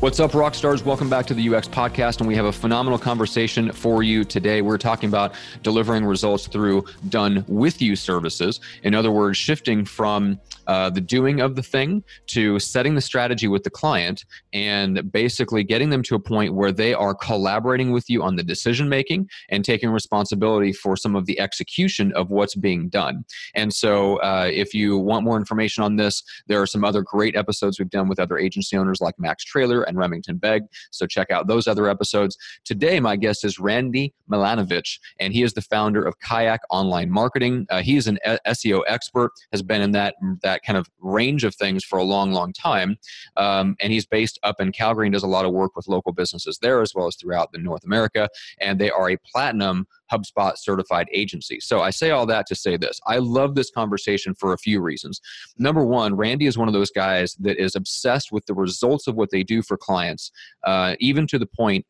What's 0.00 0.20
up, 0.20 0.34
rock 0.34 0.54
stars? 0.54 0.84
Welcome 0.84 1.08
back 1.08 1.24
to 1.26 1.34
the 1.34 1.54
UX 1.54 1.66
podcast. 1.66 2.18
And 2.18 2.28
we 2.28 2.36
have 2.36 2.44
a 2.44 2.52
phenomenal 2.52 2.98
conversation 2.98 3.72
for 3.72 4.02
you 4.02 4.24
today. 4.24 4.60
We're 4.60 4.76
talking 4.76 5.08
about 5.08 5.34
delivering 5.62 6.04
results 6.04 6.46
through 6.46 6.84
done 7.08 7.46
with 7.48 7.80
you 7.80 7.96
services. 7.96 8.60
In 8.82 8.94
other 8.94 9.10
words, 9.10 9.38
shifting 9.38 9.86
from 9.86 10.38
uh, 10.66 10.90
the 10.90 11.00
doing 11.00 11.40
of 11.40 11.54
the 11.54 11.62
thing 11.62 12.02
to 12.26 12.58
setting 12.58 12.94
the 12.94 13.00
strategy 13.00 13.48
with 13.48 13.62
the 13.62 13.70
client 13.70 14.24
and 14.52 15.10
basically 15.12 15.64
getting 15.64 15.90
them 15.90 16.02
to 16.02 16.14
a 16.14 16.20
point 16.20 16.54
where 16.54 16.72
they 16.72 16.94
are 16.94 17.14
collaborating 17.14 17.92
with 17.92 18.08
you 18.08 18.22
on 18.22 18.36
the 18.36 18.42
decision 18.42 18.88
making 18.88 19.28
and 19.48 19.64
taking 19.64 19.90
responsibility 19.90 20.72
for 20.72 20.96
some 20.96 21.14
of 21.16 21.26
the 21.26 21.38
execution 21.40 22.12
of 22.12 22.30
what's 22.30 22.54
being 22.54 22.88
done. 22.88 23.24
And 23.54 23.72
so, 23.72 24.16
uh, 24.16 24.50
if 24.52 24.74
you 24.74 24.98
want 24.98 25.24
more 25.24 25.36
information 25.36 25.82
on 25.82 25.96
this, 25.96 26.22
there 26.46 26.60
are 26.60 26.66
some 26.66 26.84
other 26.84 27.02
great 27.02 27.36
episodes 27.36 27.78
we've 27.78 27.90
done 27.90 28.08
with 28.08 28.18
other 28.18 28.38
agency 28.38 28.76
owners 28.76 29.00
like 29.00 29.18
Max 29.18 29.44
Traylor 29.44 29.82
and 29.82 29.96
Remington 29.96 30.36
Begg. 30.36 30.62
So 30.90 31.06
check 31.06 31.30
out 31.30 31.46
those 31.46 31.66
other 31.66 31.88
episodes. 31.88 32.36
Today, 32.64 33.00
my 33.00 33.16
guest 33.16 33.44
is 33.44 33.58
Randy 33.58 34.14
Milanovic, 34.30 34.98
and 35.20 35.32
he 35.32 35.42
is 35.42 35.52
the 35.52 35.62
founder 35.62 36.04
of 36.04 36.18
Kayak 36.20 36.60
Online 36.70 37.10
Marketing. 37.10 37.66
Uh, 37.70 37.82
he 37.82 37.96
is 37.96 38.06
an 38.06 38.18
SEO 38.46 38.82
expert, 38.86 39.32
has 39.52 39.62
been 39.62 39.82
in 39.82 39.92
that 39.92 40.14
that 40.42 40.55
kind 40.64 40.76
of 40.76 40.88
range 41.00 41.44
of 41.44 41.54
things 41.54 41.84
for 41.84 41.98
a 41.98 42.04
long, 42.04 42.32
long 42.32 42.52
time, 42.52 42.96
um, 43.36 43.76
and 43.80 43.92
he's 43.92 44.06
based 44.06 44.38
up 44.42 44.60
in 44.60 44.72
Calgary 44.72 45.06
and 45.06 45.12
does 45.12 45.22
a 45.22 45.28
lot 45.28 45.44
of 45.44 45.52
work 45.52 45.76
with 45.76 45.88
local 45.88 46.12
businesses 46.12 46.58
there 46.58 46.82
as 46.82 46.94
well 46.94 47.06
as 47.06 47.16
throughout 47.16 47.52
the 47.52 47.58
North 47.58 47.84
America. 47.84 48.28
And 48.60 48.78
they 48.78 48.90
are 48.90 49.10
a 49.10 49.16
platinum 49.18 49.86
HubSpot 50.12 50.56
certified 50.56 51.08
agency. 51.12 51.60
So 51.60 51.80
I 51.80 51.90
say 51.90 52.10
all 52.10 52.26
that 52.26 52.46
to 52.46 52.54
say 52.54 52.76
this. 52.76 53.00
I 53.06 53.18
love 53.18 53.54
this 53.54 53.70
conversation 53.70 54.34
for 54.34 54.52
a 54.52 54.58
few 54.58 54.80
reasons. 54.80 55.20
Number 55.58 55.84
one, 55.84 56.14
Randy 56.14 56.46
is 56.46 56.58
one 56.58 56.68
of 56.68 56.74
those 56.74 56.90
guys 56.90 57.34
that 57.40 57.58
is 57.58 57.74
obsessed 57.76 58.32
with 58.32 58.46
the 58.46 58.54
results 58.54 59.06
of 59.06 59.16
what 59.16 59.30
they 59.30 59.42
do 59.42 59.62
for 59.62 59.76
clients, 59.76 60.30
uh, 60.64 60.96
even 61.00 61.26
to 61.28 61.38
the 61.38 61.46
point 61.46 61.84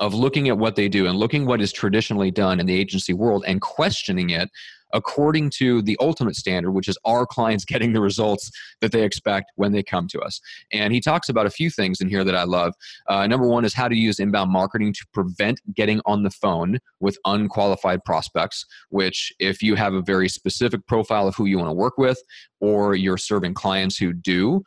of 0.00 0.14
looking 0.14 0.48
at 0.48 0.56
what 0.56 0.76
they 0.76 0.88
do 0.88 1.06
and 1.06 1.18
looking 1.18 1.44
what 1.44 1.60
is 1.60 1.72
traditionally 1.72 2.30
done 2.30 2.60
in 2.60 2.66
the 2.66 2.74
agency 2.74 3.12
world 3.12 3.44
and 3.46 3.60
questioning 3.60 4.30
it 4.30 4.48
according 4.92 5.50
to 5.50 5.82
the 5.82 5.96
ultimate 6.00 6.36
standard, 6.36 6.72
which 6.72 6.88
is 6.88 6.98
our 7.04 7.26
clients 7.26 7.64
getting 7.72 7.92
the 7.92 8.00
results 8.00 8.50
that 8.80 8.92
they 8.92 9.02
expect 9.02 9.52
when 9.56 9.72
they 9.72 9.82
come 9.82 10.08
to 10.08 10.20
us. 10.20 10.40
And 10.72 10.92
he 10.92 11.00
talks 11.00 11.28
about 11.28 11.46
a 11.46 11.50
few 11.50 11.70
things 11.70 12.00
in 12.00 12.08
here 12.08 12.24
that 12.24 12.36
I 12.36 12.44
love. 12.44 12.74
Uh, 13.08 13.26
number 13.26 13.46
one 13.46 13.64
is 13.64 13.74
how 13.74 13.88
to 13.88 13.96
use 13.96 14.18
inbound 14.18 14.50
marketing 14.50 14.92
to 14.94 15.06
prevent 15.12 15.60
getting 15.74 16.00
on 16.06 16.22
the 16.22 16.30
phone 16.30 16.78
with 17.00 17.18
unqualified 17.24 18.04
prospects, 18.04 18.64
which, 18.90 19.32
if 19.38 19.62
you 19.62 19.74
have 19.74 19.94
a 19.94 20.02
very 20.02 20.28
specific 20.28 20.86
profile 20.86 21.28
of 21.28 21.34
who 21.34 21.46
you 21.46 21.58
want 21.58 21.68
to 21.68 21.74
work 21.74 21.98
with, 21.98 22.20
or 22.60 22.94
you're 22.94 23.18
serving 23.18 23.54
clients 23.54 23.96
who 23.96 24.12
do, 24.12 24.62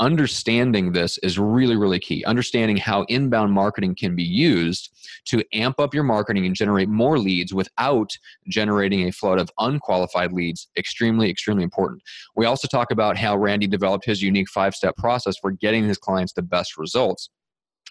understanding 0.00 0.92
this 0.92 1.18
is 1.18 1.38
really 1.38 1.76
really 1.76 1.98
key. 1.98 2.24
Understanding 2.24 2.76
how 2.76 3.04
inbound 3.08 3.52
marketing 3.52 3.94
can 3.94 4.14
be 4.16 4.22
used 4.22 4.90
to 5.26 5.42
amp 5.52 5.78
up 5.78 5.94
your 5.94 6.04
marketing 6.04 6.46
and 6.46 6.54
generate 6.54 6.88
more 6.88 7.18
leads 7.18 7.54
without 7.54 8.10
generating 8.48 9.08
a 9.08 9.12
flood 9.12 9.38
of 9.38 9.50
unqualified 9.58 10.32
leads 10.32 10.68
extremely 10.76 11.30
extremely 11.30 11.62
important. 11.62 12.02
We 12.36 12.46
also 12.46 12.68
talk 12.68 12.90
about 12.90 13.16
how 13.16 13.36
randy 13.36 13.66
developed 13.66 14.04
his 14.04 14.22
unique 14.22 14.48
five 14.48 14.74
step 14.74 14.96
process 14.96 15.36
for 15.38 15.50
getting 15.50 15.86
his 15.86 15.98
clients 15.98 16.32
the 16.32 16.42
best 16.42 16.76
results. 16.76 17.30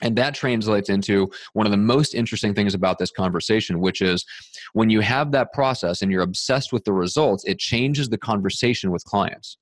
And 0.01 0.17
that 0.17 0.33
translates 0.33 0.89
into 0.89 1.31
one 1.53 1.65
of 1.65 1.71
the 1.71 1.77
most 1.77 2.15
interesting 2.15 2.53
things 2.53 2.73
about 2.73 2.97
this 2.97 3.11
conversation, 3.11 3.79
which 3.79 4.01
is 4.01 4.25
when 4.73 4.89
you 4.89 5.01
have 5.01 5.31
that 5.31 5.53
process 5.53 6.01
and 6.01 6.11
you're 6.11 6.23
obsessed 6.23 6.73
with 6.73 6.83
the 6.83 6.93
results, 6.93 7.45
it 7.45 7.59
changes 7.59 8.09
the 8.09 8.17
conversation 8.17 8.91
with 8.91 9.03
clients. 9.05 9.57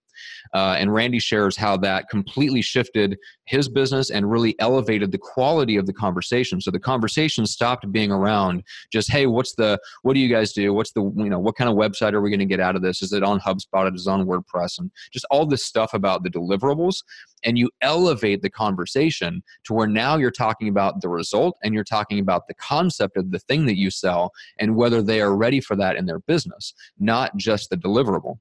Uh, 0.53 0.75
and 0.77 0.93
Randy 0.93 1.19
shares 1.19 1.55
how 1.55 1.77
that 1.77 2.09
completely 2.09 2.61
shifted 2.61 3.17
his 3.45 3.67
business 3.67 4.11
and 4.11 4.29
really 4.29 4.55
elevated 4.59 5.11
the 5.11 5.17
quality 5.17 5.75
of 5.75 5.85
the 5.85 5.93
conversation. 5.93 6.61
So 6.61 6.71
the 6.71 6.79
conversation 6.79 7.45
stopped 7.45 7.91
being 7.91 8.11
around 8.11 8.63
just, 8.91 9.11
hey, 9.11 9.25
what's 9.25 9.55
the, 9.55 9.79
what 10.03 10.13
do 10.13 10.19
you 10.19 10.33
guys 10.33 10.53
do? 10.53 10.73
What's 10.73 10.91
the, 10.93 11.01
you 11.01 11.29
know, 11.29 11.39
what 11.39 11.55
kind 11.55 11.69
of 11.69 11.75
website 11.75 12.13
are 12.13 12.21
we 12.21 12.29
going 12.29 12.39
to 12.39 12.45
get 12.45 12.59
out 12.59 12.75
of 12.75 12.81
this? 12.81 13.01
Is 13.01 13.13
it 13.13 13.23
on 13.23 13.39
HubSpot? 13.39 13.93
Is 13.93 14.07
it 14.07 14.09
on 14.09 14.25
WordPress? 14.25 14.79
And 14.79 14.91
just 15.11 15.25
all 15.31 15.45
this 15.45 15.65
stuff 15.65 15.93
about 15.93 16.23
the 16.23 16.29
deliverables. 16.29 17.03
And 17.43 17.57
you 17.57 17.69
elevate 17.81 18.41
the 18.41 18.49
conversation 18.49 19.43
to 19.65 19.73
where 19.73 19.87
now 19.87 20.17
you're 20.17 20.31
talking 20.31 20.67
about 20.67 21.01
the 21.01 21.09
result 21.09 21.57
and 21.63 21.73
you're 21.73 21.83
talking 21.83 22.19
about 22.19 22.47
the 22.47 22.53
concept 22.53 23.17
of 23.17 23.31
the 23.31 23.39
thing 23.39 23.65
that 23.65 23.77
you 23.77 23.89
sell 23.89 24.31
and 24.59 24.75
whether 24.75 25.01
they 25.01 25.21
are 25.21 25.35
ready 25.35 25.59
for 25.59 25.75
that 25.75 25.95
in 25.95 26.05
their 26.05 26.19
business, 26.19 26.73
not 26.99 27.35
just 27.35 27.69
the 27.69 27.77
deliverable. 27.77 28.37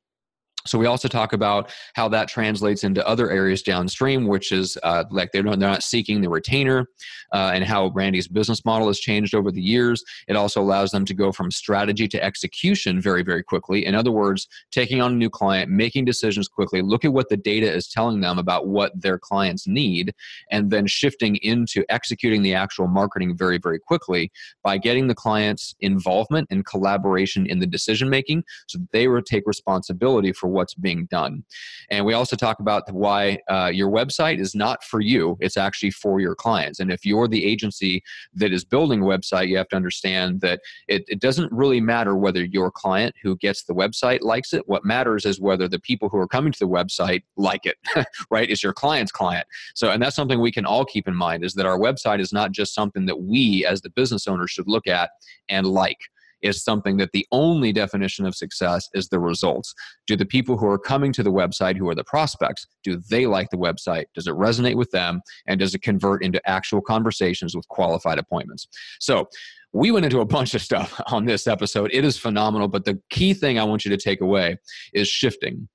So 0.66 0.78
we 0.78 0.86
also 0.86 1.08
talk 1.08 1.32
about 1.32 1.72
how 1.94 2.08
that 2.08 2.28
translates 2.28 2.84
into 2.84 3.06
other 3.06 3.30
areas 3.30 3.62
downstream, 3.62 4.26
which 4.26 4.52
is 4.52 4.76
uh, 4.82 5.04
like 5.10 5.32
they're 5.32 5.42
not, 5.42 5.58
they're 5.58 5.70
not 5.70 5.82
seeking 5.82 6.20
the 6.20 6.28
retainer, 6.28 6.86
uh, 7.32 7.52
and 7.54 7.64
how 7.64 7.88
Randy's 7.94 8.28
business 8.28 8.64
model 8.64 8.88
has 8.88 8.98
changed 8.98 9.34
over 9.34 9.50
the 9.50 9.62
years. 9.62 10.04
It 10.28 10.36
also 10.36 10.60
allows 10.60 10.90
them 10.90 11.04
to 11.06 11.14
go 11.14 11.32
from 11.32 11.50
strategy 11.50 12.06
to 12.08 12.22
execution 12.22 13.00
very 13.00 13.22
very 13.22 13.42
quickly. 13.42 13.86
In 13.86 13.94
other 13.94 14.10
words, 14.10 14.48
taking 14.70 15.00
on 15.00 15.12
a 15.12 15.16
new 15.16 15.30
client, 15.30 15.70
making 15.70 16.04
decisions 16.04 16.48
quickly, 16.48 16.82
look 16.82 17.04
at 17.04 17.12
what 17.12 17.28
the 17.30 17.36
data 17.36 17.72
is 17.72 17.88
telling 17.88 18.20
them 18.20 18.38
about 18.38 18.66
what 18.66 18.92
their 19.00 19.18
clients 19.18 19.66
need, 19.66 20.12
and 20.50 20.70
then 20.70 20.86
shifting 20.86 21.36
into 21.36 21.84
executing 21.88 22.42
the 22.42 22.54
actual 22.54 22.86
marketing 22.86 23.36
very 23.36 23.58
very 23.58 23.78
quickly 23.78 24.30
by 24.62 24.76
getting 24.76 25.06
the 25.06 25.14
clients 25.14 25.74
involvement 25.80 26.46
and 26.50 26.66
collaboration 26.66 27.46
in 27.46 27.60
the 27.60 27.66
decision 27.66 28.10
making, 28.10 28.44
so 28.66 28.78
they 28.92 29.08
will 29.08 29.22
take 29.22 29.46
responsibility 29.46 30.32
for 30.32 30.49
what's 30.50 30.74
being 30.74 31.06
done. 31.06 31.44
And 31.90 32.04
we 32.04 32.14
also 32.14 32.36
talk 32.36 32.60
about 32.60 32.90
why 32.92 33.38
uh, 33.48 33.70
your 33.72 33.90
website 33.90 34.38
is 34.38 34.54
not 34.54 34.84
for 34.84 35.00
you, 35.00 35.36
it's 35.40 35.56
actually 35.56 35.90
for 35.90 36.20
your 36.20 36.34
clients. 36.34 36.80
And 36.80 36.90
if 36.90 37.04
you're 37.04 37.28
the 37.28 37.44
agency 37.44 38.02
that 38.34 38.52
is 38.52 38.64
building 38.64 39.02
a 39.02 39.04
website, 39.04 39.48
you 39.48 39.56
have 39.56 39.68
to 39.68 39.76
understand 39.76 40.40
that 40.40 40.60
it, 40.88 41.04
it 41.08 41.20
doesn't 41.20 41.52
really 41.52 41.80
matter 41.80 42.16
whether 42.16 42.44
your 42.44 42.70
client 42.70 43.14
who 43.22 43.36
gets 43.36 43.64
the 43.64 43.74
website 43.74 44.22
likes 44.22 44.52
it. 44.52 44.68
What 44.68 44.84
matters 44.84 45.24
is 45.24 45.40
whether 45.40 45.68
the 45.68 45.78
people 45.78 46.08
who 46.08 46.18
are 46.18 46.28
coming 46.28 46.52
to 46.52 46.58
the 46.58 46.68
website 46.68 47.22
like 47.36 47.66
it, 47.66 47.76
right? 48.30 48.48
It's 48.50 48.62
your 48.62 48.72
client's 48.72 49.12
client. 49.12 49.46
So, 49.74 49.90
and 49.90 50.02
that's 50.02 50.16
something 50.16 50.40
we 50.40 50.52
can 50.52 50.66
all 50.66 50.84
keep 50.84 51.08
in 51.08 51.14
mind 51.14 51.44
is 51.44 51.54
that 51.54 51.66
our 51.66 51.78
website 51.78 52.20
is 52.20 52.32
not 52.32 52.52
just 52.52 52.74
something 52.74 53.06
that 53.06 53.22
we 53.22 53.64
as 53.66 53.80
the 53.80 53.90
business 53.90 54.26
owner 54.26 54.46
should 54.46 54.68
look 54.68 54.86
at 54.86 55.10
and 55.48 55.66
like 55.66 55.98
is 56.42 56.62
something 56.62 56.96
that 56.98 57.10
the 57.12 57.26
only 57.32 57.72
definition 57.72 58.26
of 58.26 58.34
success 58.34 58.88
is 58.94 59.08
the 59.08 59.20
results. 59.20 59.74
Do 60.06 60.16
the 60.16 60.26
people 60.26 60.56
who 60.56 60.66
are 60.66 60.78
coming 60.78 61.12
to 61.14 61.22
the 61.22 61.32
website, 61.32 61.76
who 61.76 61.88
are 61.88 61.94
the 61.94 62.04
prospects, 62.04 62.66
do 62.84 63.00
they 63.10 63.26
like 63.26 63.50
the 63.50 63.56
website? 63.56 64.04
Does 64.14 64.26
it 64.26 64.34
resonate 64.34 64.76
with 64.76 64.90
them? 64.90 65.20
And 65.46 65.60
does 65.60 65.74
it 65.74 65.82
convert 65.82 66.24
into 66.24 66.40
actual 66.48 66.80
conversations 66.80 67.54
with 67.54 67.66
qualified 67.68 68.18
appointments? 68.18 68.68
So, 69.00 69.28
we 69.72 69.92
went 69.92 70.04
into 70.04 70.18
a 70.18 70.26
bunch 70.26 70.54
of 70.54 70.62
stuff 70.62 71.00
on 71.12 71.26
this 71.26 71.46
episode. 71.46 71.90
It 71.92 72.04
is 72.04 72.18
phenomenal, 72.18 72.66
but 72.66 72.84
the 72.84 73.00
key 73.08 73.34
thing 73.34 73.56
I 73.56 73.62
want 73.62 73.84
you 73.84 73.90
to 73.90 73.96
take 73.96 74.20
away 74.20 74.56
is 74.92 75.06
shifting 75.06 75.68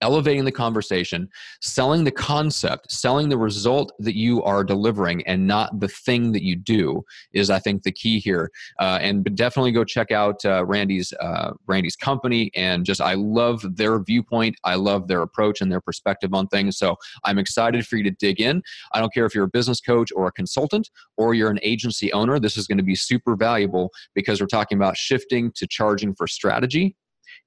elevating 0.00 0.44
the 0.44 0.52
conversation, 0.52 1.28
selling 1.60 2.04
the 2.04 2.10
concept, 2.10 2.90
selling 2.90 3.28
the 3.28 3.38
result 3.38 3.92
that 3.98 4.16
you 4.16 4.42
are 4.42 4.64
delivering 4.64 5.26
and 5.26 5.46
not 5.46 5.80
the 5.80 5.88
thing 5.88 6.32
that 6.32 6.42
you 6.42 6.56
do 6.56 7.02
is, 7.32 7.50
I 7.50 7.58
think, 7.58 7.82
the 7.82 7.92
key 7.92 8.18
here. 8.18 8.50
Uh, 8.78 8.98
and 9.00 9.24
definitely 9.36 9.72
go 9.72 9.84
check 9.84 10.10
out 10.10 10.44
uh, 10.44 10.64
Randy's 10.64 11.12
uh, 11.20 11.52
Randy's 11.66 11.96
company 11.96 12.50
and 12.54 12.84
just 12.84 13.00
I 13.00 13.14
love 13.14 13.64
their 13.76 14.02
viewpoint. 14.02 14.56
I 14.64 14.74
love 14.76 15.08
their 15.08 15.22
approach 15.22 15.60
and 15.60 15.70
their 15.70 15.80
perspective 15.80 16.34
on 16.34 16.46
things. 16.48 16.78
So 16.78 16.96
I'm 17.24 17.38
excited 17.38 17.86
for 17.86 17.96
you 17.96 18.02
to 18.04 18.10
dig 18.10 18.40
in. 18.40 18.62
I 18.92 19.00
don't 19.00 19.12
care 19.12 19.26
if 19.26 19.34
you're 19.34 19.44
a 19.44 19.48
business 19.48 19.80
coach 19.80 20.10
or 20.14 20.26
a 20.26 20.32
consultant 20.32 20.90
or 21.16 21.34
you're 21.34 21.50
an 21.50 21.60
agency 21.62 22.12
owner. 22.12 22.38
This 22.38 22.56
is 22.56 22.66
going 22.66 22.78
to 22.78 22.84
be 22.84 22.94
super 22.94 23.36
valuable 23.36 23.90
because 24.14 24.40
we're 24.40 24.46
talking 24.46 24.76
about 24.76 24.96
shifting 24.96 25.52
to 25.56 25.66
charging 25.66 26.14
for 26.14 26.26
strategy 26.26 26.96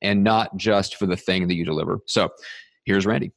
and 0.04 0.24
not 0.24 0.56
just 0.58 0.98
for 0.98 1.06
the 1.06 1.18
thing 1.18 1.48
that 1.48 1.56
you 1.56 1.66
deliver. 1.66 2.00
So 2.06 2.30
here's 2.86 3.06
Randy. 3.06 3.32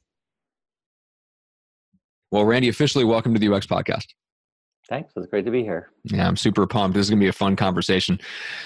Well, 2.31 2.43
Randy, 2.43 2.67
officially 2.67 3.05
welcome 3.05 3.33
to 3.33 3.39
the 3.39 3.51
UX 3.51 3.65
podcast. 3.65 4.05
Thanks. 4.89 5.11
It's 5.15 5.27
great 5.27 5.45
to 5.45 5.51
be 5.51 5.63
here. 5.63 5.91
Yeah, 6.05 6.27
I'm 6.27 6.37
super 6.37 6.65
pumped. 6.65 6.95
This 6.95 7.05
is 7.05 7.09
going 7.09 7.19
to 7.19 7.23
be 7.23 7.29
a 7.29 7.33
fun 7.33 7.55
conversation. 7.55 8.19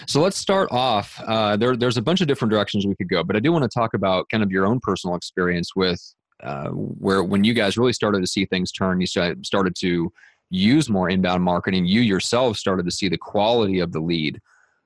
So 0.07 0.21
let's 0.21 0.37
start 0.37 0.69
off. 0.71 1.19
Uh, 1.25 1.57
there, 1.57 1.75
there's 1.75 1.97
a 1.97 2.01
bunch 2.01 2.21
of 2.21 2.27
different 2.27 2.51
directions 2.51 2.85
we 2.85 2.95
could 2.95 3.09
go, 3.09 3.23
but 3.23 3.35
I 3.35 3.39
do 3.39 3.51
want 3.51 3.63
to 3.63 3.69
talk 3.69 3.93
about 3.93 4.29
kind 4.29 4.43
of 4.43 4.51
your 4.51 4.67
own 4.67 4.79
personal 4.81 5.15
experience 5.15 5.75
with 5.75 5.99
uh, 6.43 6.69
where 6.69 7.23
when 7.23 7.43
you 7.43 7.53
guys 7.53 7.77
really 7.77 7.93
started 7.93 8.21
to 8.21 8.27
see 8.27 8.45
things 8.45 8.71
turn, 8.71 9.01
you 9.01 9.07
started 9.07 9.75
to 9.79 10.11
use 10.51 10.89
more 10.89 11.09
inbound 11.09 11.43
marketing. 11.43 11.85
You 11.85 12.01
yourself 12.01 12.57
started 12.57 12.85
to 12.85 12.91
see 12.91 13.09
the 13.09 13.17
quality 13.17 13.79
of 13.79 13.91
the 13.91 13.99
lead 13.99 14.39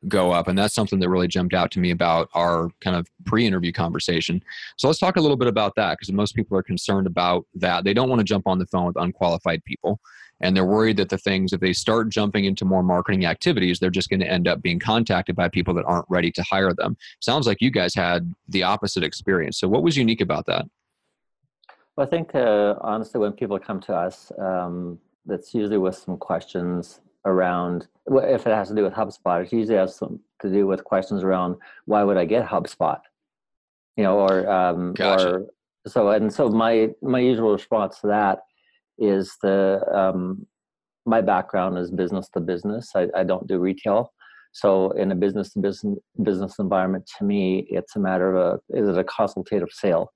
go 0.07 0.31
up. 0.31 0.47
And 0.47 0.57
that's 0.57 0.73
something 0.73 0.99
that 0.99 1.09
really 1.09 1.27
jumped 1.27 1.53
out 1.53 1.71
to 1.71 1.79
me 1.79 1.91
about 1.91 2.29
our 2.33 2.69
kind 2.81 2.95
of 2.95 3.07
pre 3.25 3.45
interview 3.45 3.71
conversation. 3.71 4.43
So 4.77 4.87
let's 4.87 4.99
talk 4.99 5.15
a 5.17 5.21
little 5.21 5.37
bit 5.37 5.47
about 5.47 5.75
that 5.75 5.93
because 5.93 6.11
most 6.11 6.35
people 6.35 6.57
are 6.57 6.63
concerned 6.63 7.07
about 7.07 7.45
that. 7.55 7.83
They 7.83 7.93
don't 7.93 8.09
want 8.09 8.19
to 8.19 8.25
jump 8.25 8.47
on 8.47 8.59
the 8.59 8.67
phone 8.67 8.85
with 8.85 8.97
unqualified 8.97 9.63
people. 9.65 9.99
And 10.41 10.55
they're 10.55 10.65
worried 10.65 10.97
that 10.97 11.09
the 11.09 11.17
things, 11.17 11.53
if 11.53 11.61
they 11.61 11.71
start 11.71 12.09
jumping 12.09 12.43
into 12.43 12.65
more 12.65 12.83
marketing 12.83 13.25
activities, 13.25 13.79
they're 13.79 13.89
just 13.89 14.09
going 14.09 14.19
to 14.19 14.29
end 14.29 14.49
up 14.49 14.61
being 14.61 14.79
contacted 14.79 15.35
by 15.35 15.47
people 15.47 15.73
that 15.75 15.85
aren't 15.85 16.05
ready 16.09 16.29
to 16.31 16.43
hire 16.43 16.73
them. 16.73 16.97
Sounds 17.21 17.47
like 17.47 17.61
you 17.61 17.71
guys 17.71 17.95
had 17.95 18.33
the 18.49 18.63
opposite 18.63 19.03
experience. 19.03 19.57
So, 19.57 19.69
what 19.69 19.81
was 19.81 19.95
unique 19.95 20.19
about 20.19 20.45
that? 20.47 20.65
Well, 21.95 22.05
I 22.05 22.09
think 22.09 22.35
uh, 22.35 22.75
honestly, 22.81 23.21
when 23.21 23.31
people 23.31 23.57
come 23.59 23.79
to 23.81 23.95
us, 23.95 24.29
um, 24.37 24.99
that's 25.25 25.53
usually 25.53 25.77
with 25.77 25.95
some 25.95 26.17
questions 26.17 26.99
around 27.25 27.87
if 28.07 28.45
it 28.45 28.53
has 28.53 28.69
to 28.69 28.75
do 28.75 28.83
with 28.83 28.93
HubSpot, 28.93 29.45
it 29.45 29.51
usually 29.51 29.77
has 29.77 29.95
some 29.95 30.19
to 30.41 30.49
do 30.49 30.67
with 30.67 30.83
questions 30.83 31.23
around 31.23 31.55
why 31.85 32.03
would 32.03 32.17
I 32.17 32.25
get 32.25 32.47
HubSpot, 32.47 32.99
you 33.97 34.03
know, 34.03 34.19
or 34.19 34.49
um, 34.49 34.93
gotcha. 34.93 35.29
or 35.29 35.45
so 35.87 36.09
and 36.09 36.31
so. 36.31 36.49
My 36.49 36.89
my 37.01 37.19
usual 37.19 37.51
response 37.51 37.99
to 38.01 38.07
that 38.07 38.39
is 38.97 39.35
the 39.41 39.81
um, 39.93 40.45
my 41.05 41.21
background 41.21 41.77
is 41.77 41.91
business 41.91 42.29
to 42.33 42.39
business. 42.39 42.91
I, 42.95 43.07
I 43.15 43.23
don't 43.23 43.47
do 43.47 43.59
retail, 43.59 44.11
so 44.51 44.91
in 44.91 45.11
a 45.11 45.15
business 45.15 45.51
to 45.53 45.59
business 45.59 45.97
business 46.23 46.59
environment, 46.59 47.09
to 47.17 47.25
me, 47.25 47.67
it's 47.69 47.95
a 47.95 47.99
matter 47.99 48.35
of 48.35 48.61
a 48.71 48.77
is 48.77 48.87
it 48.87 48.97
a 48.97 49.03
consultative 49.03 49.71
sale. 49.71 50.11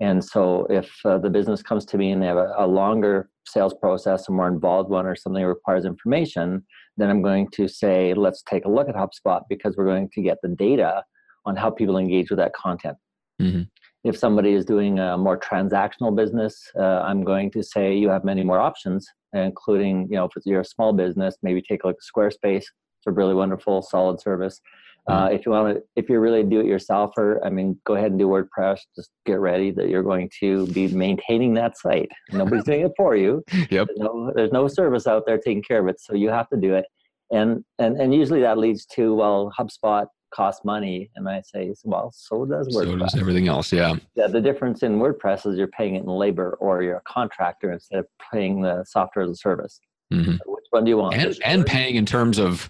And 0.00 0.24
so, 0.24 0.66
if 0.70 0.94
uh, 1.04 1.18
the 1.18 1.30
business 1.30 1.62
comes 1.62 1.84
to 1.86 1.98
me 1.98 2.12
and 2.12 2.22
they 2.22 2.26
have 2.26 2.36
a, 2.36 2.54
a, 2.56 2.66
longer 2.66 3.30
sales 3.48 3.74
process, 3.74 4.28
a 4.28 4.32
more 4.32 4.48
involved 4.48 4.90
one, 4.90 5.06
or 5.06 5.16
something 5.16 5.42
that 5.42 5.48
requires 5.48 5.84
information, 5.84 6.64
then 6.96 7.10
I'm 7.10 7.22
going 7.22 7.48
to 7.52 7.68
say, 7.68 8.14
let's 8.14 8.42
take 8.42 8.64
a 8.64 8.70
look 8.70 8.88
at 8.88 8.94
HubSpot 8.94 9.42
because 9.48 9.76
we're 9.76 9.86
going 9.86 10.10
to 10.14 10.22
get 10.22 10.38
the 10.42 10.48
data 10.48 11.02
on 11.46 11.56
how 11.56 11.70
people 11.70 11.98
engage 11.98 12.30
with 12.30 12.38
that 12.38 12.52
content. 12.54 12.96
Mm-hmm. 13.40 13.62
If 14.04 14.16
somebody 14.16 14.52
is 14.52 14.64
doing 14.64 14.98
a 14.98 15.16
more 15.18 15.38
transactional 15.38 16.14
business, 16.14 16.70
uh, 16.78 17.00
I'm 17.00 17.24
going 17.24 17.50
to 17.52 17.62
say 17.62 17.96
you 17.96 18.08
have 18.08 18.24
many 18.24 18.44
more 18.44 18.58
options, 18.58 19.06
including, 19.32 20.08
you 20.10 20.16
know, 20.16 20.24
if 20.24 20.32
you're 20.44 20.60
a 20.60 20.64
small 20.64 20.92
business, 20.92 21.36
maybe 21.42 21.62
take 21.62 21.84
a 21.84 21.88
look 21.88 21.96
at 21.96 22.06
Squarespace. 22.16 22.64
It's 22.98 23.06
a 23.06 23.12
really 23.12 23.34
wonderful, 23.34 23.82
solid 23.82 24.20
service. 24.20 24.60
Uh, 25.08 25.26
mm-hmm. 25.26 25.36
if 25.36 25.46
you 25.46 25.52
want 25.52 25.74
to, 25.74 25.82
if 25.96 26.08
you're 26.08 26.20
really 26.20 26.42
do 26.42 26.60
it 26.60 26.66
yourselfer, 26.66 27.38
I 27.44 27.48
mean, 27.48 27.80
go 27.86 27.94
ahead 27.94 28.10
and 28.10 28.18
do 28.18 28.28
WordPress. 28.28 28.80
Just 28.94 29.10
get 29.24 29.40
ready 29.40 29.70
that 29.70 29.88
you're 29.88 30.02
going 30.02 30.30
to 30.40 30.66
be 30.68 30.88
maintaining 30.88 31.54
that 31.54 31.78
site. 31.78 32.10
Nobody's 32.30 32.64
doing 32.64 32.82
it 32.82 32.92
for 32.96 33.16
you. 33.16 33.42
Yep. 33.70 33.88
There's 33.88 33.98
no, 33.98 34.32
there's 34.34 34.52
no 34.52 34.68
service 34.68 35.06
out 35.06 35.24
there 35.26 35.36
taking 35.36 35.62
care 35.62 35.80
of 35.80 35.88
it, 35.88 36.00
so 36.00 36.14
you 36.14 36.30
have 36.30 36.48
to 36.50 36.56
do 36.56 36.74
it. 36.74 36.86
And 37.30 37.64
and 37.78 38.00
and 38.00 38.14
usually 38.14 38.40
that 38.40 38.56
leads 38.56 38.86
to 38.94 39.14
well, 39.14 39.52
HubSpot 39.58 40.06
costs 40.32 40.64
money, 40.64 41.10
and 41.16 41.28
I 41.28 41.42
say, 41.42 41.74
well, 41.84 42.12
so 42.14 42.46
does 42.46 42.68
WordPress. 42.68 42.84
So 42.84 42.96
does 42.96 43.14
everything 43.16 43.48
else. 43.48 43.72
Yeah. 43.72 43.96
Yeah. 44.14 44.28
The 44.28 44.40
difference 44.40 44.82
in 44.82 44.98
WordPress 44.98 45.46
is 45.46 45.58
you're 45.58 45.68
paying 45.68 45.96
it 45.96 46.04
in 46.04 46.06
labor, 46.06 46.56
or 46.60 46.82
you're 46.82 46.96
a 46.96 47.02
contractor 47.12 47.72
instead 47.72 47.98
of 47.98 48.06
paying 48.32 48.62
the 48.62 48.84
software 48.86 49.24
as 49.24 49.30
a 49.30 49.36
service. 49.36 49.80
Mm-hmm. 50.12 50.36
One 50.70 50.84
do 50.84 50.90
you 50.90 50.98
want? 50.98 51.14
And, 51.14 51.38
and 51.44 51.66
paying 51.66 51.96
in 51.96 52.06
terms 52.06 52.38
of 52.38 52.68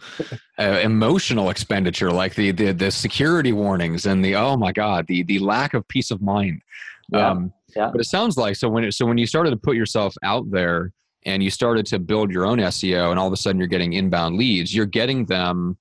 uh, 0.58 0.80
emotional 0.82 1.50
expenditure, 1.50 2.10
like 2.10 2.34
the, 2.34 2.52
the 2.52 2.72
the 2.72 2.90
security 2.90 3.52
warnings 3.52 4.06
and 4.06 4.24
the 4.24 4.36
oh 4.36 4.56
my 4.56 4.72
god, 4.72 5.06
the 5.06 5.22
the 5.24 5.38
lack 5.38 5.74
of 5.74 5.86
peace 5.88 6.10
of 6.10 6.22
mind. 6.22 6.62
Yeah. 7.12 7.30
Um, 7.30 7.52
yeah. 7.76 7.90
But 7.90 8.00
it 8.00 8.04
sounds 8.04 8.36
like 8.36 8.56
so 8.56 8.68
when 8.68 8.84
it, 8.84 8.92
so 8.92 9.06
when 9.06 9.18
you 9.18 9.26
started 9.26 9.50
to 9.50 9.56
put 9.56 9.76
yourself 9.76 10.14
out 10.22 10.50
there 10.50 10.92
and 11.24 11.42
you 11.42 11.50
started 11.50 11.86
to 11.86 11.98
build 11.98 12.30
your 12.30 12.46
own 12.46 12.58
SEO, 12.58 13.10
and 13.10 13.18
all 13.18 13.26
of 13.26 13.32
a 13.32 13.36
sudden 13.36 13.58
you're 13.58 13.68
getting 13.68 13.92
inbound 13.92 14.36
leads, 14.36 14.74
you're 14.74 14.86
getting 14.86 15.26
them. 15.26 15.78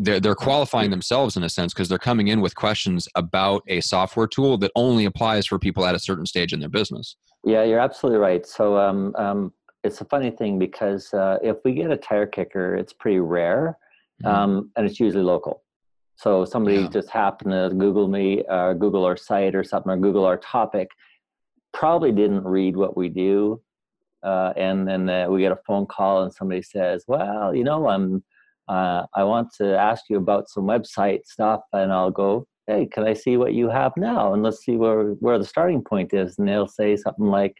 They're, 0.00 0.18
they're 0.18 0.34
qualifying 0.34 0.90
themselves 0.90 1.36
in 1.36 1.42
a 1.42 1.48
sense 1.50 1.74
because 1.74 1.90
they're 1.90 1.98
coming 1.98 2.28
in 2.28 2.40
with 2.40 2.54
questions 2.54 3.06
about 3.16 3.62
a 3.66 3.82
software 3.82 4.26
tool 4.26 4.56
that 4.58 4.72
only 4.74 5.04
applies 5.04 5.46
for 5.46 5.58
people 5.58 5.84
at 5.84 5.94
a 5.94 5.98
certain 5.98 6.24
stage 6.24 6.54
in 6.54 6.60
their 6.60 6.70
business. 6.70 7.16
Yeah, 7.44 7.64
you're 7.64 7.80
absolutely 7.80 8.18
right. 8.18 8.46
So 8.46 8.78
um, 8.78 9.14
um, 9.16 9.52
it's 9.84 10.00
a 10.00 10.04
funny 10.06 10.30
thing 10.30 10.58
because 10.58 11.12
uh, 11.12 11.38
if 11.42 11.58
we 11.64 11.74
get 11.74 11.90
a 11.90 11.96
tire 11.96 12.26
kicker, 12.26 12.74
it's 12.74 12.92
pretty 12.92 13.20
rare, 13.20 13.76
mm-hmm. 14.24 14.34
um, 14.34 14.70
and 14.76 14.86
it's 14.86 14.98
usually 14.98 15.22
local. 15.22 15.62
So 16.16 16.44
somebody 16.44 16.78
yeah. 16.78 16.88
just 16.88 17.10
happened 17.10 17.50
to 17.50 17.70
Google 17.76 18.08
me, 18.08 18.42
uh, 18.48 18.72
Google 18.72 19.04
our 19.04 19.16
site 19.16 19.54
or 19.54 19.62
something, 19.62 19.92
or 19.92 19.96
Google 19.98 20.24
our 20.24 20.38
topic, 20.38 20.88
probably 21.72 22.12
didn't 22.12 22.44
read 22.44 22.76
what 22.76 22.96
we 22.96 23.08
do, 23.10 23.60
uh, 24.22 24.54
and 24.56 24.88
then 24.88 25.08
uh, 25.10 25.28
we 25.28 25.40
get 25.40 25.52
a 25.52 25.58
phone 25.66 25.86
call 25.86 26.22
and 26.22 26.32
somebody 26.32 26.62
says, 26.62 27.04
"Well, 27.06 27.54
you 27.54 27.64
know, 27.64 27.88
I'm, 27.88 28.24
uh, 28.68 29.04
I 29.14 29.22
want 29.24 29.52
to 29.58 29.76
ask 29.76 30.04
you 30.08 30.16
about 30.16 30.48
some 30.48 30.64
website 30.64 31.26
stuff," 31.26 31.60
and 31.74 31.92
I'll 31.92 32.10
go, 32.10 32.46
"Hey, 32.66 32.86
can 32.86 33.04
I 33.04 33.12
see 33.12 33.36
what 33.36 33.52
you 33.52 33.68
have 33.68 33.92
now? 33.98 34.32
And 34.32 34.42
let's 34.42 34.64
see 34.64 34.76
where 34.76 35.10
where 35.24 35.38
the 35.38 35.44
starting 35.44 35.82
point 35.82 36.14
is." 36.14 36.38
And 36.38 36.48
they'll 36.48 36.68
say 36.68 36.96
something 36.96 37.26
like 37.26 37.56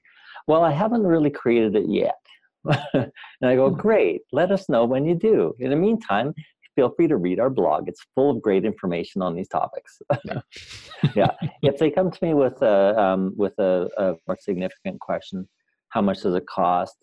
well, 0.47 0.63
I 0.63 0.73
haven't 0.73 1.07
really 1.07 1.31
created 1.31 1.77
it 1.77 1.89
yet. 1.89 2.19
and 2.95 3.13
I 3.43 3.55
go, 3.57 3.71
hmm. 3.71 3.77
great, 3.77 4.23
let 4.33 4.51
us 4.51 4.69
know 4.69 4.85
when 4.85 5.05
you 5.05 5.15
do. 5.15 5.55
In 5.59 5.71
the 5.71 5.77
meantime, 5.77 6.35
feel 6.75 6.91
free 6.91 7.07
to 7.09 7.17
read 7.17 7.39
our 7.39 7.51
blog. 7.51 7.89
It's 7.89 8.05
full 8.15 8.31
of 8.31 8.43
great 8.43 8.65
information 8.65 9.23
on 9.23 9.35
these 9.35 9.49
topics. 9.49 10.01
yeah. 10.25 10.41
yeah. 11.15 11.31
If 11.63 11.79
they 11.79 11.91
come 11.91 12.11
to 12.11 12.25
me 12.25 12.35
with 12.35 12.61
a, 12.63 12.99
um, 13.01 13.33
with 13.37 13.59
a, 13.59 13.89
a, 13.97 14.15
more 14.27 14.37
significant 14.41 15.01
question, 15.01 15.49
how 15.91 16.03
much 16.03 16.23
does 16.23 16.35
it 16.35 16.47
cost? 16.47 16.97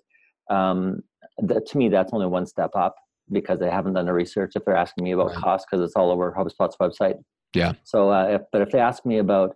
Um, 0.49 1.01
that, 1.39 1.65
to 1.67 1.77
me, 1.77 1.89
that's 1.89 2.11
only 2.13 2.27
one 2.27 2.45
step 2.45 2.71
up 2.75 2.95
because 3.31 3.59
they 3.59 3.69
haven't 3.69 3.93
done 3.93 4.05
the 4.05 4.13
research. 4.13 4.53
If 4.55 4.65
they're 4.65 4.75
asking 4.75 5.05
me 5.05 5.11
about 5.11 5.27
right. 5.27 5.37
cost, 5.37 5.67
because 5.69 5.83
it's 5.85 5.95
all 5.95 6.11
over 6.11 6.35
HubSpot's 6.37 6.75
website. 6.81 7.15
Yeah. 7.55 7.73
So, 7.83 8.11
uh, 8.11 8.25
if, 8.25 8.41
but 8.51 8.61
if 8.61 8.71
they 8.71 8.79
ask 8.79 9.05
me 9.05 9.19
about 9.19 9.55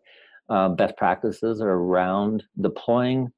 uh, 0.50 0.70
best 0.70 0.96
practices 0.96 1.60
around 1.62 2.44
deploying 2.62 3.32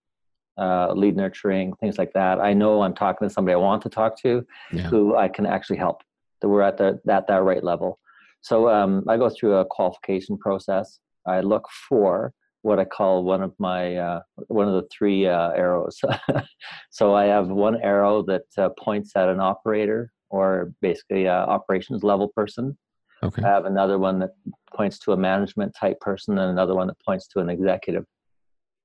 uh, 0.57 0.93
lead 0.93 1.15
nurturing, 1.15 1.73
things 1.75 1.97
like 1.97 2.13
that. 2.13 2.39
I 2.39 2.53
know 2.53 2.81
I'm 2.81 2.95
talking 2.95 3.27
to 3.27 3.33
somebody 3.33 3.53
I 3.53 3.57
want 3.57 3.81
to 3.83 3.89
talk 3.89 4.19
to, 4.21 4.45
yeah. 4.71 4.83
who 4.83 5.15
I 5.15 5.27
can 5.27 5.45
actually 5.45 5.77
help. 5.77 6.01
That 6.41 6.49
we're 6.49 6.61
at 6.61 6.77
the 6.77 6.99
at 7.09 7.27
that 7.27 7.43
right 7.43 7.63
level. 7.63 7.99
So 8.41 8.69
um, 8.69 9.03
I 9.07 9.17
go 9.17 9.29
through 9.29 9.55
a 9.55 9.65
qualification 9.65 10.37
process. 10.37 10.99
I 11.25 11.41
look 11.41 11.67
for 11.89 12.33
what 12.61 12.79
I 12.79 12.85
call 12.85 13.23
one 13.23 13.41
of 13.41 13.53
my 13.59 13.95
uh, 13.95 14.19
one 14.47 14.67
of 14.67 14.73
the 14.73 14.87
three 14.91 15.27
uh, 15.27 15.51
arrows. 15.51 15.99
so 16.91 17.15
I 17.15 17.25
have 17.25 17.47
one 17.47 17.81
arrow 17.81 18.23
that 18.23 18.45
uh, 18.57 18.69
points 18.77 19.13
at 19.15 19.29
an 19.29 19.39
operator 19.39 20.11
or 20.29 20.73
basically 20.81 21.25
a 21.25 21.33
operations 21.33 22.03
level 22.03 22.27
person. 22.29 22.77
Okay. 23.23 23.41
I 23.41 23.47
have 23.47 23.65
another 23.65 23.97
one 23.97 24.19
that 24.19 24.31
points 24.75 24.99
to 24.99 25.13
a 25.13 25.17
management 25.17 25.75
type 25.79 25.99
person, 25.99 26.37
and 26.37 26.51
another 26.51 26.75
one 26.75 26.87
that 26.87 26.99
points 27.03 27.27
to 27.29 27.39
an 27.39 27.49
executive. 27.49 28.05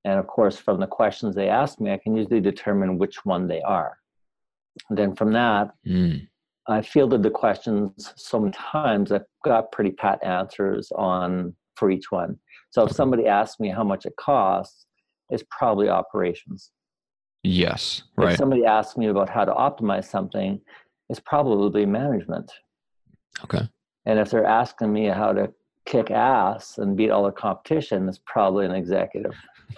And 0.04 0.18
of 0.18 0.26
course, 0.26 0.56
from 0.56 0.80
the 0.80 0.87
questions 0.87 1.35
they 1.35 1.49
ask 1.49 1.80
me, 1.80 1.92
I 1.92 1.99
can 1.99 2.16
usually 2.16 2.40
determine 2.40 2.99
which 2.99 3.25
one 3.25 3.47
they 3.47 3.62
are. 3.62 3.99
And 4.88 4.99
then 4.99 5.14
from 5.14 5.32
that, 5.32 5.71
mm. 5.87 6.26
I 6.68 6.82
fielded 6.82 7.23
the 7.23 7.30
questions 7.30 8.12
so 8.16 8.40
many 8.40 8.52
times 8.52 9.12
I've 9.12 9.25
got 9.44 9.73
pretty 9.73 9.90
pat 9.90 10.23
answers 10.25 10.90
on 10.97 11.54
for 11.76 11.90
each 11.90 12.11
one. 12.11 12.38
So 12.71 12.85
if 12.85 12.92
somebody 12.92 13.26
asks 13.26 13.61
me 13.61 13.68
how 13.68 13.85
much 13.85 14.06
it 14.06 14.14
costs, 14.18 14.87
it's 15.30 15.44
probably 15.50 15.88
operations. 15.88 16.71
Yes, 17.42 18.04
right. 18.16 18.32
If 18.32 18.38
somebody 18.38 18.64
asks 18.64 18.97
me 18.97 19.06
about 19.06 19.28
how 19.28 19.44
to 19.44 19.52
optimize 19.52 20.04
something, 20.04 20.61
it's 21.09 21.21
probably 21.21 21.85
management. 21.85 22.50
Okay. 23.44 23.68
And 24.06 24.18
if 24.18 24.30
they're 24.30 24.44
asking 24.44 24.92
me 24.92 25.06
how 25.06 25.32
to 25.32 25.52
kick 25.86 26.10
ass 26.10 26.78
and 26.78 26.96
beat 26.96 27.10
all 27.10 27.24
the 27.24 27.32
competition, 27.32 28.08
is 28.08 28.20
probably 28.26 28.66
an 28.66 28.72
executive. 28.72 29.34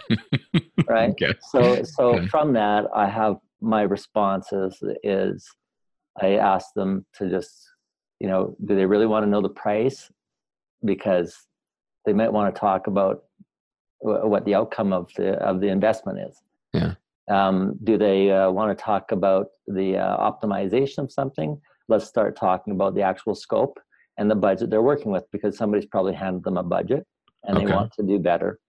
right 0.87 1.11
okay. 1.11 1.33
so 1.49 1.83
so 1.83 2.15
okay. 2.15 2.27
from 2.27 2.53
that 2.53 2.85
i 2.93 3.07
have 3.07 3.37
my 3.61 3.81
responses 3.81 4.81
is 5.03 5.47
i 6.21 6.33
ask 6.33 6.73
them 6.75 7.05
to 7.13 7.29
just 7.29 7.69
you 8.19 8.27
know 8.27 8.55
do 8.65 8.75
they 8.75 8.85
really 8.85 9.05
want 9.05 9.23
to 9.23 9.29
know 9.29 9.41
the 9.41 9.49
price 9.49 10.11
because 10.83 11.47
they 12.05 12.13
might 12.13 12.31
want 12.31 12.53
to 12.53 12.59
talk 12.59 12.87
about 12.87 13.23
what 13.99 14.45
the 14.45 14.53
outcome 14.53 14.93
of 14.93 15.09
the 15.17 15.33
of 15.43 15.61
the 15.61 15.67
investment 15.67 16.19
is 16.19 16.41
yeah 16.73 16.93
um, 17.27 17.75
do 17.83 17.97
they 17.97 18.29
uh, 18.29 18.51
want 18.51 18.77
to 18.77 18.83
talk 18.83 19.11
about 19.11 19.47
the 19.65 19.97
uh, 19.97 20.17
optimization 20.31 20.99
of 20.99 21.11
something 21.11 21.59
let's 21.87 22.05
start 22.05 22.35
talking 22.35 22.73
about 22.73 22.93
the 22.93 23.01
actual 23.01 23.33
scope 23.33 23.79
and 24.17 24.29
the 24.29 24.35
budget 24.35 24.69
they're 24.69 24.81
working 24.81 25.11
with 25.11 25.25
because 25.31 25.57
somebody's 25.57 25.85
probably 25.85 26.13
handed 26.13 26.43
them 26.43 26.57
a 26.57 26.63
budget 26.63 27.05
and 27.43 27.57
okay. 27.57 27.65
they 27.65 27.71
want 27.71 27.91
to 27.93 28.03
do 28.03 28.19
better 28.19 28.59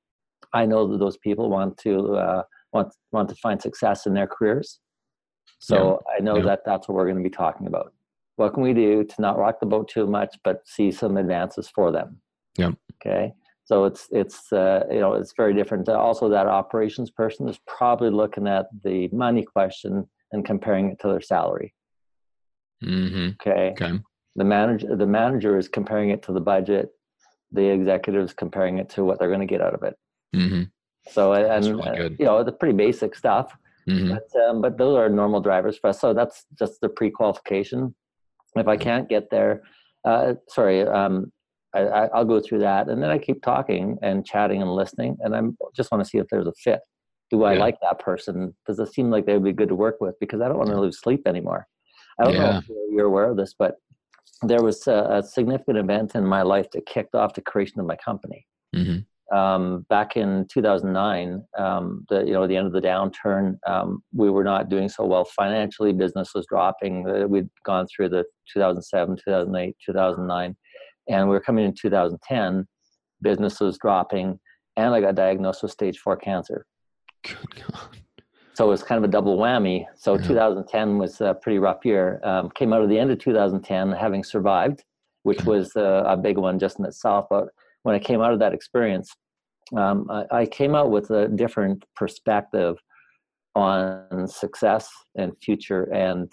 I 0.52 0.66
know 0.66 0.86
that 0.86 0.98
those 0.98 1.16
people 1.18 1.50
want 1.50 1.76
to 1.78 2.16
uh, 2.16 2.42
want 2.72 2.94
want 3.12 3.28
to 3.28 3.34
find 3.36 3.60
success 3.60 4.06
in 4.06 4.14
their 4.14 4.26
careers. 4.26 4.80
So 5.58 6.02
yeah. 6.08 6.16
I 6.16 6.20
know 6.20 6.36
yeah. 6.36 6.44
that 6.44 6.60
that's 6.64 6.88
what 6.88 6.94
we're 6.94 7.04
going 7.04 7.22
to 7.22 7.22
be 7.22 7.30
talking 7.30 7.66
about. 7.66 7.92
What 8.36 8.54
can 8.54 8.62
we 8.62 8.74
do 8.74 9.04
to 9.04 9.14
not 9.18 9.38
rock 9.38 9.60
the 9.60 9.66
boat 9.66 9.88
too 9.88 10.06
much, 10.06 10.36
but 10.44 10.66
see 10.66 10.90
some 10.90 11.16
advances 11.16 11.68
for 11.68 11.90
them? 11.90 12.20
Yeah. 12.58 12.72
Okay. 12.94 13.32
So 13.64 13.84
it's 13.84 14.06
it's 14.10 14.52
uh, 14.52 14.84
you 14.90 15.00
know 15.00 15.14
it's 15.14 15.32
very 15.36 15.54
different. 15.54 15.88
Also, 15.88 16.28
that 16.28 16.46
operations 16.46 17.10
person 17.10 17.48
is 17.48 17.58
probably 17.66 18.10
looking 18.10 18.46
at 18.46 18.66
the 18.84 19.08
money 19.08 19.42
question 19.42 20.08
and 20.32 20.44
comparing 20.44 20.90
it 20.90 20.98
to 21.00 21.08
their 21.08 21.20
salary. 21.20 21.74
Mm-hmm. 22.84 23.30
Okay. 23.40 23.70
Okay. 23.70 23.98
The 24.36 24.44
manager 24.44 24.94
the 24.96 25.06
manager 25.06 25.58
is 25.58 25.68
comparing 25.68 26.10
it 26.10 26.22
to 26.24 26.32
the 26.32 26.40
budget. 26.40 26.90
The 27.52 27.66
executives 27.68 28.34
comparing 28.34 28.78
it 28.78 28.88
to 28.90 29.04
what 29.04 29.18
they're 29.18 29.28
going 29.28 29.40
to 29.40 29.46
get 29.46 29.60
out 29.62 29.74
of 29.74 29.82
it. 29.82 29.94
Mm-hmm. 30.34 30.62
So 31.10 31.32
and 31.32 31.64
really 31.64 31.88
uh, 31.90 31.94
good. 31.96 32.16
you 32.18 32.26
know 32.26 32.42
the 32.44 32.52
pretty 32.52 32.76
basic 32.76 33.14
stuff, 33.14 33.56
Mm-hmm. 33.88 34.14
but 34.14 34.40
um, 34.42 34.60
but 34.60 34.76
those 34.78 34.96
are 34.96 35.08
normal 35.08 35.40
drivers 35.40 35.78
for 35.78 35.90
us. 35.90 36.00
So 36.00 36.12
that's 36.12 36.44
just 36.58 36.80
the 36.80 36.88
pre-qualification. 36.88 37.94
If 38.56 38.66
I 38.66 38.76
can't 38.76 39.08
get 39.08 39.30
there, 39.30 39.62
uh, 40.04 40.34
sorry, 40.48 40.82
um, 40.82 41.32
I, 41.74 41.80
I, 41.80 42.06
I'll 42.06 42.24
go 42.24 42.40
through 42.40 42.60
that, 42.60 42.88
and 42.88 43.00
then 43.02 43.10
I 43.10 43.18
keep 43.18 43.42
talking 43.42 43.96
and 44.02 44.26
chatting 44.26 44.60
and 44.60 44.74
listening, 44.74 45.16
and 45.20 45.36
I'm 45.36 45.56
just 45.76 45.92
want 45.92 46.02
to 46.02 46.08
see 46.10 46.18
if 46.18 46.26
there's 46.30 46.48
a 46.48 46.52
fit. 46.64 46.80
Do 47.30 47.44
I 47.44 47.52
Yeah. 47.54 47.60
like 47.60 47.76
that 47.82 47.98
person? 48.00 48.56
Does 48.66 48.78
it 48.80 48.92
seem 48.92 49.08
like 49.10 49.24
they 49.26 49.34
would 49.34 49.44
be 49.44 49.52
good 49.52 49.68
to 49.68 49.74
work 49.76 49.96
with? 50.00 50.14
Because 50.18 50.40
I 50.40 50.48
don't 50.48 50.58
want 50.58 50.70
to 50.70 50.80
lose 50.80 50.98
sleep 51.00 51.22
anymore. 51.26 51.66
I 52.18 52.24
don't 52.24 52.34
know 52.38 52.50
if 52.58 52.64
you're 52.90 53.06
aware 53.06 53.30
of 53.30 53.36
this, 53.36 53.54
but 53.56 53.74
there 54.42 54.62
was 54.62 54.86
a, 54.86 55.06
a 55.10 55.22
significant 55.22 55.78
event 55.78 56.14
in 56.14 56.26
my 56.26 56.42
life 56.42 56.70
that 56.72 56.86
kicked 56.86 57.14
off 57.14 57.34
the 57.34 57.40
creation 57.40 57.80
of 57.80 57.86
my 57.86 57.96
company 57.96 58.46
Mm-hmm. 58.76 59.36
um, 59.36 59.86
back 59.88 60.16
in 60.16 60.46
2009, 60.52 61.42
um, 61.58 62.04
the 62.08 62.24
you 62.24 62.32
know 62.32 62.46
the 62.46 62.56
end 62.56 62.66
of 62.66 62.72
the 62.72 62.80
downturn, 62.80 63.56
um, 63.66 64.02
we 64.12 64.28
were 64.28 64.44
not 64.44 64.68
doing 64.68 64.88
so 64.88 65.06
well 65.06 65.24
financially. 65.24 65.92
Business 65.92 66.32
was 66.34 66.46
dropping. 66.46 67.08
Uh, 67.08 67.26
we'd 67.26 67.48
gone 67.64 67.86
through 67.86 68.10
the 68.10 68.24
2007, 68.52 69.16
2008, 69.24 69.76
2009, 69.84 70.56
and 71.08 71.28
we 71.28 71.34
were 71.34 71.40
coming 71.40 71.64
in 71.64 71.74
2010. 71.74 72.66
Business 73.22 73.60
was 73.60 73.78
dropping, 73.78 74.38
and 74.76 74.94
I 74.94 75.00
got 75.00 75.14
diagnosed 75.14 75.62
with 75.62 75.72
stage 75.72 75.98
four 75.98 76.16
cancer. 76.16 76.66
Good 77.24 77.64
God. 77.72 77.96
So 78.56 78.64
it 78.64 78.70
was 78.70 78.82
kind 78.82 78.96
of 78.96 79.04
a 79.04 79.12
double 79.12 79.36
whammy. 79.36 79.84
So 79.96 80.14
Yeah. 80.14 80.28
2010 80.28 80.96
was 80.96 81.20
a 81.20 81.34
pretty 81.34 81.58
rough 81.58 81.84
year. 81.84 82.20
Um, 82.25 82.48
came 82.54 82.72
out 82.72 82.80
of 82.80 82.88
the 82.88 82.98
end 82.98 83.10
of 83.10 83.18
2010 83.18 83.92
having 83.92 84.25
survived, 84.25 84.82
which 85.25 85.44
was 85.44 85.76
uh, 85.76 86.04
a 86.06 86.16
big 86.16 86.38
one 86.38 86.58
just 86.58 86.78
in 86.78 86.86
itself. 86.86 87.26
But 87.28 87.48
when 87.82 87.94
I 87.94 87.98
came 87.98 88.22
out 88.22 88.32
of 88.32 88.38
that 88.38 88.54
experience, 88.54 89.14
um, 89.76 90.10
I, 90.10 90.25
I 90.40 90.46
came 90.46 90.75
out 90.75 90.90
with 90.90 91.10
a 91.10 91.28
different 91.28 91.84
perspective 91.94 92.76
on 93.54 94.26
success 94.26 94.88
and 95.16 95.32
future 95.42 95.92
and 95.92 96.32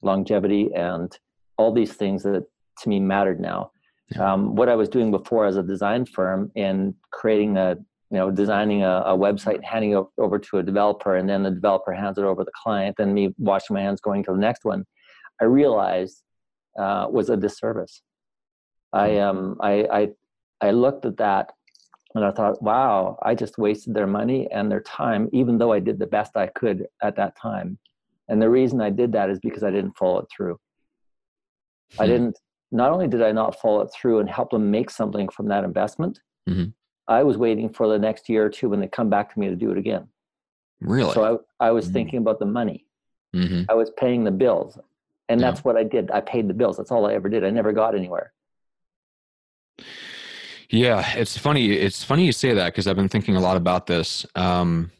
longevity 0.00 0.70
and 0.74 1.14
all 1.58 1.74
these 1.74 1.92
things 1.92 2.22
that 2.22 2.46
to 2.78 2.88
me 2.88 2.98
mattered 2.98 3.40
now. 3.40 3.72
Yeah. 4.12 4.32
Um, 4.32 4.54
what 4.54 4.70
I 4.70 4.74
was 4.74 4.88
doing 4.88 5.10
before 5.10 5.44
as 5.44 5.58
a 5.58 5.62
design 5.62 6.06
firm 6.06 6.50
and 6.56 6.94
creating 7.10 7.58
a 7.58 7.76
you 8.10 8.16
know 8.18 8.30
designing 8.30 8.82
a, 8.82 9.02
a 9.06 9.16
website 9.16 9.62
handing 9.62 9.92
it 9.92 10.04
over 10.18 10.38
to 10.38 10.58
a 10.58 10.62
developer 10.62 11.16
and 11.16 11.28
then 11.28 11.42
the 11.42 11.50
developer 11.50 11.92
hands 11.92 12.18
it 12.18 12.24
over 12.24 12.42
to 12.42 12.44
the 12.46 12.52
client 12.62 12.96
and 12.98 13.12
me 13.14 13.34
washing 13.38 13.74
my 13.74 13.82
hands 13.82 14.00
going 14.00 14.22
to 14.24 14.32
the 14.32 14.38
next 14.38 14.64
one 14.64 14.84
i 15.40 15.44
realized 15.44 16.22
uh, 16.78 17.06
was 17.10 17.28
a 17.30 17.36
disservice 17.36 18.02
i 18.92 19.18
um 19.18 19.56
I, 19.60 19.72
I 19.98 20.08
i 20.60 20.70
looked 20.70 21.04
at 21.04 21.16
that 21.18 21.52
and 22.14 22.24
i 22.24 22.30
thought 22.30 22.62
wow 22.62 23.18
i 23.22 23.34
just 23.34 23.58
wasted 23.58 23.94
their 23.94 24.06
money 24.06 24.48
and 24.50 24.70
their 24.70 24.80
time 24.80 25.28
even 25.32 25.58
though 25.58 25.72
i 25.72 25.80
did 25.80 25.98
the 25.98 26.06
best 26.06 26.36
i 26.36 26.46
could 26.46 26.86
at 27.02 27.16
that 27.16 27.34
time 27.40 27.78
and 28.28 28.40
the 28.40 28.48
reason 28.48 28.80
i 28.80 28.90
did 28.90 29.12
that 29.12 29.28
is 29.28 29.38
because 29.40 29.62
i 29.62 29.70
didn't 29.70 29.96
follow 29.98 30.20
it 30.20 30.28
through 30.34 30.56
i 32.00 32.04
Hmm. 32.04 32.10
didn't 32.12 32.38
not 32.72 32.90
only 32.90 33.08
did 33.08 33.22
i 33.22 33.32
not 33.32 33.60
follow 33.60 33.82
it 33.82 33.90
through 33.92 34.20
and 34.20 34.30
help 34.30 34.50
them 34.50 34.70
make 34.70 34.88
something 34.90 35.28
from 35.28 35.48
that 35.48 35.64
investment 35.64 36.20
Mhm. 36.48 36.72
I 37.08 37.22
was 37.22 37.36
waiting 37.38 37.68
for 37.70 37.88
the 37.88 37.98
next 37.98 38.28
year 38.28 38.44
or 38.44 38.50
two 38.50 38.68
when 38.68 38.80
they 38.80 38.86
come 38.88 39.08
back 39.10 39.32
to 39.32 39.40
me 39.40 39.48
to 39.48 39.56
do 39.56 39.70
it 39.70 39.78
again. 39.78 40.08
Really? 40.80 41.12
So 41.14 41.42
I, 41.60 41.68
I 41.68 41.70
was 41.72 41.88
Mm. 41.88 41.92
thinking 41.94 42.18
about 42.18 42.38
the 42.38 42.46
money. 42.46 42.84
mm-hmm. 43.34 43.62
I 43.68 43.74
was 43.74 43.90
paying 43.90 44.24
the 44.24 44.30
bills. 44.30 44.78
And 45.28 45.40
Yeah. 45.40 45.50
that's 45.50 45.64
what 45.64 45.76
I 45.76 45.84
did. 45.84 46.10
I 46.10 46.20
paid 46.20 46.48
the 46.48 46.54
bills. 46.54 46.76
That's 46.78 46.90
all 46.90 47.04
I 47.06 47.14
ever 47.14 47.28
did. 47.28 47.44
I 47.44 47.50
never 47.50 47.72
got 47.72 47.94
anywhere. 47.94 48.32
Yeah, 50.70 51.04
it's 51.16 51.36
funny. 51.36 51.72
It's 51.72 52.04
funny 52.04 52.24
you 52.26 52.32
say 52.32 52.52
that 52.54 52.66
because 52.72 52.86
I've 52.86 52.96
been 52.96 53.08
thinking 53.08 53.36
a 53.36 53.40
lot 53.40 53.56
about 53.56 53.86
this. 53.86 54.26
Um, 54.34 54.90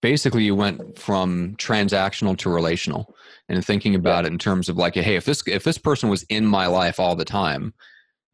basically, 0.00 0.44
you 0.44 0.54
went 0.54 0.98
from 0.98 1.56
transactional 1.56 2.36
to 2.38 2.50
relational, 2.50 3.14
and 3.48 3.64
thinking 3.64 3.94
about 3.94 4.24
it 4.24 4.32
in 4.32 4.38
terms 4.38 4.68
of 4.68 4.76
like, 4.78 4.94
hey, 4.94 5.16
if 5.16 5.24
this 5.26 5.42
if 5.46 5.64
this 5.64 5.78
person 5.78 6.08
was 6.08 6.22
in 6.24 6.46
my 6.46 6.66
life 6.66 6.98
all 6.98 7.14
the 7.16 7.24
time, 7.24 7.74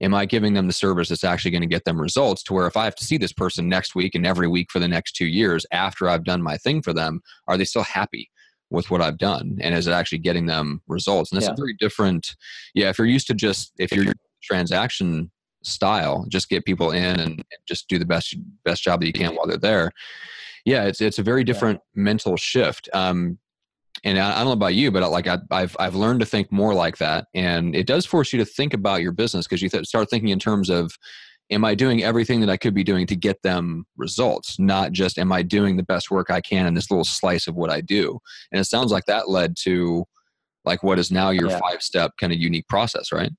am 0.00 0.14
I 0.14 0.26
giving 0.26 0.54
them 0.54 0.66
the 0.66 0.72
service 0.72 1.08
that's 1.08 1.24
actually 1.24 1.50
going 1.50 1.62
to 1.62 1.66
get 1.66 1.84
them 1.84 2.00
results? 2.00 2.42
To 2.44 2.54
where 2.54 2.66
if 2.66 2.76
I 2.76 2.84
have 2.84 2.94
to 2.96 3.04
see 3.04 3.16
this 3.18 3.32
person 3.32 3.68
next 3.68 3.94
week 3.94 4.14
and 4.14 4.26
every 4.26 4.48
week 4.48 4.70
for 4.70 4.78
the 4.78 4.88
next 4.88 5.12
two 5.16 5.26
years 5.26 5.66
after 5.72 6.08
I've 6.08 6.24
done 6.24 6.42
my 6.42 6.56
thing 6.56 6.82
for 6.82 6.92
them, 6.92 7.20
are 7.46 7.56
they 7.56 7.64
still 7.64 7.82
happy? 7.84 8.30
with 8.70 8.90
what 8.90 9.00
I've 9.00 9.16
done 9.16 9.56
and 9.62 9.74
is 9.74 9.86
it 9.86 9.92
actually 9.92 10.18
getting 10.18 10.44
them 10.44 10.82
results? 10.88 11.32
And 11.32 11.38
that's 11.40 11.48
Yeah. 11.48 11.54
a 11.54 11.56
very 11.56 11.74
different 11.80 12.36
yeah, 12.74 12.90
if 12.90 12.98
you're 12.98 13.06
used 13.06 13.26
to 13.28 13.32
just 13.34 13.72
if 13.78 13.90
you're 13.92 14.12
transaction 14.42 15.30
style, 15.62 16.26
just 16.28 16.50
get 16.50 16.66
people 16.66 16.90
in 16.90 17.18
and, 17.18 17.42
just 17.66 17.88
do 17.88 17.98
the 17.98 18.04
best 18.04 18.36
best 18.66 18.82
job 18.82 19.00
that 19.00 19.06
you 19.06 19.12
can 19.14 19.34
while 19.34 19.46
they're 19.46 19.56
there. 19.56 19.90
Yeah, 20.66 20.84
it's 20.84 21.00
it's 21.00 21.18
a 21.18 21.22
very 21.22 21.44
different 21.44 21.80
mental 21.94 22.36
shift. 22.36 22.90
Um 22.92 23.38
and 24.04 24.18
I, 24.18 24.32
I 24.32 24.36
don't 24.38 24.46
know 24.46 24.52
about 24.52 24.74
you, 24.74 24.90
but 24.90 25.10
like 25.10 25.26
I, 25.26 25.38
I've 25.50 25.76
I've 25.78 25.94
learned 25.94 26.20
to 26.20 26.26
think 26.26 26.50
more 26.52 26.74
like 26.74 26.98
that, 26.98 27.26
and 27.34 27.74
it 27.74 27.86
does 27.86 28.06
force 28.06 28.32
you 28.32 28.38
to 28.38 28.44
think 28.44 28.74
about 28.74 29.02
your 29.02 29.12
business 29.12 29.46
because 29.46 29.62
you 29.62 29.68
th- 29.68 29.86
start 29.86 30.10
thinking 30.10 30.30
in 30.30 30.38
terms 30.38 30.70
of, 30.70 30.92
am 31.50 31.64
I 31.64 31.74
doing 31.74 32.02
everything 32.02 32.40
that 32.40 32.50
I 32.50 32.56
could 32.56 32.74
be 32.74 32.84
doing 32.84 33.06
to 33.06 33.16
get 33.16 33.42
them 33.42 33.86
results, 33.96 34.58
not 34.58 34.92
just 34.92 35.18
am 35.18 35.32
I 35.32 35.42
doing 35.42 35.76
the 35.76 35.82
best 35.82 36.10
work 36.10 36.30
I 36.30 36.40
can 36.40 36.66
in 36.66 36.74
this 36.74 36.90
little 36.90 37.04
slice 37.04 37.46
of 37.46 37.54
what 37.54 37.70
I 37.70 37.80
do. 37.80 38.18
And 38.52 38.60
it 38.60 38.64
sounds 38.64 38.92
like 38.92 39.06
that 39.06 39.28
led 39.28 39.56
to, 39.64 40.04
like, 40.64 40.82
what 40.82 40.98
is 40.98 41.10
now 41.10 41.30
your 41.30 41.48
Yeah. 41.48 41.58
five 41.58 41.82
step 41.82 42.12
kind 42.20 42.32
of 42.32 42.38
unique 42.38 42.68
process, 42.68 43.12
right? 43.12 43.30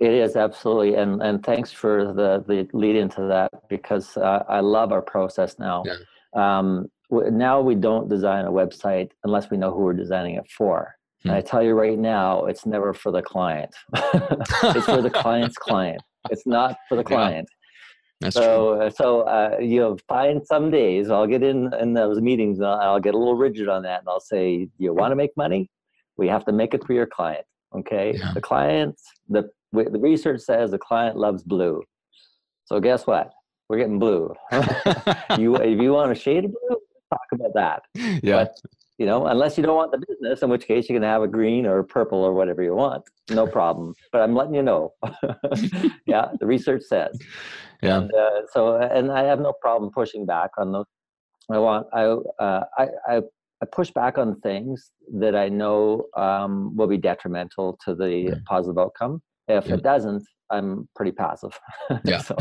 It 0.00 0.12
is 0.12 0.34
absolutely, 0.34 0.96
and 0.96 1.22
and 1.22 1.42
thanks 1.44 1.70
for 1.70 2.12
the 2.12 2.44
the 2.46 2.68
lead 2.76 2.96
into 2.96 3.22
that 3.28 3.50
because 3.68 4.16
uh, 4.16 4.42
I 4.48 4.58
love 4.60 4.90
our 4.90 5.00
process 5.00 5.56
now. 5.58 5.84
Yeah. 5.86 5.98
Um, 6.34 6.88
now 7.10 7.60
we 7.60 7.74
don't 7.74 8.08
design 8.08 8.44
a 8.46 8.50
website 8.50 9.10
unless 9.24 9.50
we 9.50 9.56
know 9.56 9.70
who 9.72 9.82
we're 9.82 9.92
designing 9.94 10.36
it 10.36 10.48
for. 10.50 10.94
Hmm. 11.22 11.30
And 11.30 11.36
I 11.38 11.40
tell 11.40 11.62
you 11.62 11.74
right 11.74 11.98
now, 11.98 12.46
it's 12.46 12.66
never 12.66 12.92
for 12.94 13.12
the 13.12 13.22
client. 13.22 13.74
it's 13.94 14.86
for 14.86 15.02
the 15.02 15.10
client's 15.10 15.56
client. 15.56 16.00
It's 16.30 16.46
not 16.46 16.76
for 16.88 16.96
the 16.96 17.02
Yeah. 17.08 17.16
client. 17.16 17.48
That's 18.20 18.36
true. 18.36 18.44
so 18.44 18.80
uh, 18.80 18.90
so 18.90 19.20
uh, 19.22 19.56
you'll 19.60 19.98
find 20.08 20.40
some 20.46 20.70
days 20.70 21.10
I'll 21.10 21.26
get 21.26 21.42
in 21.42 21.72
in 21.74 21.92
those 21.94 22.20
meetings. 22.20 22.58
and 22.58 22.66
I'll, 22.66 22.80
I'll 22.94 23.00
get 23.00 23.14
a 23.14 23.18
little 23.18 23.34
rigid 23.36 23.68
on 23.68 23.82
that, 23.82 24.00
and 24.00 24.08
I'll 24.08 24.20
say, 24.20 24.68
"You 24.78 24.94
want 24.94 25.10
to 25.12 25.16
make 25.16 25.36
money? 25.36 25.68
We 26.16 26.28
have 26.28 26.44
to 26.46 26.52
make 26.52 26.74
it 26.74 26.84
for 26.86 26.92
your 26.94 27.06
client." 27.06 27.44
Okay, 27.74 28.14
Yeah. 28.16 28.32
the 28.32 28.40
client 28.40 28.98
the 29.28 29.50
the 29.72 29.98
research 29.98 30.40
says 30.42 30.70
the 30.70 30.78
client 30.78 31.16
loves 31.16 31.42
blue. 31.42 31.82
So 32.66 32.78
guess 32.80 33.04
what? 33.06 33.32
We're 33.68 33.78
getting 33.78 33.98
blue. 33.98 34.32
you 35.36 35.56
if 35.56 35.80
you 35.82 35.92
want 35.92 36.12
a 36.12 36.14
shade 36.14 36.44
of 36.46 36.52
blue, 36.52 36.76
talk 37.14 37.28
about 37.32 37.54
that. 37.54 37.82
yeah. 38.22 38.44
But 38.44 38.60
you 38.98 39.06
know, 39.06 39.26
unless 39.26 39.56
you 39.58 39.64
don't 39.64 39.74
want 39.76 39.90
the 39.92 40.02
business, 40.08 40.42
in 40.42 40.48
which 40.50 40.66
case 40.66 40.88
you 40.88 40.94
can 40.94 41.02
have 41.02 41.22
a 41.22 41.26
green 41.28 41.66
or 41.66 41.82
purple 41.82 42.18
or 42.18 42.32
whatever 42.32 42.62
you 42.62 42.74
want. 42.74 43.02
No 43.30 43.44
problem. 43.58 43.94
But 44.12 44.20
I'm 44.22 44.34
letting 44.36 44.54
you 44.54 44.62
know. 44.62 44.92
yeah, 46.06 46.26
the 46.38 46.46
research 46.46 46.82
says. 46.82 47.18
Yeah. 47.82 47.98
And, 47.98 48.14
uh, 48.14 48.40
so, 48.52 48.76
and 48.76 49.10
I 49.10 49.24
have 49.24 49.40
no 49.40 49.52
problem 49.60 49.90
pushing 49.92 50.24
back 50.26 50.50
on 50.58 50.70
those. 50.72 50.84
I 51.50 51.58
want, 51.58 51.86
I, 51.92 52.02
uh, 52.04 52.64
I, 52.78 52.86
I, 53.08 53.16
I 53.62 53.66
push 53.72 53.90
back 53.90 54.16
on 54.16 54.40
things 54.40 54.92
that 55.14 55.34
I 55.34 55.48
know 55.48 56.04
um, 56.16 56.74
will 56.76 56.86
be 56.86 56.96
detrimental 56.96 57.76
to 57.84 57.94
the 57.96 58.40
positive 58.46 58.78
outcome. 58.78 59.20
If 59.48 59.66
Yeah. 59.66 59.74
it 59.74 59.82
doesn't, 59.82 60.22
I'm 60.50 60.88
pretty 60.94 61.12
passive. 61.12 61.58
Yeah. 62.04 62.18
so, 62.18 62.36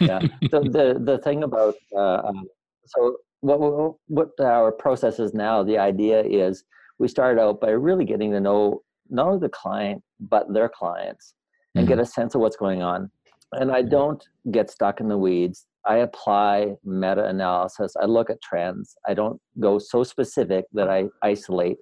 yeah. 0.00 0.20
So 0.50 0.60
the 0.62 0.86
the 1.10 1.18
thing 1.24 1.42
about 1.42 1.74
uh, 1.94 2.20
um, 2.28 2.44
so 2.86 3.16
what 3.40 3.60
what 3.60 3.94
what 4.08 4.28
our 4.40 4.72
process 4.72 5.18
is 5.18 5.34
now. 5.34 5.62
The 5.62 5.78
idea 5.78 6.22
is 6.22 6.64
we 6.98 7.08
start 7.08 7.38
out 7.38 7.60
by 7.60 7.70
really 7.70 8.04
getting 8.04 8.30
to 8.32 8.40
know 8.40 8.82
not 9.08 9.26
only 9.28 9.40
the 9.40 9.48
client 9.48 10.02
but 10.20 10.52
their 10.52 10.68
clients 10.68 11.34
and 11.74 11.84
Mhm. 11.86 11.88
get 11.88 11.98
a 12.00 12.04
sense 12.04 12.34
of 12.34 12.40
what's 12.40 12.56
going 12.56 12.82
on. 12.82 13.10
And 13.52 13.70
I 13.70 13.82
don't 13.82 14.22
get 14.50 14.68
stuck 14.70 15.00
in 15.00 15.08
the 15.08 15.16
weeds. 15.16 15.66
I 15.86 15.98
apply 15.98 16.76
meta 16.84 17.24
analysis. 17.24 17.94
I 17.96 18.04
look 18.04 18.28
at 18.30 18.42
trends. 18.42 18.96
I 19.06 19.14
don't 19.14 19.40
go 19.58 19.78
so 19.78 20.02
specific 20.02 20.66
that 20.72 20.88
I 20.90 21.08
isolate. 21.22 21.78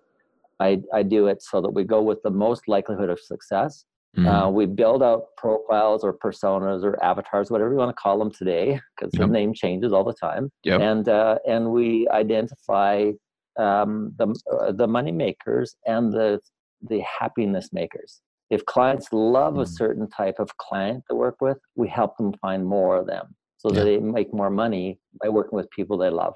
I, 0.60 0.80
I 0.94 1.02
do 1.02 1.26
it 1.26 1.42
so 1.42 1.60
that 1.60 1.70
we 1.70 1.82
go 1.84 2.02
with 2.02 2.22
the 2.22 2.30
most 2.30 2.68
likelihood 2.68 3.10
of 3.10 3.18
success. 3.18 3.84
Mhm. 4.16 4.26
Uh, 4.46 4.50
we 4.50 4.64
build 4.66 5.02
out 5.02 5.26
profiles 5.36 6.02
or 6.02 6.12
personas 6.16 6.82
or 6.84 7.02
avatars, 7.04 7.50
whatever 7.50 7.70
you 7.72 7.76
want 7.76 7.90
to 7.94 8.00
call 8.00 8.18
them 8.18 8.30
today, 8.30 8.80
because 8.96 9.12
Yep. 9.14 9.20
the 9.26 9.32
name 9.32 9.52
changes 9.52 9.92
all 9.92 10.04
the 10.04 10.14
time. 10.14 10.50
Yep. 10.64 10.80
And 10.80 11.08
uh, 11.08 11.38
and 11.46 11.70
we 11.72 12.08
identify 12.08 13.12
um, 13.58 14.12
the 14.18 14.34
uh, 14.52 14.72
the 14.72 14.86
money 14.86 15.12
makers 15.12 15.76
and 15.86 16.12
the 16.12 16.40
the 16.82 17.00
happiness 17.00 17.72
makers. 17.72 18.20
If 18.50 18.64
clients 18.66 19.08
love 19.12 19.56
a 19.58 19.62
Mm. 19.64 19.68
certain 19.68 20.08
type 20.08 20.38
of 20.38 20.56
client 20.58 21.04
to 21.08 21.14
work 21.16 21.36
with, 21.40 21.58
we 21.74 21.88
help 21.88 22.16
them 22.16 22.32
find 22.34 22.64
more 22.66 22.96
of 22.96 23.06
them 23.06 23.34
so 23.58 23.68
Yeah. 23.70 23.76
that 23.76 23.84
they 23.84 23.98
make 23.98 24.32
more 24.32 24.50
money 24.50 24.98
by 25.22 25.28
working 25.30 25.56
with 25.56 25.68
people 25.70 25.96
they 25.96 26.10
love. 26.10 26.34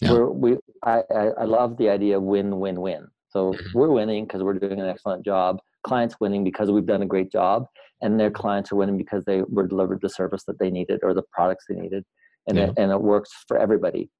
Yeah. 0.00 0.12
We're, 0.12 0.30
we, 0.30 0.58
I, 0.84 1.02
I, 1.36 1.44
love 1.44 1.76
the 1.76 1.90
idea 1.90 2.16
of 2.16 2.22
win, 2.22 2.58
win, 2.60 2.80
win. 2.80 3.06
So 3.28 3.52
Mhm. 3.52 3.74
we're 3.74 3.90
winning 3.90 4.24
because 4.24 4.42
we're 4.42 4.54
doing 4.54 4.80
an 4.80 4.88
excellent 4.88 5.24
job. 5.24 5.60
Clients 5.82 6.16
winning 6.20 6.44
because 6.44 6.70
we've 6.70 6.86
done 6.86 7.02
a 7.02 7.06
great 7.06 7.30
job, 7.32 7.66
and 8.02 8.18
their 8.18 8.30
clients 8.30 8.70
are 8.72 8.76
winning 8.76 8.98
because 8.98 9.24
they 9.24 9.42
were 9.42 9.66
delivered 9.66 10.00
the 10.02 10.08
service 10.08 10.44
that 10.46 10.58
they 10.58 10.70
needed 10.70 11.00
or 11.02 11.14
the 11.14 11.22
products 11.32 11.64
they 11.68 11.74
needed, 11.74 12.04
and 12.46 12.58
Yeah. 12.58 12.64
it, 12.64 12.74
and 12.76 12.92
it 12.92 13.00
works 13.00 13.30
for 13.48 13.58
everybody. 13.58 14.10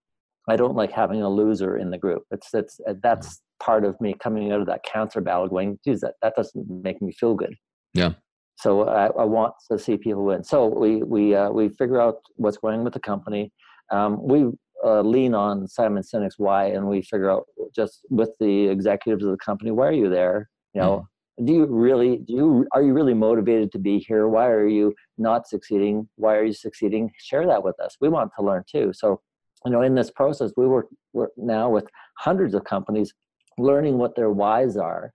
I 0.49 0.57
don't 0.57 0.75
like 0.75 0.91
having 0.91 1.23
a 1.23 1.29
loser 1.29 1.77
in 1.77 1.91
the 1.91 1.99
group. 1.99 2.23
It's 2.31 2.53
it's 2.55 2.81
uh, 2.89 2.95
that's 3.03 3.43
part 3.63 3.85
of 3.85 4.01
me 4.01 4.15
coming 4.23 4.53
out 4.53 4.61
of 4.61 4.67
that 4.67 4.83
cancer 4.85 5.21
battle, 5.21 5.49
going, 5.49 5.79
geez, 5.85 6.01
that, 6.01 6.15
that 6.23 6.35
doesn't 6.35 6.69
make 6.83 7.03
me 7.03 7.13
feel 7.13 7.35
good. 7.35 7.55
Yeah. 7.93 8.13
So 8.57 8.89
I, 8.89 9.07
I 9.07 9.25
want 9.25 9.55
to 9.71 9.79
see 9.79 9.97
people 9.97 10.25
win. 10.25 10.43
So 10.45 10.67
we 10.67 11.03
we 11.03 11.35
uh, 11.35 11.51
we 11.51 11.69
figure 11.69 12.01
out 12.01 12.17
what's 12.37 12.57
going 12.57 12.79
on 12.79 12.85
with 12.85 12.95
the 12.95 13.01
company. 13.01 13.53
Um, 13.93 14.27
we 14.27 14.51
uh, 14.85 15.03
lean 15.03 15.35
on 15.35 15.69
Simon 15.69 16.03
Sinek's 16.03 16.39
why, 16.39 16.67
and 16.67 16.89
we 16.89 17.03
figure 17.03 17.31
out 17.31 17.45
just 17.75 18.01
with 18.09 18.31
the 18.41 18.69
executives 18.69 19.25
of 19.25 19.31
the 19.31 19.37
company, 19.37 19.71
why 19.71 19.87
are 19.87 19.93
you 19.93 20.09
there? 20.09 20.49
You 20.75 20.81
know, 20.81 21.07
do 21.45 21.53
you 21.53 21.67
really 21.67 22.19
do 22.19 22.33
you 22.35 22.67
are 22.73 22.83
you 22.83 22.93
really 22.93 23.15
motivated 23.15 23.73
to 23.73 23.79
be 23.79 23.99
here? 23.99 24.29
Why 24.29 24.47
are 24.49 24.67
you 24.67 24.95
not 25.19 25.49
succeeding? 25.49 26.09
Why 26.17 26.37
are 26.37 26.45
you 26.45 26.53
succeeding? 26.53 27.11
Share 27.19 27.47
that 27.47 27.63
with 27.63 27.79
us. 27.81 27.97
We 28.01 28.09
want 28.09 28.31
to 28.39 28.45
learn 28.45 28.65
too. 28.71 28.93
So, 28.93 29.21
you 29.65 29.73
know, 29.73 29.83
in 29.83 29.95
this 29.95 30.11
process, 30.11 30.53
we 30.57 30.67
work, 30.67 30.87
work 31.13 31.31
now 31.37 31.71
with 31.71 31.87
hundreds 32.19 32.55
of 32.55 32.65
companies, 32.65 33.13
learning 33.59 33.99
what 33.99 34.17
their 34.17 34.31
whys 34.31 34.77
are. 34.77 35.13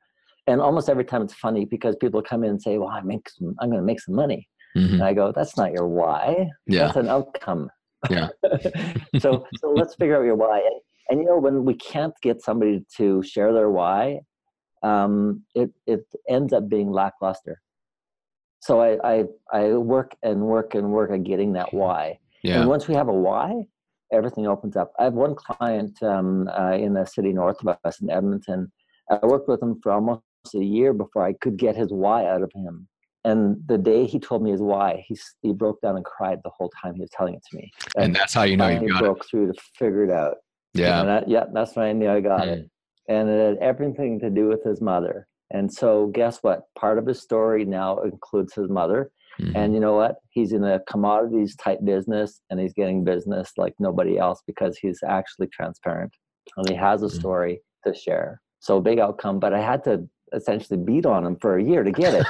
And 0.47 0.61
almost 0.61 0.89
every 0.89 1.05
time 1.05 1.21
it's 1.21 1.33
funny 1.33 1.65
because 1.65 1.95
people 1.95 2.21
come 2.21 2.43
in 2.43 2.51
and 2.51 2.61
say, 2.61 2.77
"Well, 2.77 2.89
I 2.89 3.01
make 3.01 3.27
some, 3.29 3.55
I'm 3.59 3.69
going 3.69 3.81
to 3.81 3.85
make 3.85 3.99
some 3.99 4.15
money," 4.15 4.47
Mhm. 4.77 4.93
and 4.93 5.03
I 5.03 5.13
go, 5.13 5.31
"That's 5.31 5.57
not 5.57 5.71
your 5.71 5.87
why. 5.87 6.49
Yeah. 6.67 6.85
That's 6.85 6.97
an 6.97 7.09
outcome." 7.09 7.69
Yeah. 8.09 8.27
so 9.19 9.45
so 9.57 9.71
let's 9.71 9.95
figure 9.95 10.17
out 10.17 10.23
your 10.25 10.35
why. 10.35 10.57
And, 10.59 10.79
and 11.09 11.19
you 11.19 11.25
know 11.25 11.39
when 11.39 11.65
we 11.65 11.73
can't 11.75 12.13
get 12.21 12.41
somebody 12.41 12.85
to 12.97 13.23
share 13.23 13.53
their 13.53 13.71
why, 13.71 14.19
um, 14.85 15.43
it 15.55 15.71
it 15.87 16.05
ends 16.29 16.53
up 16.53 16.69
being 16.69 16.91
lackluster. 16.91 17.61
So 18.59 18.81
I, 18.81 18.97
I 19.03 19.23
I 19.51 19.73
work 19.73 20.15
and 20.23 20.41
work 20.41 20.75
and 20.75 20.91
work 20.91 21.11
at 21.11 21.23
getting 21.23 21.53
that 21.53 21.73
why. 21.73 22.19
Yeah. 22.43 22.59
And 22.59 22.69
once 22.69 22.87
we 22.87 22.93
have 22.95 23.07
a 23.07 23.13
why, 23.13 23.63
everything 24.13 24.47
opens 24.47 24.75
up. 24.75 24.93
I 24.99 25.05
have 25.05 25.13
one 25.13 25.35
client 25.35 26.01
um, 26.03 26.47
uh, 26.47 26.73
in 26.73 26.93
the 26.93 27.05
city 27.05 27.33
north 27.33 27.57
of 27.65 27.77
us 27.83 28.01
in 28.01 28.09
Edmonton. 28.09 28.71
I 29.09 29.25
worked 29.25 29.47
with 29.47 29.61
him 29.61 29.79
for 29.81 29.91
almost 29.91 30.21
a 30.53 30.63
year 30.63 30.93
before 30.93 31.25
I 31.25 31.33
could 31.33 31.57
get 31.57 31.75
his 31.75 31.91
why 31.91 32.27
out 32.27 32.43
of 32.43 32.51
him. 32.53 32.87
And 33.23 33.57
the 33.65 33.79
day 33.79 34.05
he 34.05 34.19
told 34.19 34.43
me 34.43 34.51
his 34.51 34.61
why, 34.61 35.03
he 35.07 35.17
he 35.41 35.51
broke 35.51 35.81
down 35.81 35.95
and 35.95 36.05
cried 36.05 36.39
the 36.43 36.51
whole 36.55 36.71
time 36.79 36.93
he 36.93 37.01
was 37.01 37.09
telling 37.11 37.33
it 37.33 37.43
to 37.49 37.57
me. 37.57 37.71
And 37.97 38.15
that's 38.15 38.35
how 38.35 38.43
you 38.43 38.55
know 38.55 38.69
you've 38.69 38.91
got 38.91 39.01
it. 39.01 39.05
broke 39.05 39.25
through 39.27 39.51
to 39.51 39.59
figure 39.79 40.03
it 40.03 40.11
out. 40.11 40.37
Yeah. 40.75 40.99
And 40.99 41.09
that, 41.09 41.29
yeah, 41.29 41.45
that's 41.51 41.75
when 41.75 41.87
I 41.87 41.93
knew 41.93 42.11
I 42.11 42.19
got 42.19 42.47
it. 42.47 42.69
And 43.07 43.29
it 43.29 43.39
had 43.39 43.57
everything 43.59 44.19
to 44.19 44.29
do 44.29 44.47
with 44.47 44.63
his 44.63 44.81
mother. 44.81 45.27
And 45.51 45.71
so, 45.71 46.07
guess 46.07 46.39
what? 46.41 46.63
Part 46.77 46.97
of 46.97 47.05
his 47.05 47.21
story 47.21 47.65
now 47.65 47.99
includes 47.99 48.53
his 48.55 48.69
mother. 48.69 49.11
Mhm. 49.39 49.51
And 49.55 49.73
you 49.73 49.79
know 49.79 49.95
what? 49.95 50.15
He's 50.31 50.53
in 50.53 50.63
a 50.63 50.79
commodities 50.89 51.55
type 51.55 51.79
business 51.83 52.41
and 52.49 52.59
he's 52.59 52.73
getting 52.73 53.03
business 53.03 53.51
like 53.57 53.75
nobody 53.79 54.17
else 54.17 54.41
because 54.47 54.77
he's 54.77 54.99
actually 55.05 55.47
transparent 55.47 56.11
and 56.57 56.67
he 56.69 56.75
has 56.75 57.03
a 57.03 57.07
Mhm. 57.07 57.11
story 57.11 57.61
to 57.85 57.93
share. 57.93 58.41
So, 58.59 58.79
big 58.81 58.97
outcome. 58.99 59.39
But 59.39 59.53
I 59.53 59.61
had 59.61 59.83
to 59.83 60.09
essentially 60.33 60.77
beat 60.79 61.05
on 61.05 61.25
him 61.25 61.35
for 61.35 61.57
a 61.57 61.63
year 61.63 61.83
to 61.83 61.91
get 61.91 62.13
it. 62.13 62.25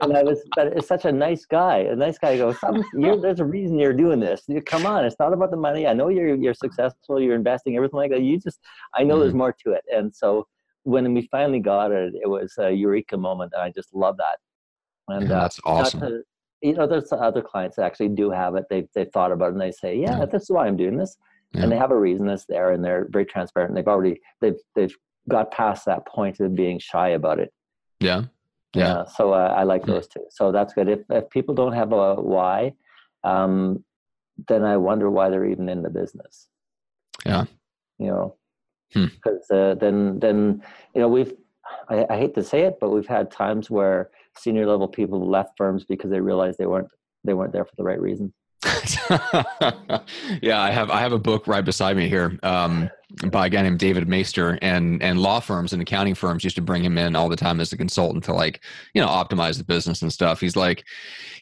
and 0.00 0.16
I 0.16 0.22
was, 0.22 0.42
but 0.54 0.68
it's 0.68 0.86
such 0.86 1.04
a 1.04 1.12
nice 1.12 1.44
guy. 1.44 1.78
A 1.78 1.96
nice 1.96 2.18
guy 2.18 2.36
goes, 2.36 2.56
"There's 2.94 3.40
a 3.40 3.44
reason 3.44 3.78
you're 3.78 3.92
doing 3.92 4.20
this. 4.20 4.42
You, 4.48 4.60
come 4.62 4.86
on, 4.86 5.04
it's 5.04 5.16
not 5.18 5.32
about 5.32 5.50
the 5.50 5.56
money. 5.56 5.86
I 5.86 5.92
know 5.92 6.08
you're 6.08 6.34
you're 6.34 6.54
successful. 6.54 7.20
You're 7.20 7.34
investing 7.34 7.76
everything 7.76 7.98
like 7.98 8.10
that. 8.10 8.22
You 8.22 8.38
just, 8.38 8.60
I 8.94 9.02
know 9.02 9.18
there's 9.18 9.34
more 9.34 9.54
to 9.64 9.72
it." 9.72 9.84
And 9.94 10.14
so 10.14 10.46
when 10.84 11.12
we 11.14 11.28
finally 11.30 11.60
got 11.60 11.90
it, 11.92 12.14
it 12.22 12.28
was 12.28 12.54
a 12.58 12.70
eureka 12.70 13.16
moment, 13.16 13.52
and 13.54 13.62
I 13.62 13.70
just 13.70 13.92
love 13.94 14.16
that. 14.18 14.38
And 15.08 15.28
Yeah, 15.28 15.36
uh, 15.36 15.40
that's 15.42 15.60
not 15.64 15.72
awesome. 15.72 16.00
to- 16.00 16.22
you 16.60 16.74
know, 16.74 16.86
there's 16.88 17.12
other 17.12 17.40
clients 17.40 17.76
that 17.76 17.84
actually 17.84 18.08
do 18.08 18.30
have 18.30 18.54
it. 18.56 18.64
They've 18.70 18.88
they've 18.94 19.10
thought 19.12 19.30
about 19.32 19.48
it 19.48 19.52
and 19.52 19.60
they 19.60 19.70
say, 19.72 19.96
"Yeah, 19.96 20.18
Yeah. 20.20 20.24
this 20.26 20.42
is 20.44 20.50
why 20.50 20.66
I'm 20.66 20.76
doing 20.76 20.96
this," 20.96 21.16
Yeah. 21.52 21.62
and 21.62 21.72
they 21.72 21.76
have 21.76 21.90
a 21.92 21.98
reason 21.98 22.26
that's 22.26 22.46
there, 22.46 22.72
and 22.72 22.84
they're 22.84 23.06
very 23.10 23.26
transparent. 23.26 23.70
And 23.70 23.76
they've 23.76 23.86
already 23.88 24.20
they've 24.40 24.56
they've 24.74 24.94
got 25.28 25.50
past 25.50 25.84
that 25.86 26.06
point 26.06 26.40
of 26.40 26.54
being 26.54 26.78
shy 26.78 27.08
about 27.10 27.38
it. 27.38 27.52
yeah. 28.00 28.22
Yeah. 28.74 29.04
so 29.16 29.32
uh, 29.32 29.54
I 29.56 29.62
like 29.64 29.84
Hmm. 29.84 29.92
those 29.92 30.06
two. 30.08 30.24
So 30.30 30.52
that's 30.52 30.72
good. 30.74 30.88
If 30.88 31.00
if 31.10 31.30
people 31.30 31.54
don't 31.54 31.72
have 31.72 31.92
a 31.92 32.14
why, 32.16 32.74
um, 33.24 33.82
then 34.46 34.62
I 34.62 34.76
wonder 34.76 35.10
why 35.10 35.30
they're 35.30 35.46
even 35.54 35.68
in 35.68 35.82
the 35.82 35.90
business. 35.90 36.48
Yeah. 37.26 37.44
You 37.98 38.06
know, 38.12 38.36
Hmm. 38.94 39.06
because 39.06 39.50
uh, 39.50 39.74
then 39.82 40.18
then 40.20 40.62
you 40.94 41.00
know 41.00 41.08
we've 41.08 41.32
I, 41.88 42.06
I 42.10 42.16
hate 42.18 42.34
to 42.34 42.42
say 42.44 42.60
it, 42.68 42.74
but 42.80 42.90
we've 42.90 43.06
had 43.18 43.30
times 43.30 43.70
where 43.70 44.10
senior 44.36 44.66
level 44.66 44.86
people 44.88 45.18
left 45.28 45.52
firms 45.56 45.84
because 45.84 46.10
they 46.10 46.20
realized 46.20 46.58
they 46.58 46.66
weren't 46.66 46.88
they 47.24 47.34
weren't 47.34 47.52
there 47.54 47.64
for 47.64 47.76
the 47.76 47.84
right 47.84 48.00
reason. 48.00 48.32
yeah, 50.42 50.60
I 50.60 50.70
have 50.72 50.90
I 50.90 50.98
have 50.98 51.12
a 51.12 51.18
book 51.18 51.46
right 51.46 51.64
beside 51.64 51.96
me 51.96 52.08
here 52.08 52.36
um, 52.42 52.90
by 53.30 53.46
a 53.46 53.50
guy 53.50 53.62
named 53.62 53.78
David 53.78 54.08
Maister, 54.08 54.58
and 54.60 55.00
and 55.00 55.20
law 55.20 55.38
firms 55.38 55.72
and 55.72 55.80
accounting 55.80 56.16
firms 56.16 56.42
used 56.42 56.56
to 56.56 56.62
bring 56.62 56.82
him 56.82 56.98
in 56.98 57.14
all 57.14 57.28
the 57.28 57.36
time 57.36 57.60
as 57.60 57.72
a 57.72 57.76
consultant 57.76 58.24
to 58.24 58.32
like 58.32 58.64
you 58.94 59.00
know 59.00 59.06
optimize 59.06 59.58
the 59.58 59.64
business 59.64 60.02
and 60.02 60.12
stuff. 60.12 60.40
He's 60.40 60.56
like, 60.56 60.84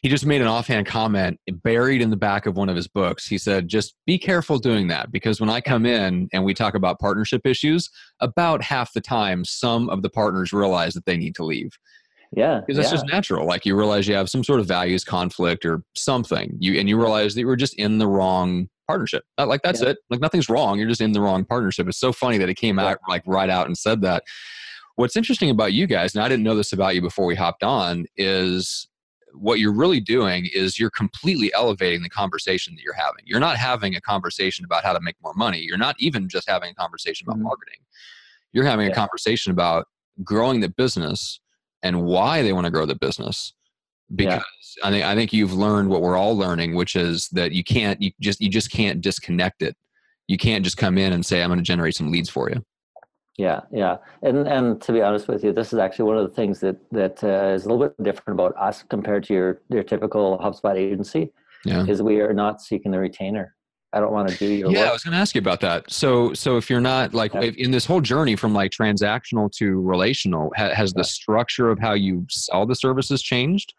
he 0.03 0.09
just 0.09 0.27
made 0.27 0.41
an 0.41 0.47
offhand 0.47 0.85
comment 0.85 1.39
buried 1.63 2.03
in 2.03 2.11
the 2.11 2.17
back 2.17 2.45
of 2.45 2.55
one 2.55 2.69
of 2.69 2.75
his 2.75 2.87
books. 2.87 3.25
He 3.25 3.39
said, 3.39 3.67
just 3.67 3.95
be 4.05 4.19
careful 4.19 4.59
doing 4.59 4.87
that 4.89 5.11
because 5.11 5.41
when 5.41 5.49
I 5.49 5.59
come 5.59 5.87
in 5.87 6.29
and 6.33 6.43
we 6.43 6.53
talk 6.53 6.75
about 6.75 6.99
partnership 6.99 7.47
issues, 7.47 7.89
about 8.19 8.61
half 8.61 8.93
the 8.93 9.01
time 9.01 9.43
some 9.43 9.89
of 9.89 10.03
the 10.03 10.09
partners 10.09 10.53
realize 10.53 10.93
that 10.93 11.05
they 11.05 11.17
need 11.17 11.33
to 11.35 11.43
leave 11.43 11.71
Yeah, 12.35 12.59
because 12.59 12.77
that's 12.77 12.89
yeah. 12.91 12.97
just 12.97 13.07
natural. 13.07 13.45
Like 13.47 13.65
you 13.65 13.75
realize 13.75 14.07
you 14.07 14.15
have 14.15 14.29
some 14.29 14.43
sort 14.43 14.59
of 14.59 14.67
values 14.67 15.03
conflict 15.03 15.65
or 15.65 15.81
something. 15.95 16.55
You 16.59 16.79
and 16.79 16.89
you 16.89 16.99
realize 16.99 17.33
that 17.35 17.41
you 17.41 17.47
were 17.47 17.55
just 17.55 17.73
in 17.75 17.97
the 17.99 18.07
wrong 18.07 18.67
partnership. 18.87 19.23
Uh, 19.37 19.45
Like 19.45 19.61
that's 19.61 19.81
Yeah. 19.81 19.89
it. 19.89 19.97
Like 20.09 20.19
nothing's 20.19 20.49
wrong. 20.49 20.77
You're 20.79 20.89
just 20.89 21.01
in 21.01 21.13
the 21.13 21.21
wrong 21.21 21.45
partnership. 21.45 21.87
It's 21.87 21.99
so 21.99 22.11
funny 22.11 22.37
that 22.37 22.49
it 22.49 22.55
came 22.55 22.77
Yeah. 22.79 22.87
out 22.87 22.99
like 23.07 23.23
right 23.25 23.49
out 23.49 23.67
and 23.67 23.77
said 23.77 24.01
that. 24.01 24.23
What's 24.95 25.15
interesting 25.15 25.51
about 25.51 25.73
you 25.73 25.85
guys, 25.85 26.15
and 26.15 26.23
I 26.23 26.27
didn't 26.27 26.43
know 26.43 26.55
this 26.55 26.73
about 26.73 26.95
you 26.95 27.01
before 27.01 27.25
we 27.27 27.35
hopped 27.35 27.63
on, 27.63 28.05
is 28.17 28.87
what 29.33 29.59
you're 29.59 29.71
really 29.73 29.99
doing 29.99 30.47
is 30.51 30.79
you're 30.79 30.89
completely 30.89 31.53
elevating 31.53 32.01
the 32.01 32.09
conversation 32.09 32.73
that 32.75 32.81
you're 32.81 32.95
having. 32.95 33.23
You're 33.23 33.39
not 33.39 33.57
having 33.57 33.95
a 33.95 34.01
conversation 34.01 34.65
about 34.65 34.83
how 34.83 34.93
to 34.93 34.99
make 34.99 35.15
more 35.21 35.35
money. 35.35 35.59
You're 35.59 35.77
not 35.77 35.95
even 35.99 36.27
just 36.27 36.49
having 36.49 36.71
a 36.71 36.73
conversation 36.73 37.27
about 37.27 37.37
Mhm. 37.37 37.43
marketing. 37.43 37.77
You're 38.53 38.65
having 38.65 38.87
a 38.89 38.93
conversation 38.93 39.51
about 39.51 39.85
growing 40.23 40.61
the 40.61 40.69
business 40.69 41.39
and 41.83 42.03
why 42.03 42.41
they 42.41 42.53
want 42.53 42.65
to 42.65 42.71
grow 42.71 42.85
the 42.85 42.95
business 42.95 43.53
because 44.15 44.43
I 44.83 44.89
think 44.89 45.05
I 45.05 45.15
think 45.15 45.33
you've 45.33 45.53
learned 45.53 45.89
what 45.89 46.01
we're 46.01 46.17
all 46.17 46.37
learning, 46.37 46.75
which 46.75 46.95
is 46.95 47.27
that 47.29 47.51
you 47.51 47.63
can't 47.63 48.01
you 48.01 48.11
just 48.19 48.39
you 48.39 48.49
just 48.49 48.71
can't 48.71 49.01
disconnect 49.01 49.61
it. 49.61 49.75
You 50.27 50.37
can't 50.37 50.63
just 50.63 50.77
come 50.77 50.97
in 50.97 51.13
and 51.13 51.25
say 51.25 51.41
I'm 51.41 51.49
going 51.49 51.59
to 51.59 51.63
generate 51.63 51.95
some 51.95 52.11
leads 52.11 52.29
for 52.29 52.49
you. 52.49 52.63
Yeah, 53.37 53.61
yeah, 53.71 53.97
and 54.23 54.47
and 54.47 54.81
to 54.81 54.93
be 54.93 55.01
honest 55.01 55.27
with 55.27 55.43
you, 55.43 55.51
this 55.51 55.73
is 55.73 55.79
actually 55.79 56.05
one 56.05 56.17
of 56.17 56.27
the 56.27 56.35
things 56.35 56.59
that 56.61 56.77
that 56.91 57.23
uh, 57.23 57.53
is 57.53 57.65
a 57.65 57.69
little 57.69 57.87
bit 57.87 58.03
different 58.03 58.39
about 58.39 58.55
us 58.57 58.83
compared 58.83 59.25
to 59.25 59.33
your 59.33 59.61
your 59.69 59.83
typical 59.83 60.39
HubSpot 60.39 60.75
agency. 60.75 61.31
Yeah. 61.65 61.85
Is 61.85 62.01
we 62.01 62.21
are 62.21 62.33
not 62.33 62.61
seeking 62.61 62.91
the 62.91 62.99
retainer. 62.99 63.55
I 63.97 63.99
don't 63.99 64.13
want 64.13 64.29
to 64.29 64.37
do 64.37 64.45
your 64.47 64.69
Yeah, 64.71 64.89
I 64.89 64.91
was 64.93 65.03
going 65.03 65.13
to 65.13 65.17
ask 65.17 65.33
you 65.33 65.39
about 65.39 65.59
that. 65.61 65.91
So, 65.91 66.33
so 66.33 66.55
if 66.57 66.69
you're 66.69 66.79
not 66.79 67.15
like 67.15 67.33
Yeah. 67.33 67.41
if, 67.41 67.55
in 67.55 67.71
this 67.71 67.85
whole 67.85 67.99
journey 68.01 68.35
from 68.35 68.53
like 68.53 68.71
transactional 68.71 69.51
to 69.53 69.81
relational, 69.81 70.51
ha, 70.55 70.69
has 70.73 70.93
the 70.93 71.03
structure 71.03 71.69
of 71.71 71.79
how 71.79 71.93
you 71.93 72.25
sell 72.29 72.65
the 72.67 72.75
services 72.75 73.21
changed? 73.23 73.73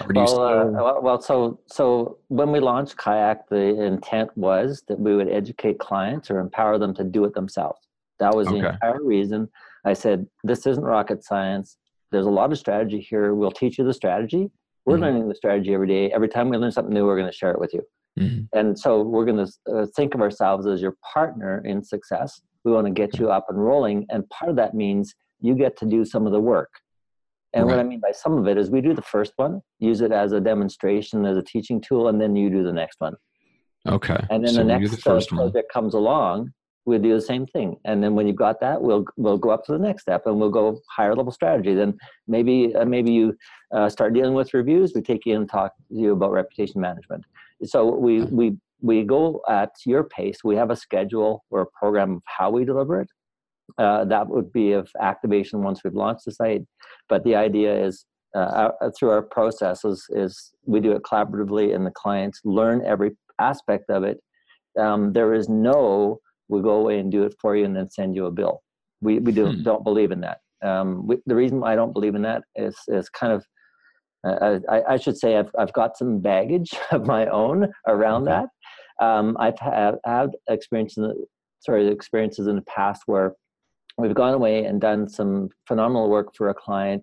Or 0.00 0.12
do 0.12 0.20
you 0.20 0.24
Well, 0.26 0.40
uh, 0.40 0.62
still- 0.62 0.72
well, 0.84 0.98
well, 1.02 1.20
so 1.20 1.58
so 1.66 2.18
when 2.28 2.50
we 2.50 2.60
launched 2.60 2.96
Kayak, 2.96 3.48
the 3.48 3.82
intent 3.82 4.30
was 4.36 4.82
that 4.88 4.98
we 4.98 5.14
would 5.16 5.28
educate 5.28 5.78
clients 5.78 6.30
or 6.30 6.38
empower 6.40 6.78
them 6.78 6.94
to 6.94 7.04
do 7.04 7.24
it 7.24 7.34
themselves. 7.34 7.80
That 8.20 8.34
was 8.34 8.48
the 8.48 8.56
entire 8.56 9.02
reason. 9.02 9.48
I 9.84 9.92
said, 9.92 10.26
"This 10.44 10.66
isn't 10.66 10.82
rocket 10.84 11.22
science. 11.24 11.76
There's 12.10 12.26
a 12.26 12.30
lot 12.30 12.52
of 12.52 12.58
strategy 12.58 13.00
here. 13.00 13.34
We'll 13.34 13.50
teach 13.62 13.76
you 13.78 13.84
the 13.84 13.92
strategy. 13.94 14.50
We're 14.86 14.96
Mhm. 14.96 15.00
learning 15.02 15.28
the 15.28 15.34
strategy 15.34 15.74
every 15.74 15.88
day. 15.88 16.10
Every 16.10 16.28
time 16.28 16.48
we 16.48 16.56
learn 16.56 16.72
something 16.72 16.94
new, 16.94 17.04
we're 17.06 17.16
going 17.18 17.30
to 17.30 17.36
share 17.40 17.50
it 17.52 17.60
with 17.60 17.72
you." 17.74 17.82
Mhm. 18.18 18.48
And 18.52 18.78
so 18.78 19.02
we're 19.02 19.24
going 19.24 19.46
to 19.46 19.52
uh, 19.72 19.86
think 19.96 20.14
of 20.14 20.20
ourselves 20.20 20.66
as 20.66 20.82
your 20.82 20.96
partner 21.12 21.62
in 21.64 21.82
success. 21.82 22.40
We 22.64 22.72
want 22.72 22.86
to 22.86 22.92
get 22.92 23.18
you 23.18 23.30
up 23.30 23.46
and 23.48 23.58
rolling, 23.58 24.06
and 24.10 24.28
part 24.30 24.50
of 24.50 24.56
that 24.56 24.74
means 24.74 25.14
you 25.40 25.54
get 25.54 25.76
to 25.78 25.86
do 25.86 26.04
some 26.04 26.26
of 26.26 26.32
the 26.32 26.40
work. 26.40 26.70
And 27.54 27.66
what 27.66 27.78
I 27.78 27.82
mean 27.82 28.00
by 28.00 28.12
some 28.12 28.36
of 28.36 28.46
it 28.46 28.58
is 28.58 28.70
we 28.70 28.82
do 28.82 28.92
the 28.92 29.02
first 29.02 29.32
one, 29.36 29.62
use 29.78 30.02
it 30.02 30.12
as 30.12 30.32
a 30.32 30.40
demonstration, 30.40 31.24
as 31.24 31.36
a 31.36 31.42
teaching 31.42 31.80
tool, 31.80 32.08
and 32.08 32.20
then 32.20 32.36
you 32.36 32.50
do 32.50 32.62
the 32.62 32.72
next 32.72 33.00
one. 33.00 33.14
okay. 33.88 34.20
And 34.30 34.44
then 34.44 34.52
so 34.52 34.58
the 34.58 34.64
next 34.64 34.90
the 34.90 34.96
first 34.98 35.32
uh, 35.32 35.36
one. 35.36 35.50
project 35.50 35.72
comes 35.72 35.94
along, 35.94 36.52
we'll 36.84 36.98
do 36.98 37.14
the 37.14 37.20
same 37.20 37.46
thing. 37.46 37.76
And 37.84 38.02
then 38.02 38.14
when 38.14 38.26
you've 38.26 38.36
got 38.36 38.60
that, 38.60 38.80
we'll 38.80 39.04
we'll 39.16 39.38
go 39.38 39.50
up 39.50 39.64
to 39.66 39.72
the 39.72 39.78
next 39.78 40.02
step 40.02 40.26
and 40.26 40.38
we'll 40.38 40.50
go 40.50 40.80
higher 40.94 41.14
level 41.14 41.32
strategy. 41.32 41.74
Then 41.74 41.96
maybe 42.26 42.74
uh, 42.74 42.84
maybe 42.84 43.12
you 43.12 43.36
uh, 43.72 43.88
start 43.88 44.14
dealing 44.14 44.34
with 44.34 44.52
reviews. 44.54 44.92
We 44.94 45.02
take 45.02 45.24
you 45.24 45.34
in 45.34 45.42
and 45.42 45.50
talk 45.50 45.76
to 45.76 45.82
you 45.94 46.12
about 46.12 46.32
reputation 46.32 46.80
management. 46.80 47.24
So 47.64 47.86
we 47.86 48.22
we 48.24 48.56
we 48.80 49.02
go 49.04 49.40
at 49.48 49.70
your 49.84 50.04
pace. 50.04 50.38
We 50.44 50.56
have 50.56 50.70
a 50.70 50.76
schedule 50.76 51.44
or 51.50 51.62
a 51.62 51.66
program 51.78 52.16
of 52.16 52.22
how 52.26 52.50
we 52.50 52.64
deliver 52.64 53.00
it. 53.00 53.08
Uh, 53.76 54.04
that 54.06 54.28
would 54.28 54.52
be 54.52 54.72
of 54.72 54.88
activation 55.00 55.62
once 55.62 55.82
we've 55.84 55.94
launched 55.94 56.24
the 56.24 56.32
site. 56.32 56.62
But 57.08 57.24
the 57.24 57.34
idea 57.34 57.84
is 57.84 58.06
uh, 58.34 58.70
through 58.96 59.10
our 59.10 59.22
processes 59.22 60.06
is 60.10 60.52
we 60.64 60.80
do 60.80 60.92
it 60.92 61.02
collaboratively 61.02 61.74
and 61.74 61.84
the 61.84 61.90
clients 61.90 62.40
learn 62.44 62.84
every 62.86 63.12
aspect 63.40 63.90
of 63.90 64.04
it. 64.04 64.18
Um, 64.78 65.12
there 65.12 65.34
is 65.34 65.48
no 65.48 66.20
we 66.48 66.62
go 66.62 66.76
away 66.80 66.98
and 66.98 67.12
do 67.12 67.24
it 67.24 67.34
for 67.40 67.56
you 67.56 67.64
and 67.64 67.76
then 67.76 67.90
send 67.90 68.14
you 68.14 68.26
a 68.26 68.30
bill. 68.30 68.62
We 69.00 69.18
we 69.18 69.32
do, 69.32 69.52
hmm. 69.52 69.62
don't 69.62 69.84
believe 69.84 70.10
in 70.10 70.20
that. 70.20 70.38
Um, 70.62 71.06
we, 71.06 71.18
the 71.26 71.36
reason 71.36 71.62
I 71.62 71.76
don't 71.76 71.92
believe 71.92 72.14
in 72.14 72.22
that 72.22 72.42
is 72.56 72.76
is 72.88 73.08
kind 73.10 73.32
of 73.32 73.44
uh, 74.26 74.58
I, 74.68 74.82
I, 74.90 74.96
should 74.96 75.16
say 75.16 75.36
I've 75.36 75.50
I've 75.58 75.72
got 75.72 75.96
some 75.96 76.20
baggage 76.20 76.70
of 76.90 77.06
my 77.06 77.26
own 77.26 77.72
around 77.86 78.24
mm-hmm. 78.24 78.44
that. 79.00 79.04
Um, 79.04 79.36
I've 79.38 79.58
had, 79.58 79.94
had 80.04 80.30
experience 80.48 80.96
in 80.96 81.04
the, 81.04 81.26
sorry 81.60 81.86
experiences 81.88 82.48
in 82.48 82.56
the 82.56 82.62
past 82.62 83.02
where 83.06 83.34
we've 83.96 84.14
gone 84.14 84.34
away 84.34 84.64
and 84.64 84.80
done 84.80 85.08
some 85.08 85.50
phenomenal 85.66 86.10
work 86.10 86.34
for 86.36 86.48
a 86.48 86.54
client, 86.54 87.02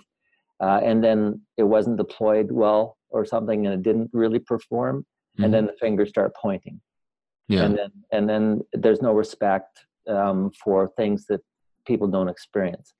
uh, 0.62 0.82
and 0.84 1.04
then 1.04 1.42
it 1.58 1.64
wasn't 1.64 1.98
deployed 1.98 2.52
well 2.52 2.98
or 3.10 3.26
something, 3.26 3.66
and 3.66 3.74
it 3.74 3.84
didn't 3.84 4.10
really 4.12 4.40
perform, 4.40 5.00
mm-hmm. 5.00 5.46
and 5.46 5.54
then 5.54 5.66
the 5.68 5.76
fingers 5.80 6.10
start 6.10 6.34
pointing. 6.42 6.82
Yeah. 7.48 7.64
And 7.64 7.78
then 7.78 7.92
and 8.12 8.30
then 8.30 8.62
there's 8.74 9.02
no 9.02 9.14
respect 9.14 9.86
um, 10.10 10.52
for 10.64 10.90
things 10.98 11.26
that 11.30 11.42
people 11.88 12.08
don't 12.08 12.30
experience. 12.30 12.94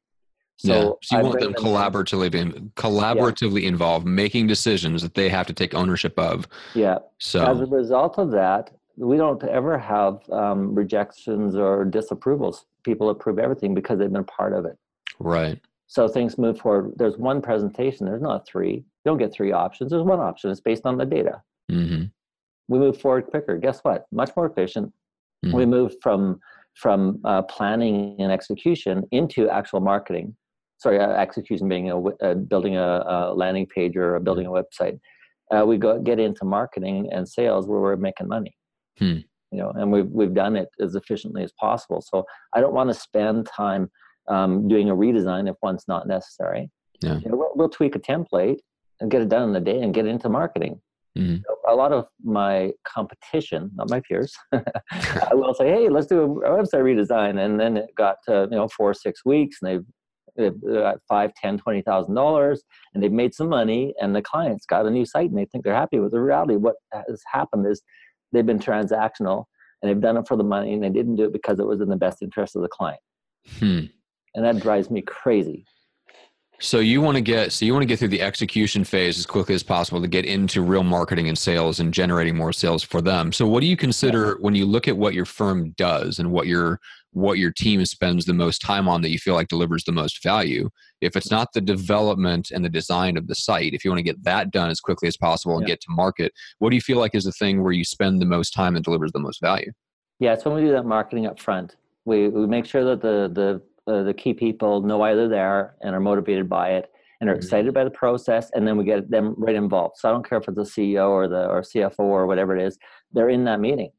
So, 0.58 0.74
yeah. 0.74 0.82
so 1.02 1.16
you 1.16 1.20
I 1.20 1.24
want 1.24 1.40
them, 1.40 1.52
them 1.52 1.64
collaboratively 1.64 2.72
collaboratively 2.74 3.64
yeah. 3.64 3.68
involved, 3.68 4.06
making 4.06 4.48
decisions 4.48 5.02
that 5.02 5.14
they 5.14 5.30
have 5.30 5.48
to 5.48 5.54
take 5.54 5.74
ownership 5.74 6.18
of. 6.18 6.48
Yeah. 6.74 7.00
So 7.20 7.46
as 7.46 7.60
a 7.60 7.66
result 7.66 8.18
of 8.18 8.32
that, 8.32 8.72
we 8.96 9.18
don't 9.18 9.44
ever 9.44 9.78
have 9.78 10.20
um, 10.32 10.74
rejections 10.74 11.56
or 11.56 11.86
disapprovals. 11.86 12.66
People 12.84 13.10
approve 13.10 13.40
everything 13.40 13.74
because 13.74 14.00
they've 14.00 14.12
been 14.12 14.24
part 14.24 14.54
of 14.54 14.66
it. 14.66 14.78
Right. 15.20 15.60
So 15.88 16.08
things 16.08 16.38
move 16.38 16.58
forward. 16.58 16.94
There's 16.96 17.18
one 17.18 17.42
presentation. 17.42 18.06
There's 18.06 18.22
not 18.22 18.48
three. 18.48 18.74
You 18.74 18.84
don't 19.06 19.18
get 19.18 19.34
three 19.34 19.52
options. 19.52 19.92
There's 19.92 20.04
one 20.04 20.20
option. 20.20 20.50
It's 20.50 20.62
based 20.62 20.86
on 20.86 20.98
the 20.98 21.06
data. 21.06 21.42
Mm-hmm 21.72 22.06
we 22.68 22.80
move 22.80 23.00
forward 23.00 23.28
quicker. 23.28 23.58
Guess 23.58 23.80
what? 23.82 24.06
Much 24.12 24.32
more 24.36 24.46
efficient. 24.48 24.92
Mm-hmm. 25.46 25.56
We 25.56 25.66
move 25.66 25.96
from 26.02 26.40
from 26.76 27.22
uh, 27.24 27.42
planning 27.44 28.18
and 28.20 28.32
execution 28.32 29.04
into 29.12 29.50
actual 29.50 29.80
marketing. 29.80 30.36
Sorry, 30.78 31.00
uh, 31.00 31.10
execution 31.10 31.70
being 31.70 31.90
a, 31.90 32.00
uh, 32.00 32.34
building 32.34 32.76
a, 32.76 33.04
a, 33.08 33.34
landing 33.34 33.66
page 33.66 33.96
or 33.96 34.20
building 34.20 34.46
a 34.46 34.50
website. 34.50 35.00
Uh, 35.52 35.66
we 35.66 35.78
go 35.78 36.00
get 36.00 36.20
into 36.20 36.44
marketing 36.44 37.10
and 37.12 37.28
sales 37.28 37.68
where 37.68 37.80
we're 37.80 37.96
making 37.96 38.28
money. 38.28 38.56
Hmm. 39.00 39.20
You 39.52 39.60
know, 39.62 39.72
and 39.76 39.92
we've 39.92 40.08
we've 40.08 40.34
done 40.34 40.56
it 40.56 40.68
as 40.82 40.96
efficiently 40.96 41.44
as 41.44 41.54
possible. 41.60 42.02
So 42.02 42.26
I 42.54 42.60
don't 42.60 42.74
want 42.74 42.90
to 42.90 42.94
spend 42.94 43.48
time 43.48 43.90
um, 44.28 44.68
doing 44.68 44.90
a 44.90 44.96
redesign 44.96 45.50
if 45.50 45.56
one's 45.62 45.86
not 45.88 46.08
necessary. 46.08 46.70
Yeah. 47.02 47.20
You 47.20 47.30
know, 47.30 47.38
we'll, 47.38 47.52
we'll 47.56 47.70
tweak 47.70 47.96
a 47.96 48.00
template 48.00 48.58
and 49.00 49.12
get 49.12 49.22
it 49.22 49.30
done 49.30 49.50
in 49.50 49.56
a 49.56 49.60
day 49.60 49.82
and 49.82 49.94
get 49.94 50.08
into 50.08 50.30
marketing. 50.30 50.82
Mm-hmm. 51.18 51.38
A 51.70 51.76
lot 51.76 51.94
of 51.94 52.08
my 52.24 52.72
competition, 52.86 53.72
not 53.76 53.90
my 53.90 54.02
peers, 54.02 54.34
I 54.54 55.34
will 55.34 55.54
say, 55.54 55.70
"Hey, 55.70 55.88
let's 55.88 56.08
do 56.08 56.24
a 56.24 56.28
website 56.28 56.84
redesign," 56.84 57.40
and 57.40 57.58
then 57.58 57.78
it 57.78 57.96
got 57.96 58.18
to 58.28 58.48
you 58.52 58.58
know 58.58 58.68
four 58.68 58.90
or 58.90 58.94
six 58.94 59.24
weeks, 59.24 59.58
and 59.62 59.72
they've 59.72 59.86
they 60.36 60.50
got 60.50 61.00
five, 61.08 61.34
ten, 61.36 61.58
twenty 61.58 61.82
thousand 61.82 62.16
dollars, 62.16 62.64
and 62.94 63.04
they've 63.04 63.12
made 63.12 63.34
some 63.34 63.50
money, 63.50 63.94
and 64.02 64.16
the 64.16 64.22
clients 64.22 64.66
got 64.66 64.86
a 64.86 64.92
new 64.92 65.06
site, 65.06 65.30
and 65.30 65.38
they 65.38 65.46
think 65.46 65.64
they're 65.64 65.74
happy 65.74 66.00
with 66.00 66.12
the 66.12 66.22
reality. 66.22 66.56
What 66.56 66.76
has 66.94 67.22
happened 67.32 67.68
is 67.68 67.82
they've 68.32 68.46
been 68.46 68.60
transactional, 68.60 69.46
and 69.82 69.90
they've 69.90 70.02
done 70.02 70.18
it 70.18 70.28
for 70.28 70.38
the 70.38 70.44
money, 70.44 70.74
and 70.74 70.84
they 70.84 70.90
didn't 70.90 71.16
do 71.16 71.26
it 71.26 71.34
because 71.34 71.60
it 71.60 71.66
was 71.66 71.82
in 71.82 71.90
the 71.90 71.96
best 71.96 72.22
interest 72.22 72.56
of 72.56 72.62
the 72.62 72.68
client. 72.68 73.00
Hmm. 73.60 73.82
And 74.34 74.44
that 74.44 74.60
drives 74.60 74.90
me 74.92 75.02
crazy. 75.02 75.66
So 76.60 76.80
you 76.80 77.02
want 77.02 77.16
to 77.16 77.22
get 77.22 77.52
so 77.52 77.66
you 77.66 77.74
want 77.74 77.84
to 77.84 77.88
get 77.88 78.00
through 78.00 78.10
the 78.10 78.22
execution 78.22 78.84
phase 78.84 79.20
as 79.20 79.26
quickly 79.26 79.56
as 79.56 79.64
possible 79.64 80.02
to 80.02 80.08
get 80.08 80.26
into 80.26 80.62
real 80.62 80.84
marketing 80.84 81.28
and 81.28 81.38
sales 81.38 81.80
and 81.80 81.94
generating 81.94 82.36
more 82.36 82.54
sales 82.54 82.82
for 82.82 83.02
them. 83.02 83.32
So 83.32 83.46
what 83.46 83.60
do 83.60 83.68
you 83.68 83.76
consider 83.76 84.38
when 84.40 84.56
you 84.56 84.66
look 84.66 84.88
at 84.88 84.98
what 84.98 85.14
your 85.14 85.26
firm 85.26 85.72
does 85.72 86.20
and 86.20 86.32
what 86.32 86.48
your 86.48 86.80
what 87.12 87.38
your 87.38 87.52
team 87.52 87.86
spends 87.86 88.26
the 88.26 88.34
most 88.34 88.60
time 88.60 88.88
on 88.88 89.02
that 89.02 89.10
you 89.10 89.20
feel 89.20 89.36
like 89.36 89.50
delivers 89.50 89.84
the 89.84 89.92
most 89.92 90.24
value? 90.24 90.70
If 91.02 91.18
it's 91.18 91.30
not 91.30 91.50
the 91.54 91.62
development 91.62 92.52
and 92.52 92.64
the 92.64 92.70
design 92.70 93.18
of 93.18 93.28
the 93.28 93.36
site, 93.36 93.74
if 93.74 93.84
you 93.84 93.92
want 93.92 94.00
to 94.00 94.04
get 94.04 94.24
that 94.24 94.52
done 94.52 94.70
as 94.70 94.80
quickly 94.80 95.08
as 95.08 95.18
possible 95.18 95.58
and 95.58 95.68
yeah. 95.68 95.74
get 95.74 95.82
to 95.82 95.88
market, 95.92 96.32
what 96.60 96.70
do 96.70 96.76
you 96.76 96.82
feel 96.82 96.98
like 96.98 97.16
is 97.16 97.26
the 97.26 97.32
thing 97.34 97.64
where 97.64 97.74
you 97.74 97.84
spend 97.84 98.22
the 98.22 98.26
most 98.26 98.52
time 98.52 98.76
and 98.76 98.84
delivers 98.84 99.12
the 99.12 99.20
most 99.20 99.42
value? 99.42 99.72
Yeah, 100.20 100.34
it's 100.34 100.46
when 100.46 100.56
we 100.56 100.62
do 100.62 100.72
that 100.72 100.86
marketing 100.86 101.26
up 101.26 101.40
front. 101.40 101.76
We 102.06 102.30
we 102.30 102.48
make 102.48 102.66
sure 102.66 102.86
that 102.86 103.02
the 103.02 103.30
the 103.34 103.62
uh, 103.88 104.04
the 104.04 104.14
key 104.14 104.34
people 104.34 104.82
know 104.82 104.98
why 104.98 105.14
they're 105.14 105.30
there 105.30 105.76
and 105.82 105.96
are 105.96 106.00
motivated 106.00 106.50
by 106.50 106.72
it 106.72 106.90
and 107.22 107.30
are 107.30 107.34
mm-hmm. 107.34 107.44
excited 107.44 107.74
by 107.74 107.84
the 107.84 107.90
process 107.90 108.50
and 108.54 108.68
then 108.68 108.78
we 108.78 108.84
get 108.84 109.10
them 109.10 109.36
right 109.38 109.56
involved. 109.56 109.96
So 109.98 110.10
i 110.10 110.12
don't 110.12 110.28
care 110.28 110.38
if 110.38 110.48
it's 110.48 110.58
the 110.58 110.64
ceo 110.64 111.10
or 111.10 111.28
the 111.28 111.48
or 111.48 111.62
cfo 111.62 112.00
or 112.00 112.28
whatever 112.28 112.56
it 112.56 112.66
is 112.66 112.78
they're 113.12 113.30
in 113.30 113.46
that 113.46 113.60
meeting 113.60 113.92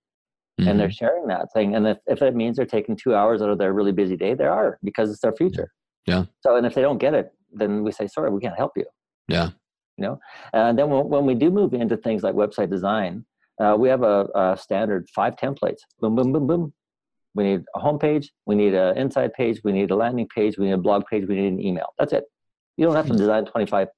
mm-hmm. 0.60 0.68
and 0.68 0.78
they're 0.78 0.88
mm-hmm. 0.88 0.92
sharing 0.92 1.26
that 1.28 1.48
thing. 1.52 1.74
And 1.74 1.86
if, 1.86 1.98
if 2.06 2.22
it 2.22 2.34
means 2.34 2.56
they're 2.56 2.66
taking 2.66 2.96
two 2.96 3.14
hours 3.14 3.42
out 3.42 3.50
of 3.50 3.58
their 3.58 3.72
really 3.72 3.92
busy 3.92 4.16
day 4.16 4.34
they 4.34 4.44
are 4.44 4.78
because 4.82 5.10
it's 5.10 5.20
their 5.20 5.34
future. 5.34 5.72
Yeah. 6.06 6.24
So 6.40 6.56
and 6.56 6.66
if 6.66 6.74
they 6.74 6.82
don't 6.82 6.98
get 6.98 7.14
it 7.14 7.32
then 7.52 7.82
we 7.82 7.92
say 7.92 8.06
sorry 8.06 8.30
we 8.30 8.40
can't 8.40 8.56
help 8.56 8.72
you. 8.76 8.84
Yeah. 9.28 9.50
You 9.96 10.04
know? 10.04 10.18
And 10.52 10.78
then 10.78 10.90
when, 10.90 11.08
when 11.08 11.26
we 11.26 11.34
do 11.34 11.50
move 11.50 11.74
into 11.74 11.96
things 11.96 12.22
like 12.22 12.34
website 12.34 12.70
design 12.70 13.24
uh, 13.62 13.74
we 13.78 13.88
have 13.88 14.02
a, 14.02 14.26
a 14.34 14.56
standard 14.60 15.08
five 15.14 15.36
templates. 15.36 15.78
Boom 16.00 16.14
boom 16.14 16.32
boom 16.32 16.46
boom 16.46 16.72
we 17.36 17.44
need 17.44 17.62
a 17.74 17.78
home 17.78 17.98
page, 17.98 18.32
we 18.46 18.54
need 18.54 18.74
an 18.74 18.96
inside 18.96 19.32
page, 19.34 19.60
we 19.62 19.70
need 19.70 19.90
a 19.90 19.96
landing 19.96 20.26
page, 20.34 20.58
we 20.58 20.66
need 20.66 20.72
a 20.72 20.78
blog 20.78 21.04
page, 21.06 21.28
we 21.28 21.36
need 21.36 21.52
an 21.52 21.64
email. 21.64 21.92
That's 21.98 22.12
it. 22.12 22.24
You 22.76 22.86
don't 22.86 22.96
have 22.96 23.06
to 23.06 23.12
hmm. 23.12 23.18
design 23.18 23.44
25 23.44 23.88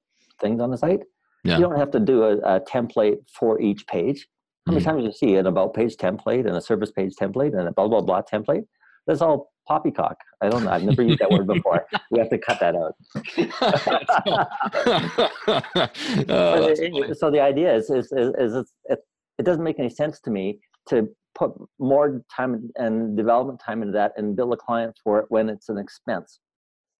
things 0.41 0.61
on 0.61 0.71
the 0.71 0.77
site. 0.77 1.01
Yeah. 1.43 1.55
You 1.55 1.61
don't 1.61 1.77
have 1.77 1.91
to 1.91 1.99
do 1.99 2.23
a, 2.23 2.37
a 2.37 2.59
template 2.59 3.17
for 3.33 3.61
each 3.61 3.87
page. 3.87 4.27
How 4.67 4.73
many 4.73 4.83
mm 4.83 4.87
times 4.87 5.01
do 5.01 5.07
you 5.07 5.13
see 5.13 5.35
an 5.35 5.47
about 5.47 5.73
page 5.73 5.95
template 5.95 6.45
and 6.45 6.55
a 6.55 6.61
service 6.61 6.91
page 6.91 7.13
template 7.19 7.57
and 7.57 7.67
a 7.67 7.71
blah 7.71 7.87
blah 7.87 8.01
blah 8.01 8.21
template? 8.21 8.65
That's 9.07 9.21
all 9.21 9.51
poppycock. 9.67 10.17
I 10.41 10.49
don't 10.49 10.65
know. 10.65 10.71
I've 10.71 10.83
never 10.83 11.01
used 11.01 11.19
that 11.19 11.31
word 11.31 11.47
before. 11.55 11.87
We 12.11 12.19
have 12.19 12.29
to 12.29 12.37
cut 12.37 12.59
that 12.59 12.75
out. 12.75 12.93
oh, 16.29 17.13
so 17.13 17.31
the 17.31 17.39
idea 17.39 17.73
is, 17.73 17.89
is, 17.89 18.11
is, 18.11 18.33
is 18.37 18.71
it, 18.85 18.99
it 19.39 19.43
doesn't 19.43 19.63
make 19.63 19.79
any 19.79 19.89
sense 19.89 20.19
to 20.21 20.29
me 20.29 20.59
to 20.89 21.09
put 21.35 21.51
more 21.79 22.21
time 22.35 22.69
and 22.75 23.15
development 23.15 23.61
time 23.65 23.81
into 23.81 23.93
that 23.93 24.13
and 24.17 24.35
bill 24.35 24.53
a 24.53 24.57
client 24.57 24.95
for 25.03 25.19
it 25.19 25.25
when 25.29 25.49
it's 25.49 25.69
an 25.69 25.77
expense. 25.77 26.39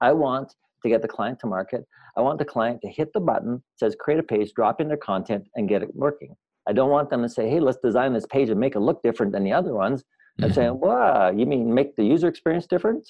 I 0.01 0.13
want 0.13 0.53
to 0.83 0.89
get 0.89 1.01
the 1.01 1.07
client 1.07 1.39
to 1.39 1.47
market. 1.47 1.85
I 2.17 2.21
want 2.21 2.39
the 2.39 2.45
client 2.45 2.79
to 2.81 2.89
hit 2.89 3.09
the 3.13 3.19
button, 3.19 3.61
says 3.75 3.95
create 3.99 4.19
a 4.19 4.23
page, 4.23 4.53
drop 4.53 4.81
in 4.81 4.87
their 4.87 4.97
content, 4.97 5.47
and 5.55 5.67
get 5.67 5.83
it 5.83 5.93
working. 5.93 6.35
I 6.67 6.73
don't 6.73 6.89
want 6.89 7.09
them 7.09 7.21
to 7.21 7.29
say, 7.29 7.49
hey, 7.49 7.59
let's 7.59 7.79
design 7.83 8.13
this 8.13 8.25
page 8.27 8.49
and 8.49 8.59
make 8.59 8.75
it 8.75 8.79
look 8.79 9.01
different 9.01 9.31
than 9.31 9.43
the 9.43 9.53
other 9.53 9.73
ones. 9.73 10.01
Mm-hmm. 10.01 10.43
I'm 10.45 10.53
saying, 10.53 10.79
wow, 10.79 11.31
you 11.31 11.45
mean 11.45 11.73
make 11.73 11.95
the 11.95 12.03
user 12.03 12.27
experience 12.27 12.67
different? 12.67 13.07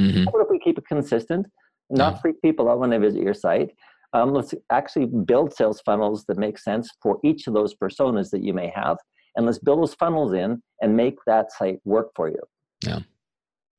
Mm-hmm. 0.00 0.24
What 0.24 0.42
if 0.42 0.50
we 0.50 0.58
keep 0.58 0.78
it 0.78 0.84
consistent, 0.86 1.46
not 1.90 2.14
yeah. 2.14 2.20
freak 2.20 2.42
people 2.42 2.68
out 2.68 2.80
when 2.80 2.90
they 2.90 2.98
visit 2.98 3.22
your 3.22 3.34
site? 3.34 3.70
Um, 4.12 4.32
let's 4.32 4.54
actually 4.70 5.06
build 5.06 5.52
sales 5.52 5.80
funnels 5.80 6.24
that 6.28 6.38
make 6.38 6.58
sense 6.58 6.88
for 7.02 7.18
each 7.24 7.46
of 7.48 7.54
those 7.54 7.74
personas 7.74 8.30
that 8.30 8.44
you 8.44 8.54
may 8.54 8.72
have 8.74 8.96
and 9.36 9.46
let's 9.46 9.58
build 9.58 9.80
those 9.80 9.94
funnels 9.94 10.32
in 10.32 10.62
and 10.80 10.96
make 10.96 11.18
that 11.26 11.52
site 11.52 11.80
work 11.84 12.10
for 12.14 12.28
you. 12.28 12.40
Yeah. 12.84 13.00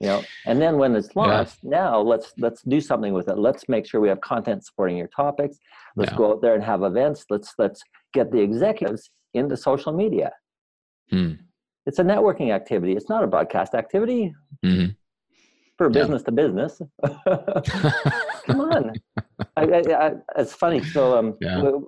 You 0.01 0.07
know 0.07 0.23
and 0.45 0.61
then 0.61 0.77
when 0.77 0.93
it's 0.93 1.15
launched 1.15 1.59
yeah. 1.63 1.69
now 1.69 2.01
let's 2.01 2.33
let's 2.37 2.61
do 2.63 2.81
something 2.81 3.13
with 3.13 3.29
it. 3.29 3.37
Let's 3.37 3.69
make 3.69 3.87
sure 3.87 4.01
we 4.01 4.09
have 4.09 4.19
content 4.19 4.65
supporting 4.65 4.97
your 4.97 5.07
topics. 5.07 5.57
Let's 5.95 6.11
yeah. 6.11 6.17
go 6.17 6.31
out 6.31 6.41
there 6.41 6.53
and 6.53 6.63
have 6.63 6.83
events. 6.83 7.25
Let's 7.29 7.53
let's 7.57 7.81
get 8.13 8.29
the 8.31 8.39
executives 8.39 9.09
into 9.33 9.55
social 9.55 9.93
media. 9.93 10.31
Hmm. 11.11 11.33
it's 11.85 11.99
a 11.99 12.03
networking 12.03 12.51
activity. 12.51 12.93
It's 12.93 13.09
not 13.09 13.23
a 13.23 13.27
broadcast 13.27 13.75
activity. 13.75 14.33
Mm-hmm. 14.65 14.91
for 15.77 15.89
business 15.89 16.23
yeah. 16.23 16.25
to 16.25 16.31
business. 16.31 16.81
Come 18.47 18.61
on. 18.61 18.93
I, 19.55 19.63
I, 19.63 20.07
I, 20.07 20.11
it's 20.37 20.53
funny. 20.53 20.83
So 20.83 21.17
um, 21.17 21.37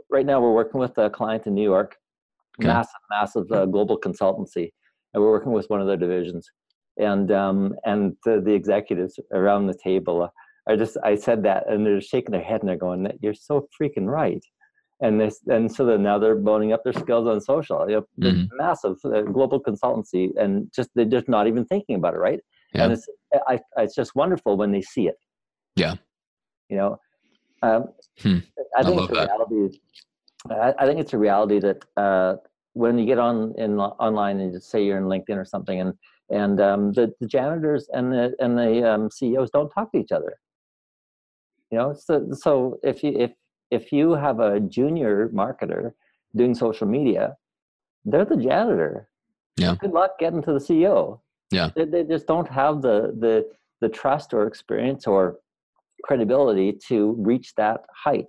right 0.09 0.25
now 0.25 0.39
we're 0.39 0.53
working 0.53 0.79
with 0.79 0.97
a 0.97 1.09
client 1.09 1.47
in 1.47 1.55
new 1.55 1.63
york 1.63 1.97
massive, 2.59 3.01
massive 3.09 3.51
uh, 3.51 3.65
global 3.65 3.99
consultancy, 3.99 4.71
and 5.13 5.23
we're 5.23 5.31
working 5.31 5.51
with 5.51 5.69
one 5.69 5.81
of 5.81 5.87
their 5.87 5.97
divisions. 5.97 6.49
And 6.97 7.31
um, 7.31 7.75
and 7.85 8.15
the, 8.25 8.41
the 8.41 8.53
executives 8.53 9.19
around 9.31 9.67
the 9.67 9.77
table, 9.83 10.29
I 10.67 10.75
just 10.75 10.97
I 11.03 11.15
said 11.15 11.43
that, 11.43 11.69
and 11.69 11.85
they're 11.85 12.01
shaking 12.01 12.31
their 12.31 12.41
head 12.41 12.61
and 12.61 12.69
they're 12.69 12.77
going, 12.77 13.07
"You're 13.21 13.33
so 13.33 13.67
freaking 13.79 14.07
right." 14.07 14.43
and 15.01 15.19
this 15.21 15.41
and 15.47 15.71
so 15.71 15.85
then 15.85 16.01
now 16.01 16.17
they're 16.17 16.35
boning 16.35 16.73
up 16.73 16.83
their 16.83 16.93
skills 16.93 17.27
on 17.27 17.39
social. 17.39 17.87
You 17.89 18.05
know, 18.19 18.29
mm-hmm. 18.29 18.57
massive 18.57 18.97
uh, 19.05 19.21
global 19.21 19.61
consultancy, 19.61 20.29
and 20.37 20.71
just 20.75 20.89
they're 20.95 21.05
just 21.05 21.29
not 21.29 21.47
even 21.47 21.65
thinking 21.65 21.95
about 21.95 22.15
it, 22.15 22.17
right? 22.17 22.39
Yeah. 22.73 22.85
And 22.85 22.93
it's 22.93 23.07
I, 23.47 23.59
it's 23.77 23.95
just 23.95 24.15
wonderful 24.15 24.57
when 24.57 24.71
they 24.71 24.81
see 24.81 25.07
it. 25.07 25.15
Yeah. 25.75 25.95
You 26.69 26.77
know, 26.77 26.97
um, 27.61 27.85
hmm. 28.19 28.39
I 28.75 28.83
think 28.83 28.99
I 28.99 29.03
it's 29.03 29.11
a 29.11 29.15
that. 29.15 29.29
reality. 29.29 29.79
I, 30.51 30.73
I, 30.79 30.85
think 30.85 30.99
it's 30.99 31.13
a 31.13 31.17
reality 31.17 31.59
that 31.59 31.83
uh, 31.95 32.35
when 32.73 32.97
you 32.97 33.05
get 33.05 33.19
on 33.19 33.53
in 33.57 33.79
online 33.79 34.39
and 34.39 34.53
just 34.53 34.69
say 34.69 34.83
you're 34.83 34.97
in 34.97 35.05
LinkedIn 35.05 35.37
or 35.37 35.45
something, 35.45 35.79
and 35.79 35.93
and 36.29 36.59
um, 36.59 36.91
the, 36.93 37.13
the 37.19 37.27
janitors 37.27 37.87
and 37.93 38.11
the 38.11 38.33
and 38.39 38.57
the 38.57 38.89
um, 38.89 39.09
CEOs 39.11 39.49
don't 39.51 39.69
talk 39.69 39.91
to 39.91 39.99
each 39.99 40.11
other. 40.11 40.37
You 41.71 41.77
know, 41.77 41.93
so 41.93 42.27
so 42.31 42.79
if 42.83 43.03
you 43.03 43.13
if 43.17 43.31
if 43.71 43.91
you 43.91 44.11
have 44.13 44.39
a 44.39 44.59
junior 44.59 45.29
marketer 45.29 45.91
doing 46.35 46.55
social 46.55 46.87
media, 46.87 47.35
they're 48.05 48.25
the 48.25 48.37
janitor. 48.37 49.09
Yeah. 49.57 49.75
Good 49.79 49.91
luck 49.91 50.19
getting 50.19 50.41
to 50.43 50.53
the 50.53 50.59
CEO. 50.59 51.19
Yeah. 51.51 51.71
They, 51.75 51.85
they 51.85 52.03
just 52.03 52.27
don't 52.27 52.49
have 52.49 52.81
the 52.81 53.15
the 53.19 53.49
the 53.81 53.89
trust 53.89 54.33
or 54.33 54.47
experience 54.47 55.07
or 55.07 55.37
credibility 56.03 56.73
to 56.87 57.15
reach 57.17 57.53
that 57.55 57.81
height. 57.93 58.27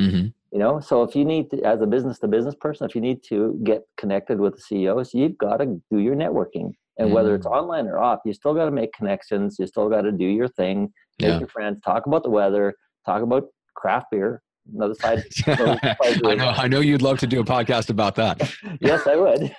Mm-hmm. 0.00 0.28
You 0.54 0.60
know, 0.60 0.78
so 0.78 1.02
if 1.02 1.16
you 1.16 1.24
need 1.24 1.50
to, 1.50 1.60
as 1.64 1.80
a 1.80 1.86
business 1.86 2.20
to 2.20 2.28
business 2.28 2.54
person, 2.54 2.86
if 2.88 2.94
you 2.94 3.00
need 3.00 3.24
to 3.24 3.58
get 3.64 3.82
connected 3.96 4.38
with 4.38 4.54
the 4.54 4.60
CEOs, 4.60 5.12
you've 5.12 5.36
got 5.36 5.56
to 5.56 5.80
do 5.90 5.98
your 5.98 6.14
networking. 6.14 6.70
And 6.96 7.12
whether 7.12 7.34
it's 7.34 7.44
mm. 7.44 7.50
online 7.50 7.88
or 7.88 7.98
off, 7.98 8.20
you 8.24 8.32
still 8.32 8.54
got 8.54 8.66
to 8.66 8.70
make 8.70 8.92
connections. 8.92 9.56
You 9.58 9.66
still 9.66 9.88
got 9.88 10.02
to 10.02 10.12
do 10.12 10.24
your 10.24 10.46
thing, 10.46 10.92
make 11.18 11.30
yeah. 11.30 11.38
your 11.40 11.48
friends, 11.48 11.80
talk 11.84 12.06
about 12.06 12.22
the 12.22 12.30
weather, 12.30 12.72
talk 13.04 13.22
about 13.22 13.48
craft 13.74 14.06
beer. 14.12 14.42
Another 14.72 14.94
side. 14.94 15.24
I 15.48 16.34
know. 16.36 16.48
I 16.50 16.68
know 16.68 16.78
you'd 16.78 17.02
love 17.02 17.18
to 17.18 17.26
do 17.26 17.40
a 17.40 17.44
podcast 17.44 17.90
about 17.90 18.14
that. 18.14 18.40
yes, 18.80 19.08
I 19.08 19.16
would. 19.16 19.52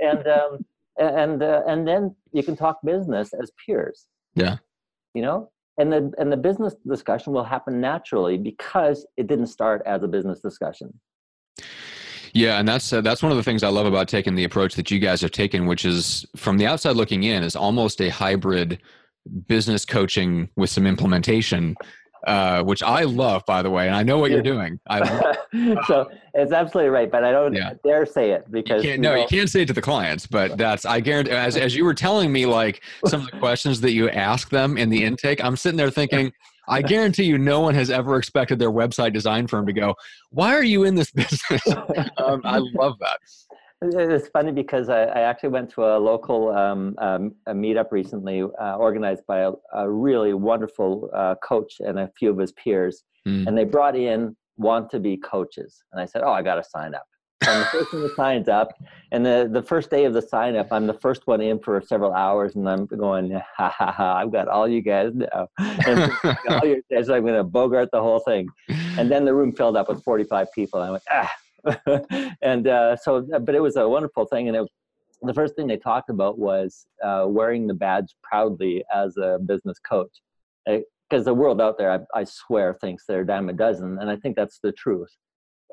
and 0.00 0.26
um, 0.28 0.64
and 0.96 1.42
uh, 1.42 1.62
and 1.66 1.86
then 1.88 2.14
you 2.32 2.44
can 2.44 2.54
talk 2.54 2.78
business 2.84 3.30
as 3.34 3.50
peers. 3.66 4.06
Yeah. 4.36 4.58
You 5.12 5.22
know, 5.22 5.50
and 5.78 5.92
the 5.92 6.12
and 6.18 6.30
the 6.30 6.36
business 6.36 6.74
discussion 6.86 7.32
will 7.32 7.44
happen 7.44 7.80
naturally 7.80 8.36
because 8.36 9.06
it 9.16 9.26
didn't 9.26 9.46
start 9.46 9.82
as 9.86 10.02
a 10.02 10.08
business 10.08 10.40
discussion. 10.40 10.92
Yeah 12.34 12.58
and 12.58 12.68
that's 12.68 12.92
uh, 12.92 13.00
that's 13.00 13.22
one 13.22 13.32
of 13.32 13.38
the 13.38 13.42
things 13.42 13.62
i 13.62 13.68
love 13.68 13.86
about 13.86 14.06
taking 14.06 14.34
the 14.34 14.44
approach 14.44 14.74
that 14.74 14.90
you 14.90 14.98
guys 14.98 15.22
have 15.22 15.30
taken 15.30 15.66
which 15.66 15.86
is 15.86 16.26
from 16.36 16.58
the 16.58 16.66
outside 16.66 16.94
looking 16.94 17.22
in 17.22 17.42
is 17.42 17.56
almost 17.56 18.02
a 18.02 18.10
hybrid 18.10 18.78
business 19.46 19.86
coaching 19.86 20.48
with 20.54 20.68
some 20.68 20.86
implementation 20.86 21.74
uh, 22.28 22.62
which 22.62 22.82
I 22.82 23.04
love, 23.04 23.44
by 23.46 23.62
the 23.62 23.70
way, 23.70 23.86
and 23.86 23.96
I 23.96 24.02
know 24.02 24.18
what 24.18 24.30
you're 24.30 24.42
doing. 24.42 24.78
I 24.86 24.98
so 25.86 26.10
it's 26.34 26.52
absolutely 26.52 26.90
right, 26.90 27.10
but 27.10 27.24
I 27.24 27.32
don't 27.32 27.54
yeah. 27.54 27.72
dare 27.82 28.04
say 28.04 28.32
it 28.32 28.50
because 28.50 28.84
you 28.84 28.98
no, 28.98 29.14
know, 29.14 29.22
you 29.22 29.26
can't 29.26 29.48
say 29.48 29.62
it 29.62 29.66
to 29.68 29.72
the 29.72 29.80
clients. 29.80 30.26
But 30.26 30.58
that's 30.58 30.84
I 30.84 31.00
guarantee. 31.00 31.32
As 31.32 31.56
as 31.56 31.74
you 31.74 31.86
were 31.86 31.94
telling 31.94 32.30
me, 32.30 32.44
like 32.44 32.82
some 33.06 33.22
of 33.22 33.30
the 33.30 33.38
questions 33.38 33.80
that 33.80 33.92
you 33.92 34.10
ask 34.10 34.50
them 34.50 34.76
in 34.76 34.90
the 34.90 35.02
intake, 35.02 35.42
I'm 35.42 35.56
sitting 35.56 35.78
there 35.78 35.90
thinking. 35.90 36.32
I 36.70 36.82
guarantee 36.82 37.22
you, 37.22 37.38
no 37.38 37.60
one 37.60 37.74
has 37.76 37.88
ever 37.88 38.18
expected 38.18 38.58
their 38.58 38.70
website 38.70 39.14
design 39.14 39.46
firm 39.46 39.64
to 39.64 39.72
go, 39.72 39.94
"Why 40.28 40.54
are 40.54 40.62
you 40.62 40.84
in 40.84 40.96
this 40.96 41.10
business?" 41.12 41.62
um, 42.18 42.42
I 42.44 42.58
love 42.58 42.98
that. 43.00 43.20
It's 43.80 44.28
funny 44.28 44.50
because 44.50 44.88
I, 44.88 45.02
I, 45.04 45.20
actually 45.20 45.50
went 45.50 45.70
to 45.70 45.84
a 45.84 45.98
local 45.98 46.50
um, 46.50 46.96
um, 46.98 47.34
a 47.46 47.52
meetup 47.52 47.92
recently, 47.92 48.42
uh, 48.42 48.76
organized 48.76 49.24
by 49.28 49.40
a, 49.40 49.52
a 49.72 49.88
really 49.88 50.34
wonderful 50.34 51.08
uh, 51.14 51.36
coach 51.36 51.74
and 51.78 52.00
a 52.00 52.10
few 52.18 52.30
of 52.30 52.38
his 52.38 52.50
peers, 52.52 53.04
mm. 53.26 53.46
and 53.46 53.56
they 53.56 53.64
brought 53.64 53.94
in 53.94 54.36
want 54.56 54.90
to 54.90 54.98
be 54.98 55.16
coaches, 55.16 55.80
and 55.92 56.00
I 56.00 56.06
said, 56.06 56.22
"Oh, 56.24 56.32
I 56.32 56.42
got 56.42 56.56
to 56.56 56.64
sign 56.64 56.92
up." 56.92 57.06
So 57.44 57.52
I'm 57.52 57.60
the 57.60 57.66
first 57.66 57.92
one 57.92 58.02
that 58.02 58.16
signs 58.16 58.48
up, 58.48 58.72
and 59.12 59.24
the 59.24 59.48
the 59.52 59.62
first 59.62 59.90
day 59.90 60.06
of 60.06 60.12
the 60.12 60.22
sign 60.22 60.56
up, 60.56 60.72
I'm 60.72 60.88
the 60.88 60.98
first 60.98 61.28
one 61.28 61.40
in 61.40 61.60
for 61.60 61.80
several 61.80 62.12
hours, 62.12 62.56
and 62.56 62.68
I'm 62.68 62.86
going, 62.86 63.30
"Ha 63.58 63.68
ha 63.70 63.92
ha! 63.92 64.16
I've 64.16 64.32
got 64.32 64.48
all 64.48 64.66
you 64.66 64.82
guys 64.82 65.12
now, 65.14 65.46
and 65.56 66.12
all 66.48 66.64
your, 66.64 66.78
so 67.04 67.14
I'm 67.14 67.22
going 67.22 67.34
to 67.34 67.44
bogart 67.44 67.90
the 67.92 68.02
whole 68.02 68.18
thing." 68.18 68.48
And 68.98 69.08
then 69.08 69.24
the 69.24 69.34
room 69.34 69.52
filled 69.52 69.76
up 69.76 69.88
with 69.88 70.02
45 70.02 70.48
people, 70.52 70.80
and 70.80 70.88
I 70.88 70.90
went, 70.90 71.04
"Ah." 71.12 71.30
and 72.42 72.66
uh, 72.66 72.96
so, 72.96 73.26
but 73.40 73.54
it 73.54 73.60
was 73.60 73.76
a 73.76 73.88
wonderful 73.88 74.26
thing. 74.26 74.48
And 74.48 74.56
it, 74.56 74.68
the 75.22 75.34
first 75.34 75.56
thing 75.56 75.66
they 75.66 75.76
talked 75.76 76.10
about 76.10 76.38
was 76.38 76.86
uh, 77.04 77.24
wearing 77.26 77.66
the 77.66 77.74
badge 77.74 78.14
proudly 78.22 78.84
as 78.94 79.16
a 79.16 79.38
business 79.44 79.78
coach. 79.78 80.12
Because 80.66 81.24
the 81.24 81.34
world 81.34 81.60
out 81.60 81.78
there, 81.78 81.90
I, 81.90 82.20
I, 82.20 82.24
swear, 82.24 82.76
thinks 82.80 83.04
they're 83.06 83.22
a 83.22 83.26
dime 83.26 83.48
a 83.48 83.52
dozen. 83.52 83.98
And 84.00 84.10
I 84.10 84.16
think 84.16 84.36
that's 84.36 84.58
the 84.62 84.72
truth. 84.72 85.10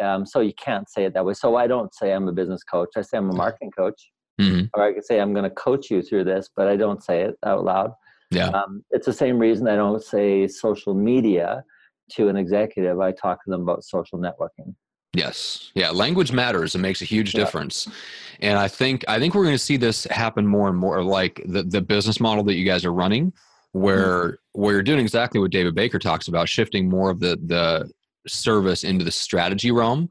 Um, 0.02 0.26
so 0.26 0.40
you 0.40 0.54
can't 0.54 0.90
say 0.90 1.06
it 1.06 1.14
that 1.14 1.26
way. 1.26 1.34
So 1.34 1.56
I 1.56 1.68
don't 1.68 1.94
say 1.94 2.12
I'm 2.12 2.28
a 2.28 2.34
business 2.34 2.64
coach. 2.64 2.90
I 2.98 3.02
say 3.02 3.18
I'm 3.18 3.30
a 3.30 3.36
marketing 3.36 3.72
coach. 3.72 4.12
Mm-hmm. 4.40 4.66
Or 4.74 4.84
I 4.84 4.94
could 4.94 5.06
say 5.06 5.20
I'm 5.20 5.34
going 5.34 5.44
to 5.44 5.56
coach 5.56 5.90
you 5.90 6.02
through 6.02 6.26
this, 6.26 6.50
but 6.56 6.68
I 6.68 6.76
don't 6.76 7.04
say 7.04 7.22
it 7.22 7.36
out 7.46 7.64
loud. 7.64 7.92
Yeah. 8.32 8.50
Um, 8.50 8.84
it's 8.92 9.06
the 9.06 9.14
same 9.14 9.40
reason 9.40 9.68
I 9.68 9.76
don't 9.76 10.04
say 10.04 10.48
social 10.48 10.94
media 10.94 11.64
to 12.12 12.28
an 12.28 12.36
executive. 12.36 13.00
I 13.00 13.12
talk 13.12 13.44
to 13.46 13.50
them 13.50 13.62
about 13.62 13.84
social 13.84 14.20
networking. 14.20 14.76
Yes. 15.16 15.72
Yeah. 15.76 15.92
Language 15.92 16.32
matters. 16.32 16.76
It 16.76 16.80
makes 16.80 17.02
a 17.02 17.06
huge 17.06 17.34
yeah. 17.34 17.42
difference. 17.42 17.88
And 18.42 18.60
I 18.60 18.68
think 18.68 19.06
I 19.08 19.20
think 19.20 19.34
we're 19.34 19.44
going 19.44 19.56
to 19.56 19.60
see 19.60 19.78
this 19.78 20.06
happen 20.06 20.46
more 20.46 20.68
and 20.68 20.78
more 20.78 21.04
like 21.04 21.42
the, 21.46 21.64
the 21.64 21.82
business 21.82 22.20
model 22.20 22.44
that 22.46 22.56
you 22.56 22.66
guys 22.66 22.86
are 22.86 22.94
running 22.94 23.34
where 23.76 24.24
mm-hmm. 24.24 24.62
where 24.62 24.74
you're 24.74 24.84
doing 24.84 25.00
exactly 25.00 25.40
what 25.40 25.52
David 25.52 25.76
Baker 25.76 26.00
talks 26.00 26.28
about, 26.28 26.48
shifting 26.48 26.90
more 26.90 27.10
of 27.10 27.20
the 27.20 27.38
the 27.46 27.92
service 28.28 28.84
into 28.84 29.04
the 29.04 29.12
strategy 29.12 29.70
realm, 29.70 30.10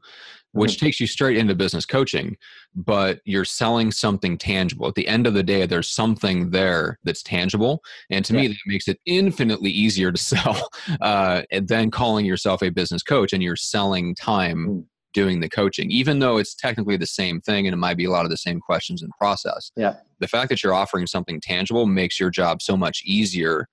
which 0.51 0.73
mm-hmm. 0.73 0.85
takes 0.85 0.99
you 0.99 1.07
straight 1.07 1.35
into 1.35 1.55
business 1.55 1.85
coaching, 1.85 2.37
but 2.75 3.19
you're 3.25 3.43
selling 3.43 3.91
something 3.91 4.37
tangible. 4.37 4.87
At 4.87 4.93
the 4.93 5.07
end 5.07 5.25
of 5.25 5.33
the 5.33 5.43
day, 5.43 5.65
there's 5.65 5.89
something 5.89 6.51
there 6.51 6.99
that's 7.03 7.23
tangible. 7.23 7.83
And 8.11 8.23
to 8.25 8.33
yeah. 8.33 8.41
me, 8.41 8.47
that 8.49 8.57
makes 8.67 8.87
it 8.87 8.99
infinitely 9.07 9.71
easier 9.71 10.11
to 10.11 10.17
sell 10.23 10.69
uh, 11.01 11.41
than 11.51 11.89
calling 11.89 12.25
yourself 12.25 12.61
a 12.61 12.69
business 12.69 13.01
coach 13.01 13.33
and 13.33 13.41
you're 13.41 13.55
selling 13.55 14.15
time 14.15 14.67
mm 14.67 14.85
doing 15.15 15.39
the 15.39 15.49
coaching, 15.49 15.89
even 15.89 16.19
though 16.19 16.37
it's 16.37 16.53
technically 16.53 16.97
the 16.97 17.07
same 17.07 17.39
thing 17.39 17.65
and 17.65 17.73
it 17.73 17.77
might 17.77 17.97
be 17.97 18.03
a 18.03 18.11
lot 18.11 18.25
of 18.25 18.29
the 18.29 18.37
same 18.37 18.59
questions 18.59 19.01
and 19.01 19.11
process. 19.17 19.71
Yeah. 19.75 19.95
The 20.19 20.27
fact 20.27 20.49
that 20.49 20.61
you're 20.61 20.73
offering 20.73 21.07
something 21.07 21.39
tangible 21.41 21.85
makes 21.85 22.19
your 22.19 22.29
job 22.29 22.61
so 22.61 22.75
much 22.75 23.01
easier. 23.05 23.67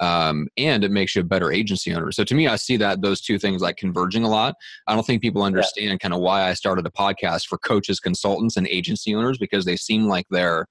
Um, 0.00 0.48
and 0.56 0.84
it 0.84 0.90
makes 0.90 1.14
you 1.14 1.20
a 1.20 1.24
better 1.24 1.52
agency 1.52 1.94
owner. 1.94 2.10
So 2.12 2.24
to 2.24 2.34
me, 2.34 2.48
I 2.48 2.56
see 2.56 2.78
that 2.78 3.02
those 3.02 3.20
two 3.20 3.38
things 3.38 3.60
like 3.60 3.76
converging 3.76 4.24
a 4.24 4.28
lot. 4.28 4.54
I 4.86 4.94
don't 4.94 5.06
think 5.06 5.22
people 5.22 5.42
understand 5.42 5.90
yeah. 5.90 5.96
kind 5.98 6.14
of 6.14 6.20
why 6.20 6.48
I 6.48 6.54
started 6.54 6.86
a 6.86 6.90
podcast 6.90 7.46
for 7.46 7.58
coaches, 7.58 8.00
consultants, 8.00 8.56
and 8.56 8.66
agency 8.68 9.14
owners 9.14 9.38
because 9.38 9.64
they 9.66 9.76
seem 9.76 10.06
like 10.06 10.26
they're 10.30 10.66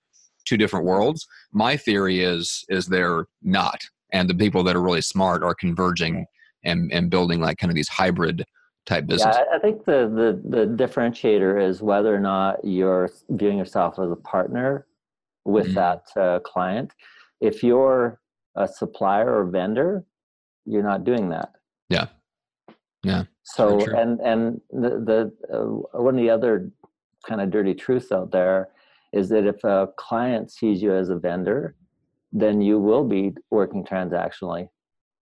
two 0.45 0.57
different 0.57 0.85
worlds. 0.85 1.25
My 1.53 1.77
theory 1.77 2.23
is 2.23 2.65
is 2.69 2.85
they're 2.85 3.25
not, 3.41 3.81
and 4.11 4.29
the 4.29 4.35
people 4.35 4.63
that 4.63 4.75
are 4.75 4.81
really 4.81 5.01
smart 5.01 5.43
are 5.43 5.55
converging 5.55 6.25
and 6.63 6.91
and 6.91 7.09
building 7.09 7.41
like 7.41 7.57
kind 7.57 7.71
of 7.71 7.75
these 7.75 7.89
hybrid 7.89 8.45
type 8.85 9.07
business. 9.07 9.35
Yeah, 9.35 9.55
I 9.55 9.59
think 9.59 9.85
the, 9.85 10.39
the, 10.43 10.57
the 10.57 10.65
differentiator 10.65 11.61
is 11.61 11.81
whether 11.81 12.13
or 12.13 12.19
not 12.19 12.63
you're 12.63 13.09
viewing 13.29 13.57
yourself 13.57 13.99
as 13.99 14.11
a 14.11 14.15
partner 14.15 14.85
with 15.43 15.67
mm-hmm. 15.67 15.75
that 15.75 16.21
uh, 16.21 16.39
client. 16.39 16.91
If 17.41 17.63
you're 17.63 18.19
a 18.55 18.67
supplier 18.67 19.39
or 19.39 19.45
vendor, 19.45 20.05
you're 20.65 20.83
not 20.83 21.03
doing 21.03 21.29
that. 21.29 21.53
Yeah. 21.89 22.07
Yeah. 23.03 23.23
So 23.43 23.79
and 23.95 24.19
and 24.21 24.61
the 24.71 25.31
the 25.49 25.55
uh, 25.55 25.99
one 26.01 26.15
of 26.15 26.21
the 26.21 26.29
other 26.31 26.71
kind 27.27 27.39
of 27.39 27.51
dirty 27.51 27.75
truths 27.75 28.11
out 28.11 28.31
there 28.31 28.69
is 29.13 29.29
that 29.29 29.45
if 29.45 29.63
a 29.63 29.89
client 29.97 30.51
sees 30.51 30.81
you 30.81 30.93
as 30.93 31.09
a 31.09 31.15
vendor, 31.15 31.75
then 32.31 32.61
you 32.61 32.79
will 32.79 33.03
be 33.03 33.35
working 33.51 33.83
transactionally. 33.83 34.69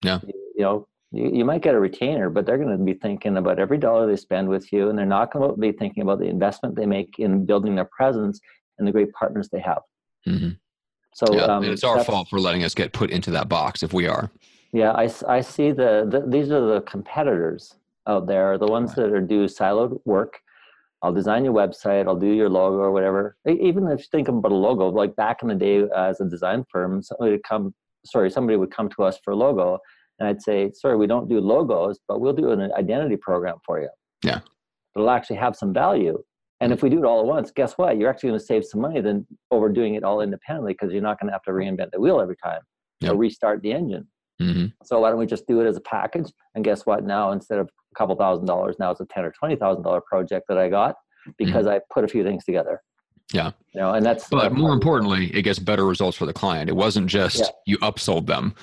Yeah. 0.03 0.21
You, 0.23 0.33
you 0.57 0.63
know, 0.63 0.89
you, 1.13 1.31
you 1.33 1.45
might 1.45 1.63
get 1.63 1.75
a 1.75 1.81
retainer, 1.81 2.31
but 2.31 2.47
they're 2.47 2.59
going 2.59 2.77
to 2.77 2.83
be 2.83 2.95
thinking 2.95 3.37
about 3.37 3.59
every 3.59 3.79
dollar 3.79 4.07
they 4.07 4.17
spend 4.17 4.49
with 4.49 4.73
you, 4.73 4.89
and 4.89 4.99
they're 4.99 5.07
not 5.07 5.33
going 5.33 5.51
to 5.51 5.57
be 5.57 5.73
thinking 5.73 6.03
about 6.03 6.19
the 6.19 6.27
investment 6.27 6.77
they 6.77 6.87
make 6.87 7.19
in 7.19 7.47
building 7.47 7.75
their 7.75 7.89
presence 7.97 8.41
and 8.79 8.87
the 8.87 8.93
great 8.93 9.13
partners 9.13 9.49
they 9.51 9.61
have. 9.61 9.83
Mm-hmm. 10.27 10.51
So 11.15 11.35
yeah, 11.35 11.45
um, 11.45 11.65
it's 11.65 11.85
our 11.85 12.05
fault 12.05 12.29
for 12.29 12.39
letting 12.39 12.63
us 12.63 12.75
get 12.75 12.93
put 12.93 13.11
into 13.11 13.31
that 13.31 13.49
box 13.49 13.83
if 13.83 13.95
we 13.95 14.07
are. 14.07 14.31
Yeah, 14.73 14.93
I, 14.93 15.11
I 15.27 15.41
see 15.41 15.73
the, 15.73 16.07
the 16.11 16.25
these 16.27 16.51
are 16.51 16.61
the 16.61 16.83
competitors 16.83 17.75
out 18.07 18.27
there, 18.27 18.59
the 18.59 18.67
ones 18.67 18.91
right. 18.91 19.05
that 19.05 19.13
are 19.13 19.21
do 19.23 19.47
siloed 19.47 19.99
work. 20.05 20.39
I'll 21.03 21.13
design 21.13 21.45
your 21.45 21.55
website, 21.55 22.07
I'll 22.07 22.19
do 22.19 22.27
your 22.27 22.49
logo 22.51 22.79
or 22.79 22.91
whatever. 22.91 23.37
Even 23.49 23.87
if 23.89 24.01
you 24.01 24.07
think 24.11 24.29
about 24.29 24.53
a 24.53 24.55
logo, 24.55 24.89
like 24.89 25.15
back 25.17 25.43
in 25.43 25.49
the 25.49 25.55
day 25.55 25.85
as 25.97 26.21
a 26.21 26.25
design 26.25 26.65
firm, 26.71 27.03
somebody 27.03 27.33
would 27.33 27.45
come, 27.45 27.75
sorry, 28.05 28.31
somebody 28.31 28.57
would 28.57 28.71
come 28.71 28.89
to 28.91 29.05
us 29.05 29.19
for 29.23 29.33
a 29.33 29.37
logo 29.37 29.79
and 30.19 30.29
I'd 30.29 30.43
say, 30.43 30.71
sorry, 30.73 30.97
we 30.97 31.07
don't 31.07 31.29
do 31.29 31.41
logos, 31.41 31.99
but 32.09 32.21
we'll 32.21 32.33
do 32.33 32.51
an 32.51 32.73
identity 32.73 33.17
program 33.17 33.57
for 33.65 33.81
you. 33.81 33.89
Yeah. 34.25 34.41
It'll 34.95 35.11
actually 35.11 35.37
have 35.37 35.57
some 35.57 35.73
value. 35.73 36.23
And 36.61 36.73
if 36.73 36.83
we 36.83 36.89
do 36.89 36.99
it 36.99 37.05
all 37.05 37.21
at 37.21 37.27
once, 37.27 37.51
guess 37.51 37.75
what? 37.75 37.99
You're 37.99 38.09
actually 38.09 38.31
going 38.31 38.41
to 38.41 38.47
save 38.47 38.65
some 38.65 38.81
money 38.81 39.01
than 39.03 39.27
over 39.51 39.69
doing 39.69 39.95
it 39.95 40.05
all 40.05 40.23
independently 40.23 40.73
because 40.73 40.93
you're 40.93 41.03
not 41.03 41.21
going 41.21 41.29
to 41.29 41.33
have 41.33 41.43
to 41.43 41.51
reinvent 41.51 41.91
the 41.93 42.01
wheel 42.01 42.21
every 42.21 42.37
time 42.43 42.61
or 43.07 43.15
restart 43.15 43.61
the 43.61 43.73
engine. 43.73 44.09
Mm-hmm. 44.41 44.67
So 44.85 45.01
why 45.01 45.11
don't 45.11 45.19
we 45.19 45.27
just 45.27 45.47
do 45.47 45.61
it 45.61 45.67
as 45.67 45.77
a 45.77 45.83
package? 45.83 46.31
And 46.55 46.65
guess 46.65 46.87
what? 46.87 47.05
Now 47.05 47.33
instead 47.33 47.59
of 47.59 47.69
a 47.69 47.99
couple 47.99 48.15
thousand 48.17 48.47
dollars. 48.47 48.77
Now 48.79 48.91
it's 48.91 49.01
a 49.01 49.07
ten 49.07 49.25
or 49.25 49.33
twenty 49.33 49.57
thousand 49.57 49.83
dollar 49.83 50.01
project 50.01 50.47
that 50.49 50.59
I 50.59 50.69
got 50.69 50.97
because 51.39 51.67
mm-hmm. 51.67 51.75
I 51.75 51.81
put 51.93 52.05
a 52.05 52.09
few 52.09 52.23
things 52.23 52.45
together. 52.45 52.81
Yeah. 53.33 53.53
You 53.75 53.81
know, 53.81 53.93
and 53.93 54.07
that's 54.07 54.29
but 54.29 54.53
more 54.53 54.73
importantly, 54.73 55.35
it 55.35 55.43
gets 55.43 55.59
better 55.59 55.85
results 55.85 56.17
for 56.17 56.27
the 56.27 56.33
client. 56.33 56.71
It 56.71 56.77
wasn't 56.77 57.09
just 57.09 57.41
yeah. 57.41 57.47
you 57.67 57.79
upsold 57.79 58.27
them. 58.27 58.55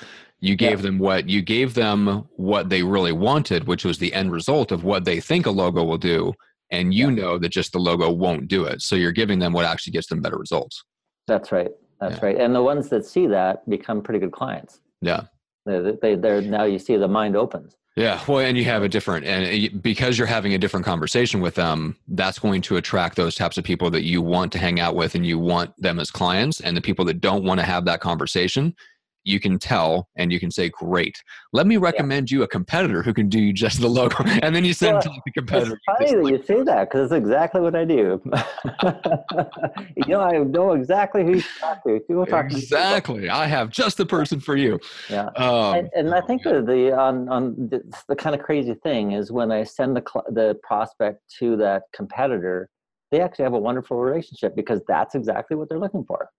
You 0.44 0.58
gave 0.58 0.80
yeah. 0.80 0.88
them 0.88 1.00
what 1.00 1.30
you 1.30 1.42
gave 1.42 1.74
them 1.74 2.28
what 2.36 2.68
they 2.68 2.84
really 2.84 3.14
wanted, 3.14 3.66
which 3.66 3.86
was 3.86 3.98
the 3.98 4.14
end 4.14 4.34
result 4.34 4.74
of 4.74 4.84
what 4.84 5.06
they 5.06 5.22
think 5.22 5.46
a 5.46 5.52
logo 5.52 5.86
will 5.86 5.98
do. 5.98 6.34
And 6.70 6.94
you 6.94 7.08
yeah. 7.08 7.16
know 7.16 7.38
that 7.38 7.48
just 7.48 7.72
the 7.72 7.80
logo 7.80 8.12
won't 8.12 8.50
do 8.50 8.66
it. 8.66 8.82
So 8.82 8.98
you're 8.98 9.14
giving 9.14 9.40
them 9.40 9.54
what 9.54 9.64
actually 9.64 9.94
gets 9.94 10.08
them 10.08 10.22
better 10.22 10.38
results. 10.38 10.84
That's 11.28 11.54
right. 11.54 11.72
That's 12.02 12.22
right. 12.22 12.38
And 12.38 12.54
the 12.54 12.62
ones 12.62 12.90
that 12.90 13.06
see 13.06 13.26
that 13.28 13.68
become 13.70 14.02
pretty 14.02 14.20
good 14.20 14.34
clients. 14.34 14.82
Yeah. 15.02 15.22
They, 15.66 15.94
they, 16.02 16.16
they're 16.16 16.42
now 16.42 16.66
you 16.66 16.78
see 16.78 16.98
the 16.98 17.08
mind 17.08 17.38
opens. 17.38 17.78
Yeah, 17.96 18.20
well, 18.28 18.40
and 18.40 18.58
you 18.58 18.66
have 18.66 18.82
a 18.82 18.90
different, 18.90 19.24
and 19.28 19.80
because 19.82 20.18
you're 20.18 20.26
having 20.26 20.56
a 20.56 20.58
different 20.58 20.84
conversation 20.84 21.42
with 21.42 21.54
them, 21.54 21.96
that's 22.08 22.40
going 22.40 22.64
to 22.64 22.78
attract 22.78 23.16
those 23.16 23.36
types 23.36 23.60
of 23.60 23.64
people 23.64 23.92
that 23.92 24.02
you 24.04 24.20
want 24.20 24.52
to 24.54 24.58
hang 24.58 24.80
out 24.80 24.96
with 24.96 25.14
and 25.14 25.26
you 25.28 25.38
want 25.38 25.80
them 25.80 26.00
as 26.00 26.10
clients. 26.10 26.60
And 26.60 26.76
the 26.76 26.82
people 26.82 27.06
that 27.06 27.22
don't 27.22 27.44
want 27.44 27.60
to 27.60 27.66
have 27.66 27.86
that 27.86 28.00
conversation, 28.00 28.76
you 29.24 29.40
can 29.40 29.58
tell 29.58 30.10
and 30.16 30.32
you 30.32 30.40
can 30.40 30.52
say, 30.52 30.70
Great, 30.70 31.22
let 31.52 31.68
me 31.68 31.78
recommend 31.78 32.30
yeah. 32.30 32.38
you 32.38 32.44
a 32.44 32.48
competitor 32.48 33.02
who 33.02 33.14
can 33.14 33.30
do 33.30 33.54
just 33.54 33.82
the 33.82 33.88
logo. 33.88 34.24
And 34.44 34.54
then 34.54 34.66
you 34.66 34.74
send 34.74 34.96
well, 34.96 35.02
to 35.04 35.10
the 35.26 35.32
competitor. 35.32 35.80
It's 35.88 36.10
funny 36.10 36.22
that 36.22 36.30
you 36.30 36.44
say 36.44 36.64
that 36.64 36.90
because 36.90 37.12
it's 37.12 37.18
exactly 37.18 37.62
what 37.62 37.76
I 37.76 37.86
do. 37.86 38.22
you 39.96 40.08
know, 40.08 40.22
I 40.22 40.40
know 40.40 40.74
exactly 40.74 41.24
who 41.24 41.36
you 41.36 41.44
talk 41.60 41.84
to. 41.84 42.00
People 42.02 42.26
talk 42.26 42.46
exactly. 42.46 43.22
To 43.22 43.34
I 43.34 43.46
have 43.46 43.70
just 43.70 43.98
the 43.98 44.06
person 44.06 44.40
for 44.40 44.56
you. 44.56 44.80
Yeah. 45.10 45.28
Um, 45.38 45.76
and, 45.76 45.90
and, 45.96 46.14
I 46.14 46.22
think 46.22 46.44
yeah. 46.44 46.54
the, 46.54 46.62
the 46.62 46.98
on, 46.98 47.30
on 47.30 47.56
the, 47.70 47.82
the, 48.10 48.16
kind 48.16 48.36
of 48.36 48.42
crazy 48.42 48.74
thing 48.74 49.12
is 49.12 49.32
when 49.32 49.52
I 49.52 49.64
send 49.64 49.96
the, 49.96 50.04
the 50.30 50.60
prospect 50.64 51.22
to 51.40 51.56
that 51.58 51.84
competitor, 51.94 52.70
they 53.12 53.22
actually 53.22 53.44
have 53.44 53.54
a 53.54 53.60
wonderful 53.60 53.98
relationship 53.98 54.56
because 54.56 54.82
that's 54.88 55.16
exactly 55.16 55.56
what 55.56 55.70
they're 55.70 55.80
looking 55.80 56.04
for. 56.04 56.30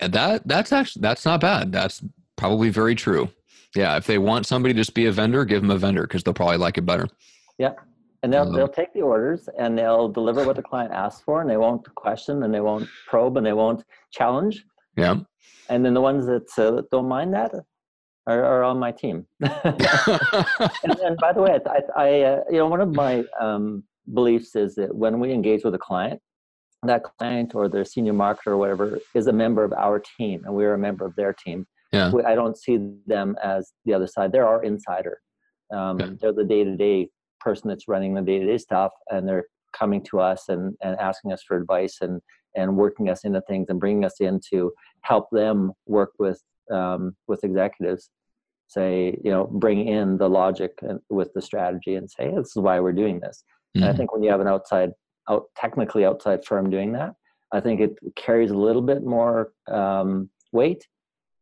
And 0.00 0.12
that 0.12 0.46
that's 0.46 0.72
actually 0.72 1.02
that's 1.02 1.24
not 1.24 1.40
bad. 1.40 1.72
That's 1.72 2.02
probably 2.36 2.70
very 2.70 2.94
true. 2.94 3.28
Yeah, 3.74 3.96
if 3.96 4.06
they 4.06 4.18
want 4.18 4.46
somebody 4.46 4.74
to 4.74 4.80
just 4.80 4.94
be 4.94 5.06
a 5.06 5.12
vendor, 5.12 5.44
give 5.44 5.60
them 5.60 5.70
a 5.70 5.78
vendor 5.78 6.02
because 6.02 6.22
they'll 6.22 6.34
probably 6.34 6.56
like 6.56 6.78
it 6.78 6.86
better. 6.86 7.08
Yeah, 7.58 7.74
and 8.22 8.32
they'll 8.32 8.50
they'll 8.50 8.68
take 8.68 8.92
the 8.94 9.02
orders 9.02 9.48
and 9.58 9.78
they'll 9.78 10.08
deliver 10.08 10.44
what 10.44 10.56
the 10.56 10.62
client 10.62 10.92
asks 10.92 11.22
for, 11.22 11.40
and 11.40 11.50
they 11.50 11.56
won't 11.56 11.92
question 11.94 12.42
and 12.42 12.54
they 12.54 12.60
won't 12.60 12.88
probe 13.06 13.36
and 13.36 13.46
they 13.46 13.52
won't 13.52 13.84
challenge. 14.10 14.64
Yeah. 14.96 15.16
And 15.68 15.84
then 15.84 15.94
the 15.94 16.00
ones 16.00 16.26
that, 16.26 16.48
uh, 16.58 16.82
don't 16.90 17.08
mind 17.08 17.34
that 17.34 17.52
are, 18.26 18.44
are 18.44 18.64
on 18.64 18.78
my 18.78 18.90
team. 18.90 19.26
and, 19.40 19.50
and, 20.84 21.16
by 21.18 21.32
the 21.32 21.40
way, 21.40 21.58
I, 21.66 21.80
I 21.96 22.20
uh, 22.22 22.40
you 22.50 22.58
know 22.58 22.66
one 22.66 22.80
of 22.80 22.94
my 22.94 23.24
um, 23.40 23.84
beliefs 24.12 24.56
is 24.56 24.74
that 24.76 24.94
when 24.94 25.20
we 25.20 25.32
engage 25.32 25.64
with 25.64 25.74
a 25.74 25.78
client, 25.78 26.20
that 26.84 27.02
client 27.02 27.54
or 27.54 27.68
their 27.68 27.84
senior 27.84 28.12
marketer 28.12 28.48
or 28.48 28.56
whatever 28.56 28.98
is 29.14 29.26
a 29.26 29.32
member 29.32 29.64
of 29.64 29.72
our 29.72 30.00
team 30.18 30.42
and 30.44 30.54
we're 30.54 30.74
a 30.74 30.78
member 30.78 31.04
of 31.04 31.14
their 31.16 31.32
team 31.32 31.66
yeah. 31.92 32.10
i 32.26 32.34
don't 32.34 32.56
see 32.56 32.78
them 33.06 33.36
as 33.42 33.72
the 33.84 33.92
other 33.92 34.06
side 34.06 34.30
they're 34.30 34.46
our 34.46 34.62
insider 34.62 35.20
um, 35.74 35.98
yeah. 35.98 36.10
they're 36.20 36.32
the 36.32 36.44
day-to-day 36.44 37.08
person 37.40 37.68
that's 37.68 37.88
running 37.88 38.14
the 38.14 38.22
day-to-day 38.22 38.58
stuff 38.58 38.92
and 39.10 39.26
they're 39.28 39.44
coming 39.76 40.02
to 40.02 40.20
us 40.20 40.48
and, 40.48 40.74
and 40.82 40.98
asking 40.98 41.32
us 41.32 41.42
for 41.46 41.56
advice 41.56 41.98
and 42.00 42.20
and 42.56 42.76
working 42.76 43.10
us 43.10 43.24
into 43.24 43.40
things 43.42 43.66
and 43.68 43.78
bringing 43.78 44.04
us 44.04 44.20
in 44.20 44.40
to 44.50 44.72
help 45.02 45.28
them 45.30 45.72
work 45.86 46.12
with 46.18 46.42
um, 46.72 47.14
with 47.26 47.42
executives 47.44 48.10
say 48.68 49.18
you 49.24 49.30
know 49.30 49.46
bring 49.46 49.88
in 49.88 50.16
the 50.18 50.28
logic 50.28 50.78
with 51.08 51.32
the 51.34 51.42
strategy 51.42 51.94
and 51.94 52.10
say 52.10 52.30
this 52.36 52.48
is 52.48 52.56
why 52.56 52.78
we're 52.78 52.92
doing 52.92 53.18
this 53.18 53.42
mm-hmm. 53.42 53.82
and 53.82 53.84
i 53.84 53.88
mm-hmm. 53.88 53.98
think 53.98 54.12
when 54.12 54.22
you 54.22 54.30
have 54.30 54.40
an 54.40 54.46
outside 54.46 54.90
out 55.28 55.46
technically 55.56 56.04
outside 56.04 56.44
firm 56.44 56.70
doing 56.70 56.92
that, 56.92 57.14
I 57.52 57.60
think 57.60 57.80
it 57.80 57.96
carries 58.16 58.50
a 58.50 58.56
little 58.56 58.82
bit 58.82 59.04
more 59.04 59.52
um, 59.68 60.28
weight. 60.52 60.86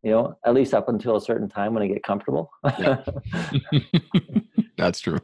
You 0.02 0.12
know, 0.12 0.38
at 0.44 0.54
least 0.54 0.72
up 0.72 0.88
until 0.88 1.16
a 1.16 1.20
certain 1.20 1.48
time 1.48 1.74
when 1.74 1.82
I 1.82 1.88
get 1.88 2.04
comfortable. 2.04 2.48
that's 4.76 5.00
true. 5.00 5.18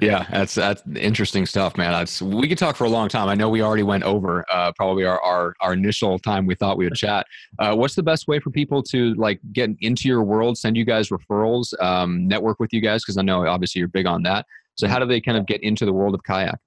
Yeah, 0.00 0.26
that's 0.30 0.54
that's 0.54 0.82
interesting 0.96 1.46
stuff, 1.46 1.76
man. 1.76 1.92
That's 1.92 2.22
we 2.22 2.48
could 2.48 2.58
talk 2.58 2.76
for 2.76 2.84
a 2.84 2.88
long 2.88 3.08
time. 3.08 3.28
I 3.28 3.34
know 3.34 3.48
we 3.48 3.62
already 3.62 3.82
went 3.82 4.04
over 4.04 4.44
uh, 4.50 4.72
probably 4.76 5.04
our, 5.04 5.20
our 5.22 5.54
our 5.60 5.72
initial 5.72 6.18
time 6.18 6.46
we 6.46 6.54
thought 6.54 6.78
we 6.78 6.84
would 6.84 6.94
chat. 6.94 7.26
Uh, 7.58 7.74
what's 7.74 7.94
the 7.94 8.02
best 8.02 8.28
way 8.28 8.40
for 8.40 8.50
people 8.50 8.82
to 8.84 9.14
like 9.14 9.40
get 9.52 9.70
into 9.80 10.08
your 10.08 10.22
world, 10.22 10.58
send 10.58 10.76
you 10.76 10.84
guys 10.84 11.08
referrals, 11.08 11.72
um, 11.82 12.26
network 12.26 12.60
with 12.60 12.72
you 12.72 12.80
guys? 12.80 13.02
Because 13.02 13.18
I 13.18 13.22
know 13.22 13.46
obviously 13.46 13.80
you're 13.80 13.88
big 13.88 14.06
on 14.06 14.22
that. 14.24 14.46
So 14.74 14.86
how 14.86 14.98
do 14.98 15.06
they 15.06 15.20
kind 15.20 15.36
of 15.36 15.46
get 15.46 15.62
into 15.62 15.84
the 15.84 15.92
world 15.92 16.14
of 16.14 16.22
kayak? 16.22 16.58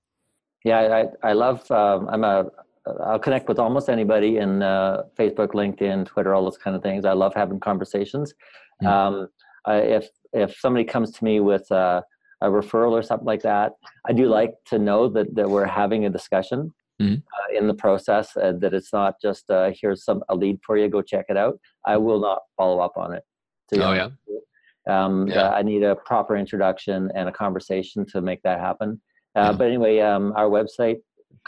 Yeah, 0.64 1.06
I, 1.24 1.30
I 1.30 1.34
love, 1.34 1.70
um, 1.72 2.08
I'm 2.10 2.24
a, 2.24 2.46
I'll 3.04 3.20
connect 3.20 3.48
with 3.48 3.60
almost 3.60 3.90
anybody 3.90 4.38
in 4.38 4.62
uh, 4.64 5.04
Facebook, 5.18 5.50
LinkedIn, 5.50 6.06
Twitter, 6.06 6.34
all 6.34 6.44
those 6.44 6.58
kind 6.58 6.76
of 6.76 6.82
things. 6.82 7.06
I 7.06 7.14
love 7.14 7.34
having 7.36 7.60
conversations. 7.60 8.34
Mm-hmm. 8.82 8.88
Um, 8.88 9.28
I, 9.66 9.76
if, 9.78 10.08
if 10.34 10.58
somebody 10.60 10.86
comes 10.86 11.12
to 11.12 11.24
me 11.24 11.40
with 11.40 11.72
uh, 11.72 12.02
a 12.42 12.48
referral 12.48 12.92
or 12.92 13.04
something 13.04 13.26
like 13.26 13.44
that, 13.44 13.74
I 14.08 14.14
do 14.14 14.28
like 14.28 14.56
to 14.68 14.80
know 14.80 15.08
that, 15.10 15.36
that 15.36 15.50
we're 15.50 15.66
having 15.66 16.06
a 16.06 16.10
discussion 16.10 16.74
mm-hmm. 17.00 17.14
uh, 17.14 17.58
in 17.58 17.68
the 17.68 17.76
process 17.76 18.36
and 18.36 18.60
that 18.62 18.74
it's 18.74 18.92
not 18.92 19.16
just 19.22 19.50
uh, 19.52 19.72
here's 19.80 20.04
some 20.04 20.24
a 20.30 20.36
lead 20.36 20.60
for 20.66 20.78
you, 20.78 20.88
go 20.90 21.02
check 21.02 21.26
it 21.30 21.38
out. 21.38 21.60
I 21.86 21.98
will 21.98 22.20
not 22.20 22.40
follow 22.58 22.80
up 22.80 22.98
on 22.98 23.14
it. 23.14 23.24
Oh, 23.74 23.94
yeah. 23.94 24.10
Um, 24.90 25.28
yeah. 25.28 25.52
I 25.52 25.62
need 25.62 25.84
a 25.84 25.96
proper 25.96 26.36
introduction 26.36 27.10
and 27.16 27.30
a 27.30 27.32
conversation 27.32 28.06
to 28.08 28.22
make 28.22 28.42
that 28.42 28.60
happen. 28.60 29.00
Uh, 29.36 29.54
but 29.54 29.68
anyway, 29.68 30.00
um, 30.00 30.34
our 30.36 30.50
website, 30.50 30.98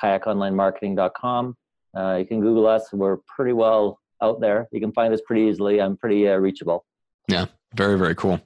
kayakonlinemarketing.com. 0.02 1.56
Uh, 1.96 2.15
you 2.19 2.26
can 2.26 2.41
Google 2.41 2.67
us. 2.67 2.91
We're 2.91 3.17
pretty 3.28 3.54
well 3.54 4.00
out 4.22 4.39
there. 4.39 4.67
You 4.72 4.80
can 4.80 4.91
find 4.91 5.13
us 5.13 5.22
pretty 5.26 5.43
easily. 5.43 5.82
I'm 5.82 5.98
pretty 5.98 6.28
uh, 6.28 6.38
reachable. 6.38 6.86
Yeah, 7.28 7.46
very, 7.76 7.98
very 7.98 8.15
cool. 8.15 8.41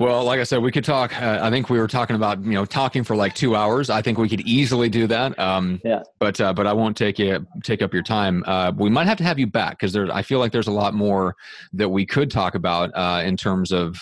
Well, 0.00 0.24
like 0.24 0.40
I 0.40 0.44
said, 0.44 0.62
we 0.62 0.72
could 0.72 0.84
talk. 0.84 1.14
Uh, 1.20 1.40
I 1.42 1.50
think 1.50 1.68
we 1.68 1.78
were 1.78 1.86
talking 1.86 2.16
about 2.16 2.42
you 2.42 2.52
know 2.52 2.64
talking 2.64 3.04
for 3.04 3.14
like 3.14 3.34
two 3.34 3.54
hours. 3.54 3.90
I 3.90 4.00
think 4.00 4.16
we 4.16 4.30
could 4.30 4.40
easily 4.40 4.88
do 4.88 5.06
that. 5.08 5.38
Um, 5.38 5.78
yeah. 5.84 6.02
But 6.18 6.40
uh, 6.40 6.54
but 6.54 6.66
I 6.66 6.72
won't 6.72 6.96
take 6.96 7.18
you 7.18 7.46
take 7.62 7.82
up 7.82 7.92
your 7.92 8.02
time. 8.02 8.42
Uh, 8.46 8.72
we 8.74 8.88
might 8.88 9.06
have 9.06 9.18
to 9.18 9.24
have 9.24 9.38
you 9.38 9.46
back 9.46 9.78
because 9.78 9.92
there. 9.92 10.10
I 10.10 10.22
feel 10.22 10.38
like 10.38 10.52
there's 10.52 10.68
a 10.68 10.72
lot 10.72 10.94
more 10.94 11.36
that 11.74 11.90
we 11.90 12.06
could 12.06 12.30
talk 12.30 12.54
about 12.54 12.90
uh, 12.94 13.22
in 13.22 13.36
terms 13.36 13.72
of 13.72 13.98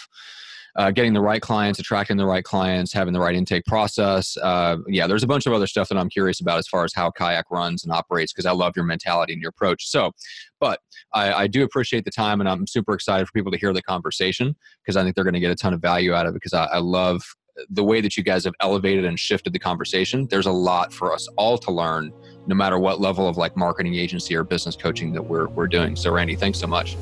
uh, 0.79 0.93
getting 0.93 1.12
the 1.12 1.21
right 1.21 1.43
clients, 1.43 1.81
attracting 1.81 2.17
the 2.17 2.25
right 2.25 2.45
clients, 2.45 2.93
having 2.93 3.12
the 3.12 3.19
right 3.19 3.35
intake 3.35 3.64
process. 3.67 4.37
Uh, 4.37 4.77
yeah, 4.87 5.09
there's 5.09 5.25
a 5.25 5.27
bunch 5.27 5.45
of 5.45 5.53
other 5.53 5.67
stuff 5.67 5.88
that 5.88 5.99
I'm 5.99 6.09
curious 6.09 6.41
about 6.41 6.59
as 6.59 6.69
far 6.69 6.85
as 6.85 6.95
how 6.95 7.11
Kayak 7.11 7.47
runs 7.51 7.83
and 7.83 7.93
operates 7.93 8.33
because 8.33 8.47
I 8.47 8.53
love 8.53 8.75
your 8.77 8.85
mentality 8.85 9.33
and 9.33 9.43
your 9.43 9.49
approach. 9.51 9.88
So, 9.88 10.12
but 10.61 10.79
I, 11.12 11.33
I, 11.33 11.47
do 11.49 11.64
appreciate 11.64 12.05
the 12.05 12.12
time 12.12 12.41
and 12.41 12.49
I'm 12.49 12.67
super 12.67 12.95
excited 12.95 13.27
for 13.27 13.33
people 13.33 13.51
to 13.51 13.59
hear 13.59 13.73
the 13.73 13.83
conversation 13.83 14.55
because 14.83 14.97
I 14.97 15.03
think 15.03 15.17
they're 15.17 15.25
going 15.25 15.35
to 15.35 15.41
get 15.41 15.51
a 15.51 15.57
ton 15.57 15.75
of 15.75 15.81
value 15.81 16.14
out 16.14 16.27
of 16.27 16.33
it 16.33 16.35
because 16.35 16.53
I, 16.53 16.67
I 16.67 16.79
love 16.79 17.23
the 17.71 17.83
way 17.83 18.01
that 18.01 18.17
you 18.17 18.23
guys 18.23 18.45
have 18.45 18.55
elevated 18.61 19.05
and 19.05 19.19
shifted 19.19 19.53
the 19.53 19.59
conversation. 19.59 20.29
There's 20.31 20.47
a 20.47 20.53
lot 20.53 20.93
for 20.93 21.12
us 21.12 21.27
all 21.37 21.59
to 21.59 21.73
learn 21.73 22.12
no 22.47 22.55
matter 22.55 22.79
what 22.79 23.01
level 23.01 23.29
of 23.29 23.37
like 23.37 23.57
marketing 23.57 23.97
agency 23.97 24.37
or 24.37 24.45
business 24.45 24.77
coaching 24.77 25.12
that 25.14 25.23
we're, 25.23 25.49
we're 25.49 25.67
doing. 25.67 25.97
So 25.97 26.12
Randy, 26.12 26.37
thanks 26.37 26.61
so 26.61 26.69
much. 26.69 26.97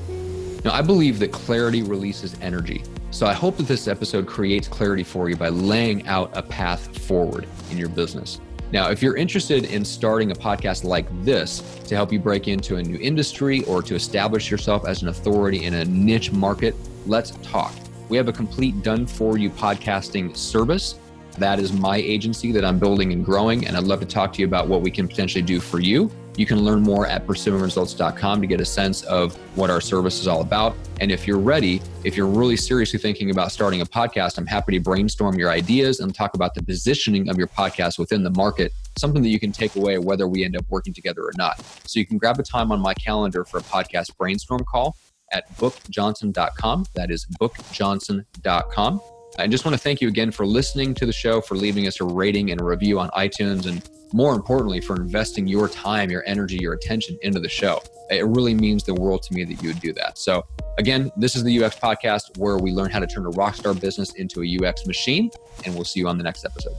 Now, 0.65 0.73
I 0.73 0.83
believe 0.83 1.19
that 1.21 1.33
clarity 1.33 1.83
releases 1.83 2.37
energy. 2.41 2.83
So 3.11 3.27
I 3.27 3.33
hope 3.33 3.57
that 3.57 3.67
this 3.67 3.89
episode 3.89 4.27
creates 4.27 4.69
clarity 4.69 5.05
for 5.05 5.29
you 5.29 5.37
by 5.37 5.49
laying 5.49 6.07
out 6.07 6.37
a 6.37 6.43
path 6.43 6.99
forward 7.07 7.47
in 7.71 7.79
your 7.79 7.89
business. 7.89 8.41
Now, 8.73 8.91
if 8.91 9.01
you're 9.01 9.17
interested 9.17 9.67
in 9.67 9.85
starting 9.85 10.33
a 10.33 10.35
podcast 10.35 10.83
like 10.83 11.07
this 11.25 11.61
to 11.87 11.95
help 11.95 12.13
you 12.13 12.19
break 12.19 12.49
into 12.49 12.77
a 12.77 12.83
new 12.83 12.99
industry 12.99 13.63
or 13.65 13.81
to 13.83 13.95
establish 13.95 14.51
yourself 14.51 14.87
as 14.87 15.03
an 15.03 15.09
authority 15.09 15.65
in 15.65 15.75
a 15.75 15.85
niche 15.85 16.33
market, 16.33 16.75
let's 17.07 17.31
talk. 17.43 17.73
We 18.09 18.17
have 18.17 18.29
a 18.29 18.33
complete 18.33 18.83
done 18.83 19.07
for 19.07 19.39
you 19.39 19.51
podcasting 19.51 20.37
service. 20.37 20.99
That 21.39 21.61
is 21.61 21.73
my 21.73 21.97
agency 21.97 22.51
that 22.53 22.65
I'm 22.65 22.79
building 22.79 23.13
and 23.13 23.25
growing, 23.25 23.67
and 23.67 23.77
I'd 23.77 23.85
love 23.85 24.01
to 24.01 24.07
talk 24.07 24.33
to 24.35 24.41
you 24.41 24.47
about 24.47 24.69
what 24.69 24.83
we 24.83 24.91
can 24.91 25.07
potentially 25.07 25.43
do 25.43 25.61
for 25.61 25.81
you 25.81 26.11
you 26.37 26.47
can 26.47 26.61
learn 26.61 26.83
more 26.83 27.07
at 27.07 27.27
pursuingresults.com 27.27 28.41
to 28.41 28.47
get 28.47 28.61
a 28.61 28.65
sense 28.65 29.03
of 29.05 29.35
what 29.57 29.71
our 29.71 29.81
service 29.81 30.21
is 30.21 30.29
all 30.29 30.43
about. 30.43 30.77
And 31.01 31.11
if 31.11 31.27
you're 31.27 31.39
ready, 31.39 31.81
if 32.05 32.17
you're 32.17 32.27
really 32.27 32.57
seriously 32.57 32.99
thinking 32.99 33.31
about 33.31 33.53
starting 33.53 33.81
a 33.81 33.87
podcast, 33.87 34.39
I'm 34.39 34.47
happy 34.47 34.73
to 34.73 34.81
brainstorm 34.81 35.39
your 35.39 35.51
ideas 35.51 36.01
and 36.01 36.15
talk 36.15 36.35
about 36.35 36.55
the 36.55 36.63
positioning 36.63 37.29
of 37.29 37.39
your 37.39 37.49
podcast 37.49 37.99
within 37.99 38.23
the 38.23 38.31
market, 38.31 38.73
something 38.99 39.23
that 39.23 39.29
you 39.29 39.41
can 39.41 39.53
take 39.53 39.77
away 39.77 39.99
whether 39.99 40.29
we 40.29 40.45
end 40.45 40.57
up 40.57 40.65
working 40.69 40.93
together 40.93 41.23
or 41.23 41.33
not. 41.37 41.61
So 41.87 41.99
you 41.99 42.07
can 42.07 42.19
grab 42.19 42.39
a 42.39 42.43
time 42.43 42.71
on 42.73 42.81
my 42.81 42.95
calendar 42.95 43.45
for 43.45 43.59
a 43.59 43.63
podcast 43.63 44.17
brainstorm 44.17 44.65
call 44.65 44.97
at 45.33 45.49
bookjohnson.com. 45.57 46.87
That 46.95 47.11
is 47.11 47.27
bookjohnson.com. 47.41 49.01
I 49.39 49.47
just 49.47 49.65
want 49.65 49.75
to 49.75 49.79
thank 49.79 50.01
you 50.01 50.09
again 50.09 50.31
for 50.31 50.47
listening 50.47 50.95
to 50.95 51.05
the 51.05 51.13
show, 51.13 51.41
for 51.41 51.57
leaving 51.57 51.87
us 51.87 52.01
a 52.01 52.05
rating 52.05 52.51
and 52.53 52.61
a 52.61 52.65
review 52.65 52.99
on 52.99 53.11
iTunes, 53.11 53.67
and 53.67 53.87
more 54.13 54.35
importantly, 54.35 54.81
for 54.81 54.97
investing 54.97 55.47
your 55.47 55.69
time, 55.69 56.11
your 56.11 56.25
energy, 56.27 56.59
your 56.61 56.75
attention 56.75 57.19
into 57.23 57.41
the 57.41 57.49
show. 57.49 57.83
It 58.11 58.27
really 58.27 58.55
means 58.55 58.85
the 58.85 58.95
world 58.95 59.23
to 59.25 59.35
me 59.35 59.45
that 59.45 59.63
you 59.63 59.71
would 59.71 59.81
do 59.81 59.93
that. 59.95 60.19
So 60.19 60.45
Again, 60.79 61.11
this 61.17 61.35
is 61.37 61.43
the 61.43 61.65
UX 61.65 61.79
podcast 61.79 62.37
where 62.37 62.59
we 62.59 62.71
learn 62.71 62.91
how 62.91 62.99
to 62.99 63.07
turn 63.07 63.25
a 63.25 63.31
rockstar 63.31 63.79
business 63.79 64.13
into 64.15 64.43
a 64.43 64.69
UX 64.69 64.87
machine, 64.87 65.31
and 65.65 65.75
we'll 65.75 65.85
see 65.85 66.01
you 66.01 66.09
on 66.09 66.19
the 66.19 66.25
next 66.25 66.45
episode. 66.45 66.77